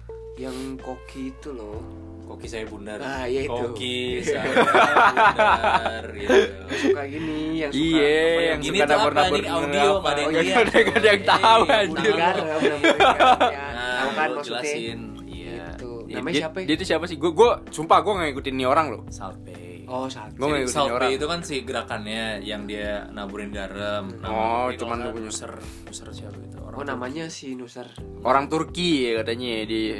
Yang 0.47 0.77
koki 0.85 1.33
itu 1.33 1.49
loh. 1.49 1.81
Koki 2.29 2.45
saya 2.45 2.61
bundar. 2.63 3.01
Ah, 3.01 3.25
iya 3.25 3.41
itu. 3.41 3.49
Koki 3.51 3.97
saya 4.21 4.45
bundar 4.45 6.03
gitu. 6.13 6.37
Suka 6.79 7.03
gini 7.03 7.37
yang 7.57 7.71
suka 7.73 7.81
Iya, 7.81 7.97
apa 7.97 8.05
ya, 8.39 8.45
yang 8.45 8.59
Gini 8.61 8.69
suka 8.71 8.85
tuh 8.85 8.93
apa? 8.93 9.01
nabur-nabur 9.01 9.33
Ini 9.35 9.49
audio, 9.49 9.89
nggak 9.97 10.05
ada 10.05 10.21
yang 10.21 10.29
Nggak 10.29 10.43
lihat. 10.45 10.61
ada 10.61 10.77
nggak 10.79 10.95
ada 10.95 11.09
yang 11.09 11.23
tahu 11.25 11.61
Iya, 11.65 11.75
anjir. 11.75 12.13
ya. 12.13 12.29
Nah, 12.29 13.97
Tahu 13.99 14.09
kan 14.13 14.29
jelasin. 14.39 14.99
Iya. 15.25 15.63
Gitu. 15.73 15.91
Namanya 16.07 16.35
siapa? 16.39 16.55
ya? 16.55 16.65
Dia 16.65 16.75
itu 16.75 16.85
siapa 16.85 17.05
sih? 17.05 17.17
Gue 17.17 17.31
gue 17.31 17.49
sumpah 17.69 17.97
gue 17.99 18.13
nggak 18.13 18.27
ngikutin 18.29 18.53
nih 18.55 18.67
orang 18.67 18.85
loh. 18.89 19.01
Salpe. 19.09 19.57
Oh, 19.85 20.05
salah. 20.05 20.29
Gue. 20.31 20.69
Salpe 20.69 21.07
itu 21.09 21.25
kan 21.25 21.41
si 21.41 21.65
gerakannya 21.65 22.39
yang 22.41 22.63
dia 22.63 23.09
naburin 23.09 23.49
garam. 23.49 24.13
Oh, 24.21 24.69
Tapi 24.69 24.77
cuman 24.77 24.97
lu 25.01 25.09
punya- 25.11 25.33
Loser, 25.33 25.53
loser 25.83 26.07
siapa 26.13 26.37
itu? 26.37 26.61
Orang 26.61 26.77
Oh, 26.77 26.85
namanya 26.85 27.25
si 27.27 27.57
Nusar. 27.57 27.89
Orang 28.21 28.45
Turki 28.45 29.09
ya 29.09 29.19
katanya 29.19 29.65
di 29.65 29.97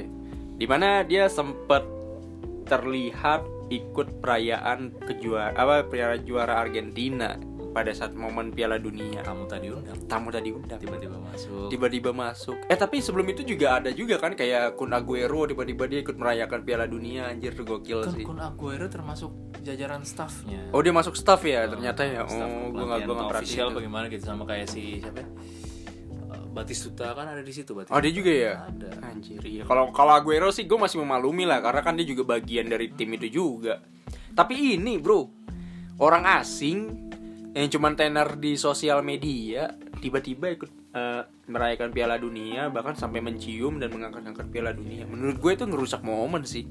di 0.53 0.65
mana 0.65 1.01
dia 1.01 1.25
sempet 1.25 1.81
terlihat 2.69 3.41
ikut 3.73 4.21
perayaan 4.21 4.93
kejuara 5.05 5.57
apa 5.57 5.85
perayaan 5.89 6.21
juara 6.23 6.61
Argentina. 6.61 7.33
pada 7.69 7.93
saat 7.93 8.17
momen 8.17 8.49
Piala 8.49 8.81
Dunia. 8.81 9.21
Kamu 9.21 9.45
tadi 9.45 9.69
undang. 9.69 9.93
Tamu 10.09 10.33
tadi 10.33 10.49
undang. 10.49 10.81
Tiba-tiba 10.81 11.21
masuk. 11.21 11.69
Tiba-tiba 11.69 12.11
masuk. 12.11 12.57
Eh 12.65 12.73
tapi 12.73 12.97
sebelum 12.97 13.29
itu 13.29 13.45
juga 13.45 13.77
ada 13.77 13.93
juga 13.93 14.17
kan 14.17 14.33
kayak 14.33 14.73
Kun 14.73 14.89
Aguero 14.89 15.45
tiba-tiba 15.45 15.85
dia 15.85 16.01
ikut 16.01 16.17
merayakan 16.17 16.65
Piala 16.65 16.89
Dunia 16.89 17.29
anjir 17.29 17.53
tuh 17.53 17.69
gokil 17.69 18.09
kan 18.09 18.13
sih. 18.17 18.25
Kun 18.25 18.41
Aguero 18.41 18.89
termasuk 18.89 19.31
jajaran 19.61 20.01
staffnya. 20.01 20.73
Oh 20.73 20.81
dia 20.81 20.89
masuk 20.89 21.13
staff 21.13 21.45
ya 21.45 21.69
ternyata 21.69 22.01
ya. 22.03 22.25
oh 22.25 22.73
gue 22.73 22.85
nggak 22.89 23.05
gue 23.05 23.13
nggak 23.13 23.29
perhatiin 23.29 23.45
official 23.45 23.67
tuh. 23.69 23.75
bagaimana 23.77 24.05
gitu 24.09 24.25
sama 24.25 24.43
kayak 24.49 24.65
si 24.65 25.05
siapa? 25.05 25.21
ya? 25.21 25.27
Batistuta 26.49 27.13
kan 27.13 27.29
ada 27.29 27.45
di 27.45 27.53
situ 27.53 27.77
Batistuta. 27.77 27.95
Oh 27.95 28.01
dia 28.01 28.13
juga 28.13 28.31
ya? 28.33 28.53
Ada. 28.65 28.89
Anjir 29.05 29.41
iya. 29.45 29.63
Kalau 29.63 29.93
kalau 29.93 30.17
Aguero 30.17 30.49
sih 30.49 30.65
gue 30.65 30.77
masih 30.77 31.01
memaklumi 31.01 31.45
lah 31.45 31.61
karena 31.61 31.81
kan 31.85 31.93
dia 31.93 32.07
juga 32.09 32.37
bagian 32.37 32.65
dari 32.65 32.89
tim 32.93 33.13
itu 33.13 33.29
juga. 33.29 33.79
Tapi 34.33 34.79
ini 34.79 34.97
bro 34.97 35.29
orang 36.01 36.23
asing 36.41 36.77
yang 37.53 37.69
cuman 37.69 37.93
tenar 37.97 38.37
di 38.37 38.57
sosial 38.57 39.01
media 39.01 39.73
tiba-tiba 39.99 40.53
ikut 40.53 40.71
eh, 40.95 41.21
merayakan 41.49 41.89
Piala 41.93 42.17
Dunia 42.17 42.69
bahkan 42.73 42.97
sampai 42.97 43.21
mencium 43.21 43.77
dan 43.77 43.93
mengangkat-angkat 43.93 44.47
Piala 44.49 44.73
Dunia. 44.73 45.05
Menurut 45.05 45.37
gue 45.37 45.51
itu 45.53 45.65
ngerusak 45.69 46.01
momen 46.01 46.45
sih. 46.45 46.65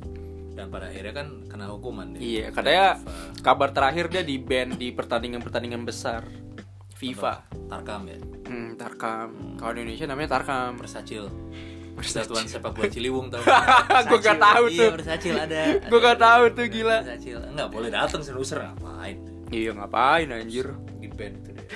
Dan 0.58 0.74
pada 0.74 0.90
akhirnya 0.90 1.14
kan 1.22 1.28
kena 1.46 1.70
hukuman 1.70 2.18
dia. 2.18 2.18
Iya 2.18 2.46
katanya 2.50 2.98
kabar 3.46 3.70
terakhir 3.70 4.10
dia 4.10 4.26
di 4.26 4.42
ban 4.42 4.74
di 4.74 4.90
pertandingan-pertandingan 4.90 5.86
besar 5.86 6.26
FIFA. 6.98 7.32
Tarkam 7.70 8.00
ya. 8.04 8.18
Hmm, 8.44 8.74
Tarkam. 8.74 9.28
Kalau 9.54 9.70
di 9.72 9.78
Indonesia 9.80 10.04
namanya 10.04 10.28
Tarkam. 10.34 10.74
Persacil. 10.74 11.24
Persatuan 11.94 12.44
sepak 12.44 12.72
bola 12.72 12.86
Ciliwung 12.86 13.26
tahu. 13.26 13.42
Gue 14.06 14.18
gak 14.20 14.38
tahu 14.38 14.64
Iya, 14.68 14.80
tuh. 14.80 14.90
Persacil 14.98 15.34
ada. 15.34 15.60
Gue 15.90 15.98
gak 16.00 16.16
tahu 16.16 16.42
tuh 16.52 16.64
gila. 16.66 16.96
Persacil. 17.00 17.38
Enggak 17.44 17.68
boleh 17.70 17.88
datang 17.88 18.20
seruser 18.20 18.58
ngapain? 18.60 19.16
Iya 19.48 19.72
ngapain 19.72 20.28
anjir 20.28 20.68
Di 20.98 21.08
band 21.08 21.34
itu 21.40 21.50
dia. 21.56 21.64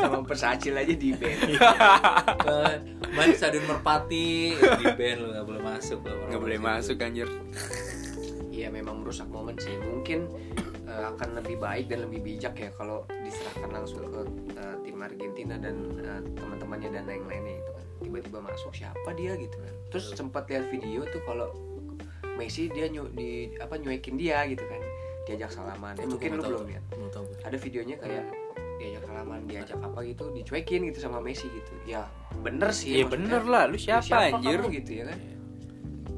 sama 0.00 0.24
persacil 0.24 0.72
aja 0.72 0.92
di 0.92 1.10
band 1.12 1.40
Ke 2.40 2.56
main 3.12 3.28
di 3.28 3.36
Stadion 3.36 3.64
Merpati 3.66 4.56
di 4.56 4.86
band 4.88 5.16
lu 5.18 5.26
nggak 5.30 5.44
boleh 5.44 5.62
masuk 5.62 5.98
nggak 6.00 6.40
boleh 6.40 6.56
masuk 6.56 6.96
anjir 6.98 7.28
Iya 8.48 8.68
memang 8.68 9.00
merusak 9.00 9.28
momen 9.28 9.56
sih. 9.56 9.72
Mungkin 9.76 10.28
eh, 10.92 11.04
akan 11.16 11.28
lebih 11.40 11.56
baik 11.56 11.88
dan 11.88 12.04
lebih 12.04 12.20
bijak 12.20 12.54
ya 12.60 12.70
kalau 12.76 13.08
diserahkan 13.24 13.70
langsung 13.72 14.04
ke 14.12 14.20
eh, 14.60 14.76
tim 14.84 14.96
Argentina 15.00 15.54
dan 15.56 15.76
eh, 15.96 16.20
teman-temannya 16.36 16.88
dan 16.92 17.04
yang 17.08 17.24
lainnya 17.24 17.54
itu 17.64 17.70
kan. 17.72 17.84
Tiba-tiba 18.02 18.38
masuk 18.44 18.72
siapa 18.76 19.10
dia 19.16 19.32
gitu 19.40 19.56
kan. 19.56 19.74
Terus 19.88 20.04
sempat 20.12 20.44
lihat 20.52 20.68
video 20.68 21.08
tuh 21.08 21.22
kalau 21.24 21.48
Messi 22.32 22.72
dia 22.72 22.88
nyu, 22.88 23.06
di 23.12 23.52
apa 23.60 23.76
nyuekin 23.76 24.16
dia 24.16 24.44
gitu 24.48 24.64
kan. 24.64 24.80
Diajak 25.28 25.50
salaman. 25.52 25.94
Itu 25.96 26.16
mungkin 26.16 26.40
lu 26.40 26.42
belum 26.42 26.64
lihat. 26.68 26.84
Ada 27.44 27.56
videonya 27.60 27.96
kayak 28.00 28.24
diajak 28.82 29.02
salaman, 29.06 29.40
diajak 29.46 29.78
apa 29.78 29.98
gitu, 30.02 30.34
dicuekin 30.34 30.90
gitu 30.90 30.98
sama 30.98 31.22
Messi 31.22 31.46
gitu. 31.46 31.72
Ya 31.86 32.10
bener 32.42 32.74
sih. 32.74 33.04
Maksudnya. 33.04 33.12
bener 33.14 33.42
lah 33.46 33.62
lu 33.70 33.78
Ya, 33.78 34.02
siapa, 34.02 34.34
anjir 34.34 34.58
kamu 34.58 34.74
gitu 34.82 34.90
ya 34.98 35.04
kan. 35.12 35.18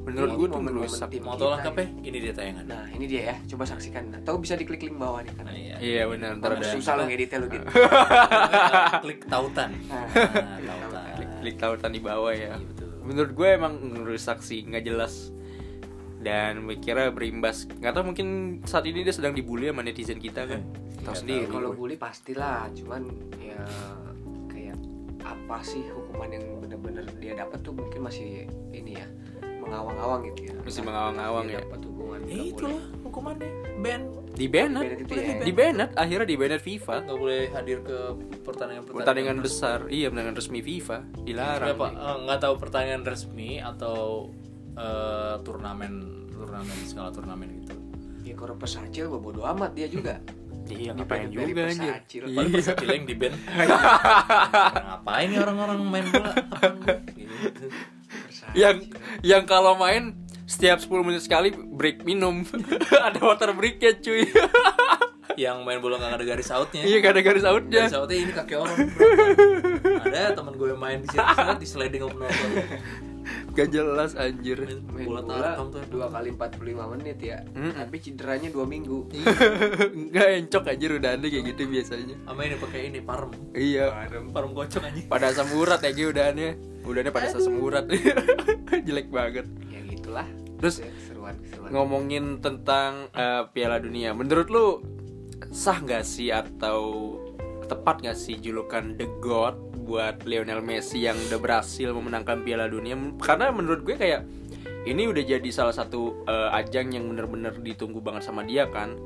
Menurut 0.05 0.29
Ini 0.31 0.37
gue 0.39 0.47
tuh 0.47 0.55
momen-momen 0.55 0.87
merusak 0.87 1.09
tim 1.11 1.21
Mau 1.25 1.33
kita 1.35 1.41
tolong 1.41 1.53
lengkap 1.59 1.75
ini. 1.75 1.83
ya? 1.83 1.89
Ini 2.05 2.17
dia 2.21 2.33
tayangan. 2.37 2.65
Nah 2.69 2.85
ini 2.95 3.05
dia 3.09 3.21
ya, 3.21 3.35
coba 3.51 3.63
saksikan. 3.67 4.03
Atau 4.15 4.33
bisa 4.39 4.53
diklik 4.55 4.81
link 4.85 4.97
bawah 5.01 5.19
nih 5.25 5.33
kan. 5.35 5.43
Nah, 5.43 5.55
iya. 5.57 5.75
iya 5.83 6.03
benar 6.07 6.39
ntar 6.39 6.55
ada 6.55 6.67
susah 6.71 6.93
lo 6.95 7.03
ngeditnya 7.09 7.37
lo 7.43 7.47
gitu. 7.51 7.65
Klik 9.03 9.21
tautan. 9.27 9.69
Nah. 9.89 10.05
Nah, 10.15 10.57
tautan. 10.63 11.03
klik, 11.19 11.29
klik 11.43 11.57
tautan 11.59 11.91
di 11.91 11.99
bawah 11.99 12.31
ya 12.31 12.45
Iya, 12.45 12.61
menurut 13.01 13.31
gue 13.33 13.47
emang 13.57 13.73
ngerusak 13.81 14.45
sih 14.45 14.61
nggak 14.65 14.85
jelas 14.85 15.33
dan 16.21 16.65
mikirnya 16.65 17.13
berimbas 17.13 17.69
nggak 17.81 17.93
tahu 17.93 18.13
mungkin 18.13 18.27
saat 18.65 18.85
ini 18.89 19.05
dia 19.05 19.13
sedang 19.13 19.33
dibully 19.37 19.69
sama 19.69 19.85
netizen 19.85 20.17
kita 20.17 20.45
kan 20.49 20.61
tahu 21.05 21.13
sendiri 21.13 21.45
kalau 21.45 21.69
bully 21.77 21.97
pastilah, 22.01 22.65
cuman 22.73 23.13
ya 23.37 23.61
kayak 24.49 24.77
apa 25.21 25.61
sih 25.61 25.85
hukuman 25.93 26.33
yang 26.33 26.45
bener-bener 26.57 27.05
dia 27.21 27.37
dapat 27.37 27.61
tuh 27.61 27.77
mungkin 27.77 28.09
masih 28.09 28.49
ini 28.73 28.97
ya 28.97 29.05
mengawang-awang 29.65 30.21
gitu 30.29 30.39
ya. 30.45 30.53
Masih 30.61 30.81
Nah, 30.81 30.87
mengawang-awang 30.87 31.45
ya. 31.47 31.59
Dapat 31.59 31.81
hubungan 31.83 32.19
Ya 32.21 32.33
nggak 32.35 32.47
itulah 32.47 32.83
hukumannya. 33.01 33.49
Ban. 33.75 34.01
di 34.35 34.47
banned 34.51 34.75
Banned 34.75 34.99
itu 34.99 35.13
ya. 35.15 35.39
di 35.39 35.53
banned 35.53 35.91
akhirnya 35.95 36.27
di 36.27 36.35
banned 36.35 36.59
FIFA 36.59 36.95
Nggak 37.07 37.17
boleh 37.17 37.41
hadir 37.51 37.77
ke 37.79 37.97
pertandingan 38.43 38.83
pertandingan 38.83 39.37
besar 39.39 39.87
iya 39.87 40.11
pertandingan 40.11 40.35
resmi 40.35 40.59
FIFA 40.59 40.97
dilarang? 41.23 41.71
Eh, 41.71 42.15
nggak 42.27 42.39
tahu 42.43 42.53
pertandingan 42.59 43.03
resmi 43.07 43.63
atau 43.63 44.27
eh, 44.75 45.35
turnamen 45.39 45.93
turnamen 46.27 46.77
skala 46.83 47.15
turnamen 47.15 47.47
gitu. 47.63 47.75
Ya 48.27 48.35
kalau 48.35 48.59
pesacil 48.59 49.07
gua 49.07 49.23
bodo 49.23 49.47
amat 49.47 49.71
dia 49.71 49.87
juga. 49.87 50.19
iya 50.67 50.91
Di 50.91 50.99
ngapain 50.99 51.29
juga 51.31 51.45
anjir 51.45 51.55
Persacil. 51.55 52.21
Iya. 52.27 52.45
Persacil 52.51 52.89
yang 52.91 53.05
di 53.07 53.15
ban. 53.15 53.33
ngapain 54.91 55.27
nih 55.31 55.39
orang-orang 55.39 55.77
main 55.85 56.05
bola? 56.11 56.33
Gitu. 57.15 57.67
Yang 58.55 58.89
yang 59.21 59.43
kalau 59.43 59.75
main 59.75 60.15
setiap 60.45 60.79
10 60.79 60.89
menit 61.03 61.21
sekali 61.25 61.51
break 61.51 62.05
minum 62.07 62.45
ada 63.07 63.19
water 63.19 63.51
breaknya 63.51 63.97
cuy 63.99 64.29
Yang 65.35 65.57
main 65.67 65.83
bola 65.83 65.99
nggak 65.99 66.15
ada 66.15 66.25
garis 66.25 66.47
outnya. 66.47 66.87
iya 66.87 67.03
gak 67.03 67.19
ada 67.19 67.21
garis 67.25 67.43
outnya 67.43 67.91
Garis 67.91 67.97
outnya 67.99 68.17
ini 68.23 68.31
kaki 68.31 68.55
orang. 68.55 68.77
ada 70.07 70.31
teman 70.31 70.55
gue 70.55 70.71
main 70.79 71.03
di 71.03 71.11
situ 71.11 71.19
di 71.59 71.67
sliding 71.67 72.01
sama 72.07 72.13
penonton. 72.15 72.49
gak 73.55 73.69
jelas 73.71 74.11
anjir 74.13 74.59
Main 74.59 74.83
Main 74.85 75.07
bola 75.07 75.21
bola 75.23 75.39
tarkam 75.55 75.67
tuh. 75.71 75.81
dua 75.87 76.07
kali 76.07 76.29
45 76.29 76.91
menit 76.91 77.17
ya. 77.17 77.37
Mm-mm. 77.49 77.71
Tapi 77.73 77.95
cederanya 77.97 78.49
dua 78.51 78.65
minggu. 78.65 79.07
Enggak 79.97 80.27
encok 80.37 80.63
anjir 80.67 80.89
udah 80.93 81.11
ada 81.15 81.25
kayak 81.25 81.45
gitu 81.49 81.61
biasanya 81.65 82.15
Sama 82.21 82.41
ini 82.43 82.55
pakai 82.55 82.79
ini 82.85 82.99
parem. 82.99 83.31
Iya 83.51 83.85
Parem 84.29 84.51
kocok 84.51 84.83
aja. 84.83 85.01
Pada 85.07 85.25
asam 85.29 85.47
urat 85.51 85.79
ya 85.79 85.91
Gi, 85.91 86.03
udahannya 86.05 86.49
Udahannya 86.83 87.11
pada 87.11 87.25
asam 87.31 87.55
urat 87.55 87.85
Jelek 88.87 89.07
banget 89.09 89.47
Ya 89.67 89.79
gitulah. 89.81 90.27
Terus 90.55 90.79
keseruan-keseruan. 90.79 91.69
ngomongin 91.71 92.25
tentang 92.39 93.07
eh, 93.11 93.43
Piala 93.49 93.79
Dunia 93.79 94.11
Menurut 94.11 94.47
lu 94.47 94.65
sah 95.49 95.79
gak 95.79 96.03
sih 96.03 96.29
atau 96.29 97.15
tepat 97.65 98.03
gak 98.03 98.13
sih 98.13 98.35
julukan 98.35 98.93
The 98.93 99.07
God 99.19 99.55
buat 99.85 100.25
Lionel 100.25 100.65
Messi 100.65 101.05
yang 101.05 101.15
udah 101.29 101.37
berhasil 101.37 101.93
memenangkan 101.93 102.41
Piala 102.41 102.65
Dunia. 102.65 102.97
Karena 103.21 103.53
menurut 103.53 103.85
gue 103.85 103.95
kayak 103.95 104.25
ini 104.89 105.05
udah 105.05 105.23
jadi 105.23 105.49
salah 105.53 105.73
satu 105.77 106.25
eh, 106.25 106.49
ajang 106.57 106.97
yang 106.97 107.05
bener-bener 107.07 107.53
ditunggu 107.61 108.01
banget 108.01 108.25
sama 108.25 108.41
dia 108.41 108.65
kan. 108.65 108.97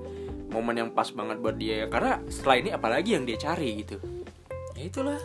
Momen 0.49 0.81
yang 0.81 0.89
pas 0.95 1.11
banget 1.11 1.37
buat 1.43 1.59
dia. 1.59 1.85
Karena 1.91 2.23
setelah 2.31 2.57
ini 2.57 2.69
apalagi 2.73 3.19
yang 3.19 3.27
dia 3.27 3.37
cari 3.37 3.85
gitu. 3.85 3.99
Ya 4.79 4.87
itulah 4.87 5.19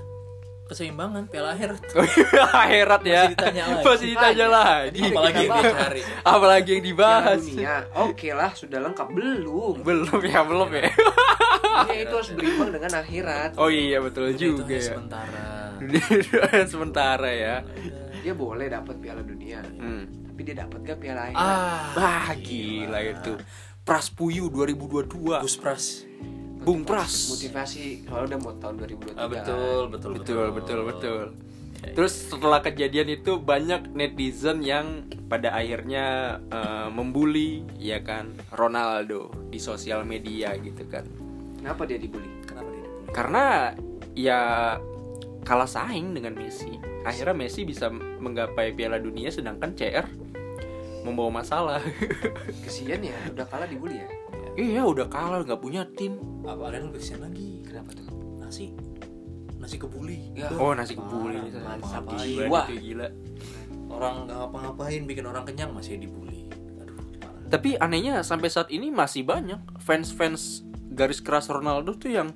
keseimbangan 0.64 1.28
piala 1.28 1.52
akhir. 1.52 1.76
Akhirat 2.64 3.02
ya 3.04 3.28
Masih 3.28 3.36
ditanya 3.36 3.64
lagi. 3.68 3.84
Masih 3.84 4.06
ditanya 4.16 4.46
lagi 4.48 5.00
Apalagi 5.04 5.42
yang 5.44 5.52
dia 5.60 5.72
cari. 5.76 6.02
Apalagi 6.24 6.68
yang 6.72 6.84
dibahas 6.84 7.40
dunia. 7.44 7.76
Oke 7.92 8.28
lah, 8.32 8.50
sudah 8.56 8.78
lengkap 8.80 9.08
belum? 9.12 9.74
Belum 9.84 10.20
ya 10.24 10.40
belum 10.42 10.70
ya 10.72 10.88
Dunia 11.74 12.00
itu 12.00 12.14
harus 12.16 12.30
berimbang 12.32 12.70
dengan 12.72 12.92
akhirat. 13.04 13.50
Oh 13.60 13.68
iya 13.68 13.98
betul 14.00 14.32
juga 14.34 14.72
ya 14.72 14.96
Sementara. 14.96 15.44
Dunia 15.84 16.64
sementara 16.64 17.30
ya 17.34 17.54
Dia 18.24 18.32
boleh 18.32 18.72
dapat 18.72 18.96
Piala 19.04 19.20
Dunia, 19.20 19.60
hmm. 19.60 20.32
tapi 20.32 20.40
dia 20.48 20.56
dapat 20.64 20.80
gak 20.80 20.98
Piala 21.02 21.28
akhirat? 21.28 21.98
Ah, 22.00 22.32
gila 22.40 23.00
itu 23.04 23.36
Praspuyu 23.84 24.48
2022 24.48 25.44
Gus 25.44 25.56
Pras. 25.60 26.08
Bung 26.64 26.82
Pras 26.82 27.28
Motivasi 27.30 28.08
kalau 28.08 28.24
udah 28.24 28.38
mau 28.40 28.56
tahun 28.56 28.74
2023. 28.80 29.20
Ah, 29.20 29.28
betul, 29.28 29.82
betul, 29.92 30.10
Betul 30.16 30.46
betul 30.50 30.80
betul 30.88 31.24
Terus 31.84 32.32
setelah 32.32 32.64
kejadian 32.64 33.12
itu 33.12 33.36
banyak 33.36 33.92
netizen 33.92 34.64
yang 34.64 35.04
pada 35.28 35.52
akhirnya 35.52 36.38
eh, 36.48 36.88
membuli 36.88 37.60
ya 37.76 38.00
kan 38.00 38.32
Ronaldo 38.56 39.28
di 39.52 39.60
sosial 39.60 40.08
media 40.08 40.56
gitu 40.56 40.88
kan 40.88 41.04
Kenapa 41.60 41.84
dia 41.84 42.00
dibully? 42.00 42.28
Kenapa 42.48 42.68
dia 42.72 42.80
dibully? 42.80 43.12
karena 43.14 43.44
ya 44.18 44.40
kalah 45.44 45.70
saing 45.70 46.16
dengan 46.16 46.34
Messi 46.34 46.80
akhirnya 47.04 47.36
Messi 47.36 47.62
bisa 47.62 47.86
menggapai 47.92 48.74
Piala 48.74 48.98
Dunia 48.98 49.30
sedangkan 49.30 49.70
CR 49.76 50.02
membawa 51.04 51.44
masalah 51.44 51.78
Kesian 52.64 53.04
ya, 53.04 53.12
udah 53.28 53.44
kalah 53.44 53.68
dibully 53.68 54.00
ya. 54.00 54.08
Iya 54.56 54.82
udah 54.82 55.06
kalah 55.06 55.40
nggak 55.40 55.58
punya 55.58 55.82
tim 55.92 56.18
Apa 56.42 56.70
yang 56.70 56.88
lebih 56.88 57.00
kesian 57.00 57.20
lagi? 57.20 57.62
Kenapa 57.62 57.90
tuh? 57.92 58.06
Nasi. 58.38 58.70
Nasi 59.56 59.76
kebuli. 59.76 60.30
Ya. 60.32 60.52
oh 60.54 60.72
nasi 60.72 60.92
kebuli 60.92 61.40
mantap. 61.56 62.04
Jiwa. 62.14 62.20
Gila, 62.20 62.60
itu 62.64 62.74
gila 62.82 63.08
Orang 63.86 64.26
nggak 64.26 64.36
ngapa-ngapain 64.36 65.02
bikin 65.04 65.24
orang 65.24 65.44
kenyang 65.44 65.70
masih 65.70 65.96
dibully. 65.96 66.50
Aduh, 66.76 66.98
parah. 67.16 67.48
tapi 67.48 67.76
anehnya 67.76 68.20
sampai 68.20 68.48
saat 68.48 68.68
ini 68.68 68.90
masih 68.90 69.22
banyak 69.22 69.60
fans-fans 69.78 70.62
garis 70.90 71.18
keras 71.18 71.46
Ronaldo 71.46 71.94
tuh 71.94 72.10
yang 72.10 72.28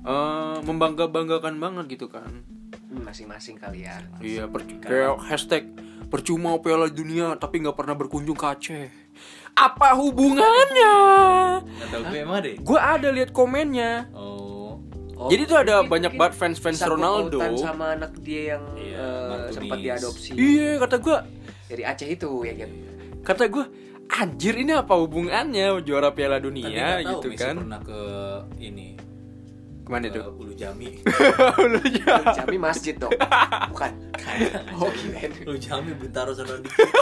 eh, 0.00 0.56
membangga-banggakan 0.62 1.56
banget 1.56 1.98
gitu 1.98 2.08
kan 2.08 2.30
Hmm, 2.88 3.04
Masing-masing 3.04 3.60
kali 3.60 3.84
ya. 3.84 4.00
Iya, 4.16 4.48
per- 4.48 4.64
kayak 4.64 5.20
hashtag 5.20 5.68
percuma 6.08 6.56
Piala 6.56 6.88
Dunia 6.88 7.36
tapi 7.36 7.60
nggak 7.60 7.76
pernah 7.76 7.92
berkunjung 7.92 8.32
ke 8.32 8.46
Aceh. 8.48 8.88
Apa 9.52 9.94
hubungannya? 9.94 10.94
Gue 12.04 12.16
emang 12.16 12.38
deh. 12.40 12.54
Gue 12.56 12.78
ada 12.78 13.08
lihat 13.10 13.30
komennya. 13.30 14.06
Oh. 14.12 14.78
Oh, 15.18 15.26
Jadi 15.26 15.42
tuh 15.44 15.58
ada 15.58 15.82
mungkin- 15.82 15.90
banyak 15.90 16.12
banget 16.14 16.34
fans-fans 16.36 16.78
Ronaldo. 16.80 17.42
sama 17.58 17.90
anak 17.90 18.14
dia 18.22 18.54
yang 18.54 18.62
Iya, 18.72 19.02
eh, 19.02 19.50
sempat 19.50 19.76
diadopsi 19.76 20.30
Iya 20.30 20.78
kata 20.78 20.96
gue, 20.96 21.18
dari 21.66 21.82
Aceh 21.82 22.06
itu 22.06 22.30
ya 22.40 22.54
kan. 22.54 22.70
kata 23.26 23.44
gue, 23.50 23.64
anjir 24.08 24.54
ini 24.54 24.70
apa 24.72 24.94
hubungannya 24.94 25.82
juara 25.82 26.14
Piala 26.14 26.38
Tapi 26.38 26.46
Dunia 26.46 26.70
nggak 26.70 26.86
tahu 27.02 27.10
gitu 27.10 27.26
Messi 27.28 27.42
kan? 27.42 27.54
pernah 27.58 27.80
ke 27.82 28.00
ini 28.60 28.94
Ke 29.88 29.96
mana 29.96 30.12
ke 30.12 30.20
tuh? 30.20 30.36
Ulu 30.36 30.52
Jami. 30.52 31.00
Lu 31.72 31.80
ya. 31.80 32.20
Jami 32.36 32.60
masjid 32.60 32.92
dong. 32.92 33.08
Bukan. 33.72 33.92
Oh 34.76 34.92
kirain. 34.92 35.32
Ulu 35.48 35.56
Jami 35.56 35.96
Bintaro 35.96 36.36
sana 36.36 36.60
dikit. 36.60 36.84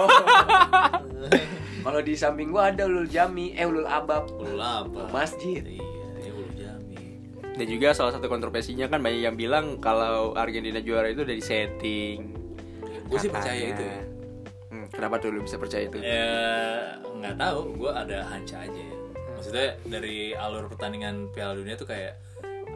Kalau 1.86 1.98
di 1.98 2.14
samping 2.14 2.54
gua 2.54 2.70
ada 2.70 2.86
Ulul 2.86 3.10
Jami, 3.10 3.58
eh 3.58 3.66
Ulul 3.66 3.90
Abab. 3.90 4.30
Ulu 4.30 4.62
apa? 4.62 5.10
Masjid. 5.10 5.66
Iya, 5.66 5.82
ya 6.22 6.30
Ulu 6.30 6.52
Jami. 6.54 7.18
Dan 7.58 7.66
juga 7.66 7.90
salah 7.90 8.14
satu 8.14 8.30
kontroversinya 8.30 8.86
kan 8.86 9.02
banyak 9.02 9.26
yang 9.26 9.34
bilang 9.34 9.82
kalau 9.82 10.38
Argentina 10.38 10.78
juara 10.78 11.10
itu 11.10 11.26
udah 11.26 11.34
disetting. 11.34 12.30
Gue 13.10 13.18
sih 13.18 13.26
percaya 13.26 13.74
itu. 13.74 13.82
Hmm, 14.70 14.86
kenapa 14.94 15.18
tuh 15.18 15.34
lu 15.34 15.42
bisa 15.42 15.58
percaya 15.58 15.90
itu? 15.90 15.98
Ya 15.98 16.94
nggak 17.02 17.42
tahu, 17.42 17.74
gue 17.74 17.90
ada 17.90 18.22
hanca 18.30 18.62
aja. 18.62 18.84
Maksudnya 19.34 19.74
dari 19.84 20.32
alur 20.38 20.70
pertandingan 20.70 21.26
Piala 21.34 21.58
Dunia 21.58 21.74
tuh 21.74 21.90
kayak 21.90 22.22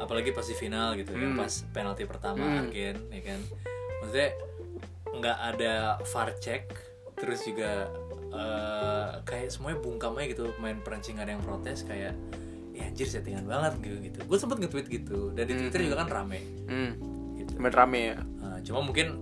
apalagi 0.00 0.32
pas 0.32 0.42
di 0.42 0.54
final 0.54 0.96
gitu, 0.96 1.12
yang 1.12 1.36
Hmm. 1.36 1.44
pas 1.44 1.52
penalti 1.70 2.02
pertama 2.02 2.40
Hmm. 2.40 2.60
Argen, 2.64 2.96
ya 3.08 3.22
kan. 3.22 3.40
Maksudnya 4.00 4.30
nggak 5.12 5.38
ada 5.46 5.72
VAR 6.02 6.30
check, 6.36 6.64
terus 7.14 7.44
juga 7.44 7.92
eh, 8.30 9.10
kayak 9.20 9.50
semuanya 9.50 9.78
bungkam 9.78 10.14
aja 10.14 10.30
gitu, 10.30 10.54
pemain 10.54 10.78
Prancis 10.78 11.12
nggak 11.12 11.26
ada 11.26 11.34
yang 11.34 11.42
protes 11.42 11.82
kayak 11.82 12.14
ya 12.70 12.86
anjir 12.86 13.02
settingan 13.04 13.42
banget 13.42 13.74
gitu 13.82 13.96
gitu. 14.00 14.18
Gue 14.22 14.38
sempet 14.38 14.56
nge-tweet 14.56 14.86
gitu 14.88 15.34
dan 15.34 15.44
di 15.44 15.52
Hmm. 15.52 15.60
Twitter 15.60 15.80
juga 15.82 15.96
kan 15.98 16.08
rame 16.08 16.38
Hmm, 16.64 16.92
gitu. 17.34 17.58
rame 17.58 18.00
ya. 18.06 18.22
Nah, 18.38 18.62
cuma 18.62 18.80
mungkin 18.80 19.18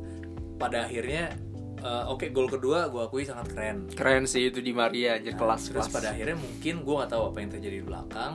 pada 0.55 0.85
akhirnya 0.85 1.33
eh, 1.79 2.05
oke 2.05 2.29
gol 2.29 2.47
kedua 2.47 2.87
gue 2.87 3.01
akui 3.01 3.22
sangat 3.22 3.49
keren 3.49 3.87
Keren 3.89 4.26
sih 4.26 4.45
itu 4.45 4.59
di 4.59 4.74
Maria 4.74 5.14
anjir 5.14 5.33
kelas 5.33 5.70
terus 5.70 5.87
kelas. 5.87 5.95
pada 5.95 6.09
akhirnya 6.11 6.35
mungkin 6.35 6.74
gue 6.83 6.95
nggak 6.99 7.09
tahu 7.09 7.22
apa 7.24 7.39
yang 7.39 7.51
terjadi 7.51 7.76
di 7.79 7.87
belakang 7.87 8.33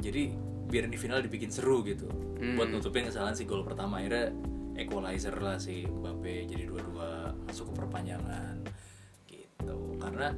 jadi 0.00 0.22
biar 0.66 0.90
di 0.90 0.98
final 0.98 1.22
dibikin 1.22 1.50
seru 1.50 1.80
gitu. 1.86 2.06
Hmm. 2.36 2.52
buat 2.58 2.68
nutupin 2.68 3.08
kesalahan 3.08 3.32
si 3.32 3.48
gol 3.48 3.64
pertama. 3.64 4.02
Akhirnya 4.02 4.34
equalizer 4.76 5.32
lah 5.40 5.56
si 5.56 5.88
Mbappe 5.88 6.44
jadi 6.46 6.68
dua-dua 6.68 7.32
masuk 7.48 7.72
ke 7.72 7.80
perpanjangan 7.80 8.60
gitu. 9.24 9.76
Karena 9.96 10.36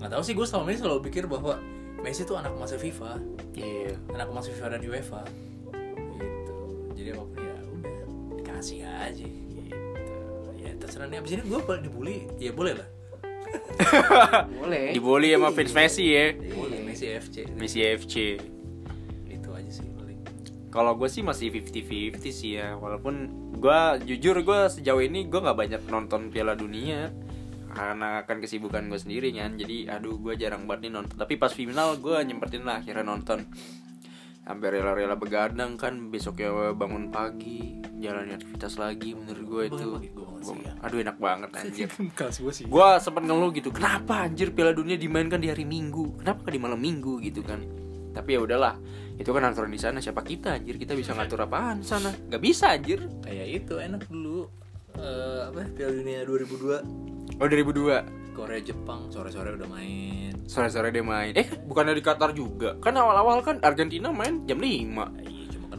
nggak 0.00 0.10
tahu 0.10 0.22
sih 0.26 0.34
gue 0.34 0.46
selama 0.46 0.74
ini 0.74 0.78
selalu 0.82 1.00
pikir 1.06 1.30
bahwa 1.30 1.60
Messi 1.96 2.28
tuh 2.28 2.36
anak 2.36 2.52
masa 2.58 2.76
FIFA. 2.76 3.18
Iya. 3.56 3.96
anak 4.12 4.28
masa 4.34 4.52
FIFA 4.52 4.66
dan 4.76 4.80
UEFA. 4.84 5.22
Gitu. 6.20 6.58
Jadi 6.92 7.08
apa 7.14 7.24
pun 7.24 7.40
ya 7.40 7.56
udah 7.62 7.98
dikasih 8.42 8.78
aja 8.84 9.24
gitu. 9.24 9.72
Ya 10.60 10.70
terserah 10.76 11.06
nih. 11.08 11.18
Abis 11.22 11.30
ini 11.38 11.42
gue 11.46 11.58
boleh 11.62 11.80
dibully. 11.80 12.16
Ya 12.36 12.52
boleh 12.52 12.74
lah. 12.76 12.88
Boleh. 14.60 14.90
Dibully 14.90 15.30
sama 15.32 15.54
fans 15.54 15.70
Messi 15.70 16.04
ya. 16.10 16.34
boleh 16.34 16.80
Messi 16.82 17.06
FC 17.06 17.36
Messi 17.54 17.78
FC. 17.84 18.14
Kalau 20.76 20.92
gue 21.00 21.08
sih 21.08 21.24
masih 21.24 21.48
50-50 21.48 22.20
sih 22.28 22.60
ya 22.60 22.76
Walaupun 22.76 23.14
gue 23.56 23.80
jujur 24.04 24.44
gue 24.44 24.60
sejauh 24.68 25.00
ini 25.00 25.24
gue 25.24 25.40
nggak 25.40 25.56
banyak 25.56 25.82
nonton 25.88 26.28
Piala 26.28 26.52
Dunia 26.52 27.08
Karena 27.72 28.20
akan 28.20 28.36
kesibukan 28.44 28.84
gue 28.92 29.00
sendiri 29.00 29.32
kan 29.32 29.56
Jadi 29.56 29.88
aduh 29.88 30.20
gue 30.20 30.36
jarang 30.36 30.68
banget 30.68 30.92
nih 30.92 30.92
nonton. 31.00 31.16
Tapi 31.16 31.40
pas 31.40 31.48
final 31.48 31.96
gue 31.96 32.20
nyempetin 32.28 32.68
lah 32.68 32.84
akhirnya 32.84 33.08
nonton. 33.08 33.48
Sampai 34.44 34.68
rela-rela 34.76 35.16
begadang 35.16 35.80
kan 35.80 36.12
Besoknya 36.12 36.76
bangun 36.76 37.08
pagi 37.08 37.80
Jalani 37.96 38.36
aktivitas 38.36 38.76
lagi 38.76 39.16
menurut 39.16 39.44
gue 39.48 39.62
itu. 39.72 39.88
siap. 40.44 40.76
Aduh 40.84 41.00
enak 41.00 41.16
banget 41.16 41.50
anjir. 41.56 41.88
Gue 42.68 42.88
sempet 43.00 43.24
ngeluh 43.24 43.50
gitu 43.56 43.72
kenapa 43.72 44.28
anjir 44.28 44.52
Piala 44.52 44.76
Dunia 44.76 45.00
dimainkan 45.00 45.40
di 45.40 45.48
hari 45.48 45.64
Minggu? 45.64 46.20
Kenapa 46.20 46.52
di 46.52 46.60
malam 46.60 46.76
Minggu? 46.76 47.16
gitu 47.24 47.40
kan. 47.40 47.64
Tapi 48.12 48.36
ya 48.36 48.40
udahlah 48.44 48.76
itu 49.16 49.30
kan 49.32 49.42
aturan 49.48 49.72
di 49.72 49.80
sana 49.80 49.98
siapa 50.00 50.20
kita 50.20 50.60
anjir? 50.60 50.76
Kita 50.76 50.92
bisa 50.92 51.16
ngatur 51.16 51.48
apaan 51.48 51.80
sana? 51.80 52.12
Nggak 52.12 52.42
bisa 52.42 52.72
anjir. 52.72 53.00
Kayak 53.24 53.46
itu 53.64 53.74
enak 53.80 54.02
dulu. 54.08 54.48
Eh, 54.96 55.40
apa 55.52 55.60
Piala 55.76 55.92
Dunia 55.92 56.24
2002 56.24 57.36
oh 57.36 57.46
2002 57.52 58.32
Korea 58.32 58.60
Jepang 58.64 59.12
sore-sore 59.12 59.56
udah 59.56 59.68
main. 59.68 60.32
Sore-sore 60.48 60.88
dia 60.88 61.04
main. 61.04 61.32
Eh 61.36 61.48
bukannya 61.68 61.96
di 61.96 62.04
Qatar 62.04 62.32
juga? 62.32 62.76
Kan 62.80 62.96
awal-awal 62.96 63.44
kan 63.44 63.60
Argentina 63.60 64.08
main 64.12 64.44
jam 64.48 64.60
5 64.60 65.24
iya 65.28 65.35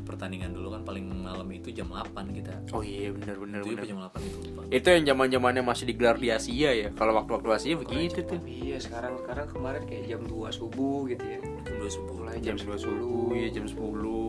pertandingan 0.08 0.55
dulu 0.55 0.72
kan 0.72 0.82
paling 0.88 1.03
malam 1.12 1.45
itu 1.51 1.76
jam 1.76 1.91
8 1.91 2.32
kita. 2.32 2.55
Oh 2.72 2.80
iya 2.80 3.12
bener 3.12 3.36
bener 3.36 3.60
itu 3.68 3.76
bener. 3.76 3.84
jam 3.84 3.97
8 4.08 4.24
itu 4.24 4.38
lupa. 4.47 4.62
Itu 4.72 4.88
yang 4.95 5.03
zaman 5.03 5.28
zamannya 5.28 5.64
masih 5.68 5.84
digelar 5.91 6.16
di 6.16 6.32
Asia 6.32 6.72
ya? 6.72 6.88
Kalau 6.95 7.12
waktu-waktu 7.20 7.47
Asia 7.51 7.76
begitu 7.76 8.24
tuh. 8.24 8.39
Iya, 8.47 8.80
sekarang 8.80 9.20
sekarang 9.20 9.51
kemarin 9.51 9.84
kayak 9.84 10.08
jam 10.08 10.22
2 10.24 10.47
subuh 10.55 11.03
gitu 11.12 11.24
ya. 11.28 11.39
jam 11.68 11.76
2 11.84 11.91
subuh. 11.91 12.14
Mulai 12.24 12.39
jam 12.39 12.55
2 12.55 12.72
subuh 12.80 13.36
ya 13.36 13.47
jam 13.51 13.66
10 13.68 13.76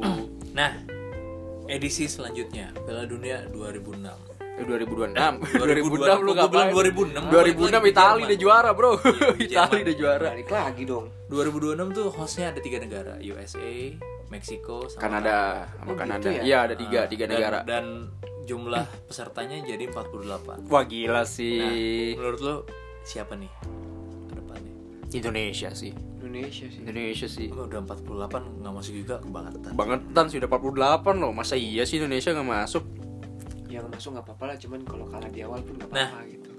nah 0.58 0.72
edisi 1.68 2.08
selanjutnya 2.08 2.72
Piala 2.86 3.04
Dunia 3.06 3.46
2006 3.52 3.98
Eh, 4.04 4.37
2026 4.60 5.14
2002. 5.54 6.18
2006 6.18 6.18
lu 6.20 6.32
ngapain? 6.32 6.68
2006. 6.70 7.28
2006 7.28 7.90
Itali 7.90 8.20
udah 8.24 8.38
juara 8.38 8.70
bro. 8.72 8.92
Iya, 9.36 9.44
Itali 9.44 9.78
udah 9.82 9.96
juara. 9.96 10.28
Balik 10.32 10.50
lagi 10.50 10.82
dong. 10.84 11.06
2026 11.28 11.92
tuh 11.92 12.06
hostnya 12.10 12.46
ada 12.48 12.58
tiga 12.58 12.78
negara 12.78 13.20
USA 13.20 13.70
Meksiko 14.28 14.88
sama 14.88 15.00
Kanada. 15.00 15.38
Sama 15.74 15.88
Oh, 15.88 15.94
Kanada. 15.94 16.20
gitu 16.20 16.28
ya? 16.30 16.42
iya 16.42 16.58
ada 16.62 16.74
tiga 16.74 16.98
Ah, 16.98 17.06
tiga 17.06 17.24
dan- 17.24 17.32
negara. 17.32 17.58
dan 17.62 17.84
jumlah 18.42 18.80
pesertanya 19.04 19.60
jadi 19.60 19.84
48 19.86 20.64
wah 20.64 20.80
gila 20.82 21.12
nah 21.14 21.24
sih 21.24 22.16
menurut 22.16 22.40
lo 22.40 22.54
siapa 23.02 23.36
nih 23.36 23.52
ke 24.24 24.34
depannya? 24.34 24.72
Indonesia 25.10 25.68
sih. 25.70 25.92
Indonesia 26.18 26.66
sih. 26.66 26.80
Indonesia 26.80 27.24
sih. 27.26 27.48
Oh, 27.50 27.64
udah 27.64 27.80
48 27.80 28.08
nggak 28.58 28.72
masuk 28.74 28.94
juga 28.96 29.14
kebangetan 29.18 29.70
bangetan 29.70 30.24
sih 30.26 30.36
udah 30.38 30.48
48 30.50 30.76
loh. 31.14 31.30
Masa 31.30 31.54
iya 31.54 31.84
sih 31.84 31.96
Indonesia 31.96 32.32
nggak 32.32 32.48
masuk 32.48 32.84
Yang 33.68 33.84
masuk 33.92 34.10
nggak 34.16 34.24
apa-apa 34.24 34.44
lah, 34.48 34.56
cuman 34.56 34.80
kalau 34.88 35.04
kalah 35.06 35.30
di 35.30 35.40
awal 35.44 35.60
pun 35.60 35.76
nggak 35.76 35.92
Nah. 35.92 36.08
apa-apa 36.08 36.32
gitu. 36.32 36.50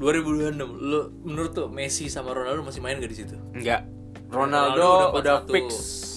2026 0.00 0.80
lo 0.80 1.12
menurut 1.28 1.52
tuh 1.52 1.68
Messi 1.68 2.08
sama 2.08 2.32
Ronaldo 2.32 2.64
masih 2.64 2.80
main 2.80 2.96
gak 2.96 3.12
di 3.12 3.18
situ? 3.20 3.36
Enggak 3.52 3.84
Ronaldo, 4.32 5.12
udah, 5.18 5.44
41. 5.44 5.52
fix. 5.52 5.70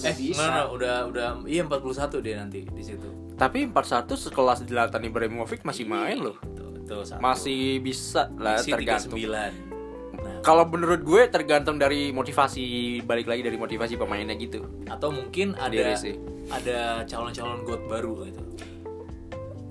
Eh 0.06 0.14
Bisa. 0.16 0.40
nggak, 0.40 0.66
udah 0.72 0.96
udah 1.10 1.26
iya 1.44 1.60
41 1.66 2.24
dia 2.24 2.34
nanti 2.40 2.64
di 2.64 2.82
situ. 2.82 3.08
Tapi 3.34 3.66
41 3.68 4.14
sekelas 4.16 4.64
Zlatan 4.64 5.02
Ibrahimovic 5.04 5.66
masih 5.66 5.84
main 5.84 6.16
loh. 6.16 6.38
tuh, 6.84 7.00
masih 7.16 7.80
bisa 7.80 8.28
lah 8.36 8.60
Messi 8.60 8.72
tergantung. 8.76 9.16
39 9.16 9.56
nah. 10.20 10.40
Kalau 10.44 10.68
menurut 10.68 11.00
gue 11.00 11.22
tergantung 11.32 11.80
dari 11.80 12.12
motivasi 12.12 13.00
balik 13.08 13.24
lagi 13.24 13.40
dari 13.40 13.56
motivasi 13.56 13.96
pemainnya 13.96 14.36
gitu. 14.36 14.64
Atau 14.88 15.08
mungkin 15.08 15.56
ada 15.56 15.96
ada 16.52 17.08
calon-calon 17.08 17.64
god 17.64 17.82
baru 17.88 18.28
gitu 18.28 18.40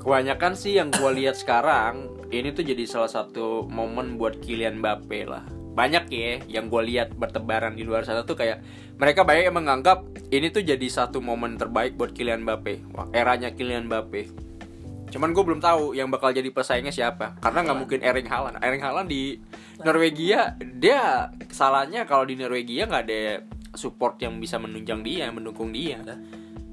Kebanyakan 0.03 0.53
sih 0.59 0.75
yang 0.75 0.91
gue 0.91 1.11
lihat 1.15 1.39
sekarang 1.39 2.11
ini 2.27 2.51
tuh 2.51 2.67
jadi 2.67 2.83
salah 2.83 3.07
satu 3.07 3.63
momen 3.71 4.19
buat 4.19 4.35
Kylian 4.43 4.83
Mbappe 4.83 5.19
lah. 5.23 5.47
Banyak 5.47 6.11
ya 6.11 6.43
yang 6.51 6.67
gue 6.67 6.83
lihat 6.83 7.15
bertebaran 7.15 7.79
di 7.79 7.87
luar 7.87 8.03
sana 8.03 8.27
tuh 8.27 8.35
kayak 8.35 8.59
mereka 8.99 9.23
banyak 9.23 9.47
yang 9.47 9.55
menganggap 9.55 10.03
ini 10.27 10.51
tuh 10.51 10.59
jadi 10.59 10.83
satu 10.91 11.23
momen 11.23 11.55
terbaik 11.55 11.95
buat 11.95 12.11
Kylian 12.11 12.43
Mbappe. 12.43 12.83
Wah, 12.91 13.07
eranya 13.15 13.55
Kylian 13.55 13.87
Mbappe. 13.87 14.27
Cuman 15.07 15.31
gue 15.31 15.43
belum 15.45 15.63
tahu 15.63 15.95
yang 15.95 16.11
bakal 16.11 16.35
jadi 16.35 16.51
pesaingnya 16.51 16.91
siapa. 16.91 17.39
Karena 17.39 17.63
nggak 17.63 17.79
mungkin 17.79 17.99
Erling 18.03 18.27
Haaland. 18.27 18.59
Erling 18.59 18.83
Haaland 18.83 19.07
di 19.07 19.39
Norwegia 19.87 20.59
dia 20.59 21.31
salahnya 21.47 22.03
kalau 22.03 22.27
di 22.27 22.35
Norwegia 22.35 22.91
nggak 22.91 23.03
ada 23.07 23.45
support 23.71 24.19
yang 24.19 24.35
bisa 24.41 24.59
menunjang 24.59 24.99
dia, 24.99 25.31
mendukung 25.31 25.71
dia. 25.71 26.01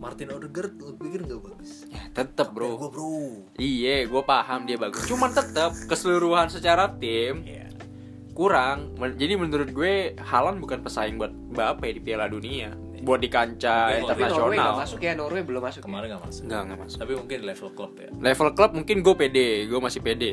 Martin 0.00 0.32
Odegaard 0.32 0.74
lo 0.74 0.96
pikir 0.96 1.22
nggak 1.22 1.40
bagus 1.44 1.84
Ya 1.86 2.00
tetep 2.10 2.50
bro. 2.50 2.74
gue 2.74 2.88
bro 2.88 3.12
Iya, 3.54 4.04
gue 4.04 4.22
paham 4.22 4.64
dia 4.64 4.74
bagus. 4.74 5.04
Cuman 5.04 5.30
tetap 5.30 5.76
keseluruhan 5.84 6.48
secara 6.48 6.88
tim 6.90 7.44
Iya. 7.44 7.68
kurang. 8.30 8.96
Jadi 8.96 9.36
menurut 9.36 9.68
gue 9.68 9.94
Haaland 10.16 10.58
bukan 10.58 10.80
pesaing 10.80 11.14
buat 11.14 11.28
Mbappe 11.30 11.84
di 11.90 12.00
Piala 12.00 12.26
Dunia. 12.26 12.72
Buat 12.98 13.20
di 13.20 13.28
kancah 13.28 13.92
Tapi 13.94 14.04
Tapi 14.06 14.22
Norway 14.24 14.56
nggak 14.56 14.64
internasional. 14.66 14.72
masuk 14.78 14.98
ya, 14.98 15.12
Norway 15.14 15.42
belum 15.42 15.62
masuk. 15.62 15.80
Ya? 15.80 15.84
kemarin 15.84 16.06
nggak 16.10 16.22
masuk 16.22 16.42
Enggak, 16.42 16.60
enggak 16.62 16.80
masuk. 16.80 16.98
tapi 16.98 17.12
mungkin 17.14 17.38
level 17.42 17.68
klub 17.70 17.92
ya 17.94 18.08
Level 18.14 18.48
klub 18.52 18.70
mungkin 18.74 18.96
gue 18.98 19.14
pede, 19.14 19.48
gue 19.66 19.78
masih 19.78 20.00
pede. 20.00 20.32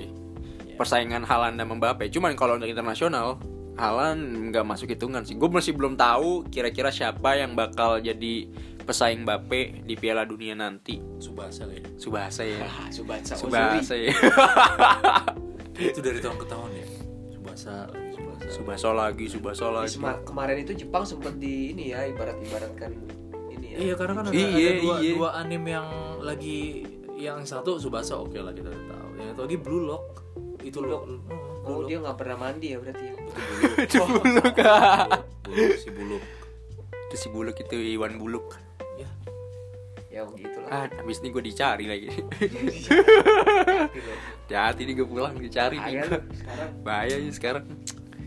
Iya. 0.63 0.75
Persaingan 0.75 1.23
Haaland 1.23 1.55
dan 1.55 1.67
Mbappe. 1.69 2.07
Cuman 2.07 2.31
kalau 2.33 2.55
untuk 2.55 2.67
internasional, 2.67 3.39
Haaland 3.75 4.21
nggak 4.49 4.63
masuk 4.63 4.87
hitungan 4.89 5.21
sih. 5.21 5.35
Gue 5.35 5.47
masih 5.47 5.71
belum 5.71 5.95
tahu 5.95 6.47
kira-kira 6.47 6.89
siapa 6.89 7.35
yang 7.35 7.53
bakal 7.53 7.99
jadi 7.99 8.47
pesaing 8.87 9.21
Mbappe 9.21 9.83
di 9.83 9.93
Piala 9.93 10.23
Dunia 10.23 10.55
nanti. 10.55 10.97
Subasa 11.17 11.67
kayaknya 11.67 11.91
Subasa 11.95 12.41
ya. 12.41 12.63
Ah, 12.63 12.87
Subatsa, 12.87 13.35
Subasa 13.35 13.93
ya. 13.93 14.15
itu 15.77 15.99
dari 15.99 16.17
tahun 16.17 16.37
ke 16.37 16.47
tahun 16.47 16.69
ya 16.73 16.87
Subasa 17.29 17.73
lagi 17.85 18.09
Subasa 18.09 18.45
Subasa 18.49 18.87
lagi, 18.91 19.25
Subasa 19.27 19.63
Di 19.63 19.73
lagi. 19.75 19.89
sema- 19.91 20.21
kemarin 20.23 20.57
itu 20.57 20.73
Jepang 20.73 21.03
sempat 21.03 21.35
di 21.35 21.69
ini 21.69 21.91
ya 21.91 22.07
ibarat-ibaratkan 22.07 22.91
ini 23.51 23.67
ya. 23.67 23.77
Iya 23.77 23.93
karena 23.93 24.13
kan 24.15 24.23
ada, 24.25 24.33
Iya, 24.33 24.47
ada 24.47 24.71
dua, 24.79 24.95
iya. 24.97 25.11
dua 25.13 25.29
anime 25.35 25.69
yang 25.69 25.87
lagi 26.19 26.59
yang 27.13 27.43
satu 27.43 27.77
Subasa 27.77 28.15
oke 28.15 28.37
lah 28.37 28.51
kita 28.51 28.67
udah 28.67 28.85
tahu. 28.87 29.07
Yang 29.15 29.27
satu 29.29 29.41
lagi 29.43 29.57
Blue 29.57 29.83
Lock 29.83 30.05
itu 30.63 30.77
Blue 30.79 30.89
lo 30.89 30.97
Lock. 31.03 31.21
Oh 31.67 31.83
dia 31.83 31.99
nggak 31.99 32.15
pernah 32.15 32.37
mandi 32.39 32.71
ya 32.71 32.79
berarti 32.79 33.03
ya. 33.03 33.15
Itu 33.83 33.99
buluk. 34.01 34.55
Buluk 35.45 35.75
si 35.75 35.89
Buluk. 35.89 36.23
Itu 37.07 37.15
si 37.15 37.27
buluk 37.27 37.55
itu 37.57 37.75
Iwan 37.75 38.15
Buluk. 38.15 38.55
Ya. 40.17 40.25
Ya 40.25 40.25
begitulah. 40.25 40.69
Ah, 40.73 40.85
habis 40.89 41.21
ini 41.21 41.29
gue 41.29 41.43
dicari 41.45 41.85
lagi. 41.85 42.09
Gitu. 43.97 44.11
Hati 44.49 44.81
nih 44.89 44.93
gue 44.97 45.07
pulang 45.07 45.37
dicari 45.37 45.77
nih. 45.77 46.09
Sekarang. 46.09 46.71
Bahaya 46.81 47.15
ya 47.21 47.29
sekarang. 47.29 47.65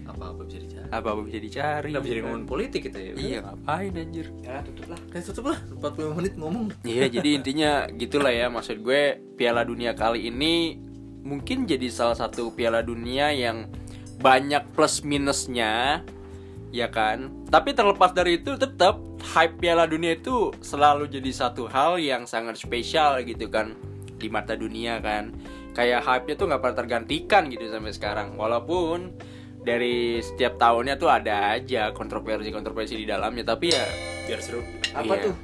Apa-apa 0.06 0.46
bisa 0.46 0.62
dicari. 0.62 0.86
Apa 0.90 1.08
apa 1.16 1.20
bisa 1.26 1.38
dicari? 1.42 1.90
Kita 1.90 2.02
bisa 2.02 2.14
ngomongin 2.22 2.46
politik 2.46 2.80
kita 2.86 2.98
ya. 3.02 3.12
Iya, 3.18 3.38
ngapain 3.42 3.92
anjir? 3.98 4.26
Ya 4.44 4.62
tutup 4.62 4.86
lah. 4.86 5.00
Kita 5.10 5.22
tutup 5.34 5.44
lah 5.50 5.58
45 5.82 6.18
menit 6.18 6.32
ngomong. 6.38 6.64
Iya, 6.86 7.04
jadi 7.10 7.28
intinya 7.42 7.70
gitulah 7.90 8.30
ya 8.30 8.46
maksud 8.46 8.78
gue 8.86 9.18
Piala 9.34 9.66
Dunia 9.66 9.98
kali 9.98 10.30
ini 10.30 10.78
mungkin 11.26 11.66
jadi 11.66 11.90
salah 11.90 12.14
satu 12.14 12.54
Piala 12.54 12.86
Dunia 12.86 13.34
yang 13.34 13.66
banyak 14.22 14.76
plus 14.78 15.02
minusnya 15.02 16.04
ya 16.70 16.86
kan. 16.86 17.48
Tapi 17.50 17.74
terlepas 17.74 18.14
dari 18.14 18.38
itu 18.38 18.54
tetap 18.54 19.09
hype 19.22 19.58
Piala 19.58 19.84
Dunia 19.84 20.14
itu 20.14 20.50
selalu 20.58 21.08
jadi 21.08 21.30
satu 21.30 21.66
hal 21.66 21.96
yang 21.96 22.24
sangat 22.24 22.56
spesial 22.56 23.20
gitu 23.22 23.46
kan 23.46 23.76
di 24.16 24.28
mata 24.28 24.52
dunia 24.54 24.98
kan. 24.98 25.32
Kayak 25.70 26.02
hype-nya 26.02 26.34
tuh 26.34 26.46
nggak 26.46 26.60
pernah 26.60 26.76
tergantikan 26.76 27.42
gitu 27.46 27.64
sampai 27.66 27.90
sekarang. 27.90 28.34
Walaupun 28.34 29.14
dari 29.60 30.18
setiap 30.18 30.56
tahunnya 30.56 30.96
tuh 30.96 31.08
ada 31.08 31.52
aja 31.52 31.92
kontroversi-kontroversi 31.92 32.96
di 32.96 33.04
dalamnya 33.04 33.44
tapi 33.46 33.70
ya 33.70 33.84
Biar 34.26 34.40
seru. 34.40 34.60
Apa 34.92 35.14
Iya. 35.14 35.24
tuh? 35.24 35.34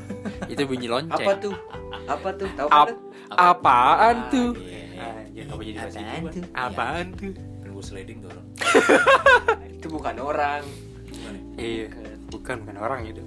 itu 0.52 0.62
bunyi 0.64 0.86
lonceng. 0.86 1.16
Apa 1.16 1.32
tuh? 1.36 1.54
Apa 2.06 2.28
tuh? 2.34 2.48
Tahu 2.50 2.68
Ap- 2.68 2.88
kan? 2.88 2.96
apaan 3.30 4.16
Ah, 4.16 4.28
tuh? 4.28 4.50
iya. 4.58 4.78
Anjir, 5.00 5.42
kenapa 5.46 5.62
jadi 5.62 5.78
Apaan 5.80 6.20
tuh? 6.26 6.42
Apaan 6.52 7.06
tuh? 7.14 7.32
Kan 7.32 7.68
gue 7.70 7.84
sliding 7.84 8.18
tuh 8.20 8.28
orang. 8.28 8.46
Itu 9.70 9.86
bukan 9.88 10.16
orang. 10.18 10.62
Iya, 11.54 11.86
bukan 12.50 12.66
bukan 12.66 12.78
orang 12.82 13.00
itu. 13.06 13.22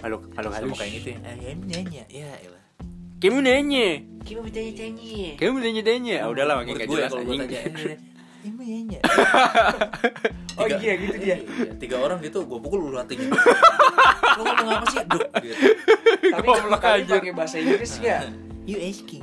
Makhluk 0.00 0.22
makhluk 0.32 0.52
Sama 0.52 0.64
halus. 0.64 0.78
kayak 0.80 0.92
gitu 0.96 1.08
ya. 1.12 1.18
Eh, 1.20 1.36
ya 1.36 1.52
nanya. 1.60 2.02
Ya 2.08 2.30
elah. 2.40 2.64
Kamu 3.16 3.38
nanya, 3.40 3.88
Kita 4.28 4.40
bertanya-tanya. 4.44 5.40
kamu 5.40 5.56
nanya 5.60 5.82
tanya. 5.84 6.14
Ah 6.24 6.28
udahlah 6.32 6.54
makin 6.60 6.72
gak 6.76 6.88
gue 6.88 6.96
jelas 6.96 7.12
anjing. 7.12 7.40
tanya, 7.44 7.60
ya 7.60 8.50
nanya. 8.56 9.00
Oh 10.56 10.64
iya 10.64 10.92
gitu 10.96 11.16
dia. 11.20 11.36
Iya, 11.36 11.76
Tiga 11.76 12.00
orang 12.00 12.16
gitu 12.24 12.40
gue 12.48 12.58
pukul 12.64 12.88
ulu 12.88 12.96
hatinya. 12.96 13.28
Lo 14.36 14.42
ngomong 14.48 14.68
apa 14.72 14.86
sih? 14.88 15.04
Duk 15.04 15.28
gitu. 15.44 15.52
Tapi 16.32 16.46
tapi 16.48 16.68
pakai 17.12 17.32
bahasa 17.36 17.60
Inggris 17.60 17.92
ya. 18.00 18.24
You 18.64 18.80
asking. 18.80 19.20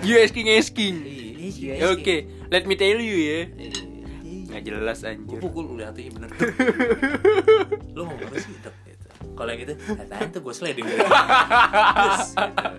You 0.00 0.16
asking 0.16 0.48
asking. 0.48 0.94
Iya, 1.04 1.28
asking. 1.44 1.68
Iya. 1.76 1.92
Oke, 1.92 2.16
let 2.48 2.64
me 2.64 2.72
tell 2.72 2.96
you 2.96 3.16
ya. 3.20 3.40
Nggak 4.52 4.64
jelas 4.68 4.98
Gue 5.00 5.10
anjir. 5.16 5.38
pukul 5.40 5.64
ulu 5.72 5.80
hatinya 5.80 6.10
bener. 6.20 6.30
Lo 7.96 8.04
ngomong 8.04 8.28
apa 8.28 8.36
sih? 8.36 8.52
Gitu. 8.52 8.68
Kalau 9.32 9.48
yang 9.48 9.60
gitu, 9.64 9.74
apaan 9.96 10.28
tuh 10.28 10.40
gue 10.44 10.54
sliding. 10.54 10.84
Gitu, 10.92 11.00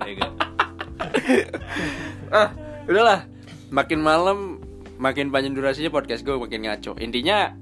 ya 0.05 0.13
kan? 0.21 0.31
ah 2.29 2.49
udahlah 2.85 3.25
makin 3.69 3.99
malam 4.01 4.59
makin 4.97 5.29
panjang 5.29 5.53
durasinya 5.53 5.91
podcast 5.91 6.25
gue 6.25 6.33
makin 6.33 6.65
ngaco 6.65 6.97
intinya 6.97 7.53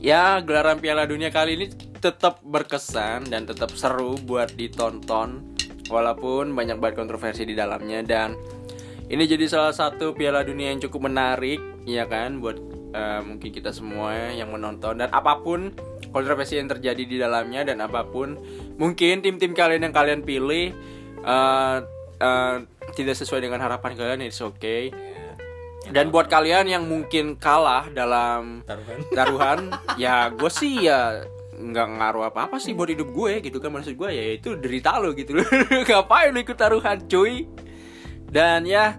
ya 0.00 0.40
gelaran 0.44 0.80
Piala 0.80 1.04
Dunia 1.08 1.32
kali 1.32 1.56
ini 1.56 1.66
tetap 2.00 2.40
berkesan 2.44 3.28
dan 3.28 3.44
tetap 3.44 3.72
seru 3.76 4.16
buat 4.20 4.52
ditonton 4.56 5.56
walaupun 5.88 6.52
banyak 6.52 6.80
banget 6.80 6.96
kontroversi 6.96 7.44
di 7.44 7.52
dalamnya 7.56 8.00
dan 8.04 8.36
ini 9.10 9.24
jadi 9.26 9.44
salah 9.50 9.74
satu 9.74 10.12
Piala 10.12 10.44
Dunia 10.44 10.70
yang 10.72 10.80
cukup 10.80 11.10
menarik 11.10 11.60
ya 11.84 12.04
kan 12.06 12.40
buat 12.40 12.56
eh, 12.90 13.20
mungkin 13.22 13.50
kita 13.50 13.70
semua 13.70 14.34
yang 14.34 14.50
menonton 14.50 14.98
dan 14.98 15.10
apa 15.10 15.40
pun 15.40 15.74
kontroversi 16.10 16.58
yang 16.58 16.66
terjadi 16.66 17.02
di 17.06 17.16
dalamnya 17.18 17.62
dan 17.62 17.78
apa 17.82 18.06
pun 18.06 18.34
mungkin 18.76 19.22
tim-tim 19.22 19.54
kalian 19.54 19.86
yang 19.86 19.94
kalian 19.94 20.20
pilih 20.26 20.74
eh, 21.22 21.76
eh, 22.20 22.56
tidak 22.94 23.16
sesuai 23.16 23.46
dengan 23.46 23.62
harapan 23.62 23.94
kalian 23.94 24.26
it's 24.26 24.42
okay. 24.42 24.90
Dan 25.90 26.12
buat 26.12 26.28
kalian 26.28 26.68
yang 26.68 26.84
mungkin 26.84 27.40
kalah 27.40 27.88
dalam 27.90 28.60
Taruhan. 28.68 28.98
taruhan 29.16 29.58
ya 29.96 30.28
gue 30.28 30.50
sih 30.52 30.86
ya 30.86 31.24
nggak 31.60 31.88
ngaruh 32.00 32.24
apa 32.32 32.48
apa 32.48 32.56
sih 32.60 32.76
buat 32.76 32.92
hidup 32.92 33.08
gue 33.10 33.40
gitu 33.40 33.58
kan. 33.58 33.72
Maksud 33.72 33.96
gue 33.96 34.10
ya 34.12 34.24
itu 34.36 34.60
derita 34.60 35.00
lo 35.00 35.16
gitu. 35.16 35.40
Ngapain 35.88 36.36
lo 36.36 36.38
ikut 36.44 36.58
taruhan 36.58 37.00
cuy? 37.08 37.48
Dan 38.30 38.68
ya 38.68 38.94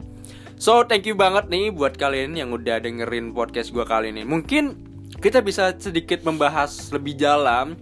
so 0.61 0.85
thank 0.85 1.03
you 1.03 1.17
banget 1.17 1.49
nih 1.49 1.73
buat 1.73 1.97
kalian 1.97 2.37
yang 2.37 2.53
udah 2.53 2.77
dengerin 2.77 3.33
podcast 3.33 3.73
gue 3.73 3.81
kali 3.83 4.13
ini 4.13 4.21
mungkin 4.23 4.77
kita 5.17 5.41
bisa 5.41 5.73
sedikit 5.75 6.21
membahas 6.21 6.69
lebih 6.91 7.17
dalam 7.17 7.73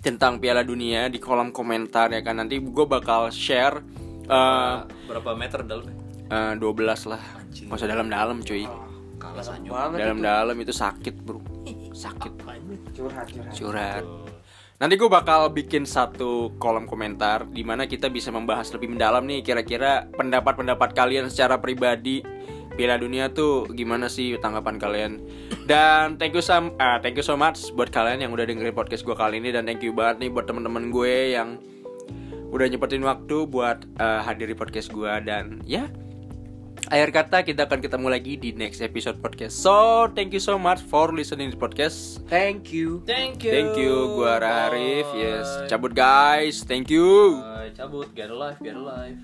tentang 0.00 0.40
Piala 0.40 0.64
Dunia 0.64 1.06
di 1.06 1.20
kolom 1.20 1.52
komentar 1.52 2.10
ya 2.10 2.20
kan 2.20 2.40
nanti 2.40 2.58
gue 2.58 2.86
bakal 2.88 3.28
share 3.28 3.84
eh 4.24 4.76
Berapa 5.04 5.36
meter 5.36 5.60
dalamnya? 5.62 5.94
eh, 6.28 6.52
12 6.56 7.12
lah 7.12 7.22
Anjing. 7.36 7.68
Masa 7.68 7.84
dalam-dalam 7.84 8.40
cuy 8.40 8.64
Kalah 9.20 9.44
sanyo. 9.44 9.70
Banget 9.70 9.94
itu. 9.94 10.02
Dalam-dalam 10.02 10.56
itu 10.58 10.72
sakit 10.72 11.14
bro 11.20 11.38
Sakit 11.92 12.32
Curhat, 12.96 13.26
curhat. 13.28 13.52
curhat. 13.54 14.04
Nanti 14.82 14.98
gue 14.98 15.06
bakal 15.06 15.54
bikin 15.54 15.86
satu 15.86 16.58
kolom 16.58 16.90
komentar 16.90 17.46
di 17.46 17.62
mana 17.62 17.86
kita 17.86 18.10
bisa 18.10 18.34
membahas 18.34 18.66
lebih 18.74 18.90
mendalam 18.90 19.22
nih 19.30 19.46
kira-kira 19.46 20.10
pendapat-pendapat 20.10 20.90
kalian 20.90 21.30
secara 21.30 21.62
pribadi. 21.62 22.26
Piala 22.74 22.98
Dunia 22.98 23.30
tuh 23.30 23.70
gimana 23.70 24.10
sih 24.10 24.34
tanggapan 24.42 24.82
kalian? 24.82 25.12
Dan 25.70 26.18
thank 26.18 26.34
you 26.34 26.42
so, 26.42 26.74
ah, 26.82 26.98
thank 26.98 27.14
you 27.14 27.22
so 27.22 27.38
much 27.38 27.70
buat 27.78 27.94
kalian 27.94 28.26
yang 28.26 28.34
udah 28.34 28.42
dengerin 28.42 28.74
podcast 28.74 29.06
gue 29.06 29.14
kali 29.14 29.38
ini. 29.38 29.54
Dan 29.54 29.70
thank 29.70 29.86
you 29.86 29.94
banget 29.94 30.26
nih 30.26 30.30
buat 30.34 30.50
teman-teman 30.50 30.90
gue 30.90 31.38
yang 31.38 31.62
udah 32.50 32.66
nyepetin 32.66 33.06
waktu 33.06 33.46
buat 33.46 33.86
eh, 34.02 34.20
hadiri 34.26 34.58
podcast 34.58 34.90
gue 34.90 35.12
dan 35.22 35.62
ya 35.62 35.86
akhir 36.90 37.08
kata 37.14 37.38
kita 37.46 37.70
akan 37.70 37.78
ketemu 37.78 38.06
lagi 38.10 38.34
di 38.40 38.50
next 38.56 38.82
episode 38.82 39.22
podcast. 39.22 39.54
So 39.54 40.08
thank 40.16 40.34
you 40.34 40.42
so 40.42 40.58
much 40.58 40.82
for 40.82 41.14
listening 41.14 41.54
to 41.54 41.58
podcast. 41.58 42.22
Thank 42.26 42.74
you. 42.74 43.06
Thank 43.06 43.46
you. 43.46 43.52
Thank 43.52 43.72
you, 43.78 43.94
gua 44.18 44.42
Arif. 44.42 45.06
Yes, 45.14 45.46
cabut 45.70 45.94
guys. 45.94 46.66
Thank 46.66 46.90
you. 46.90 47.38
Bye. 47.38 47.70
Cabut. 47.78 48.10
Get 48.16 48.32
alive, 48.32 48.58
get 48.58 48.74
alive. 48.74 49.18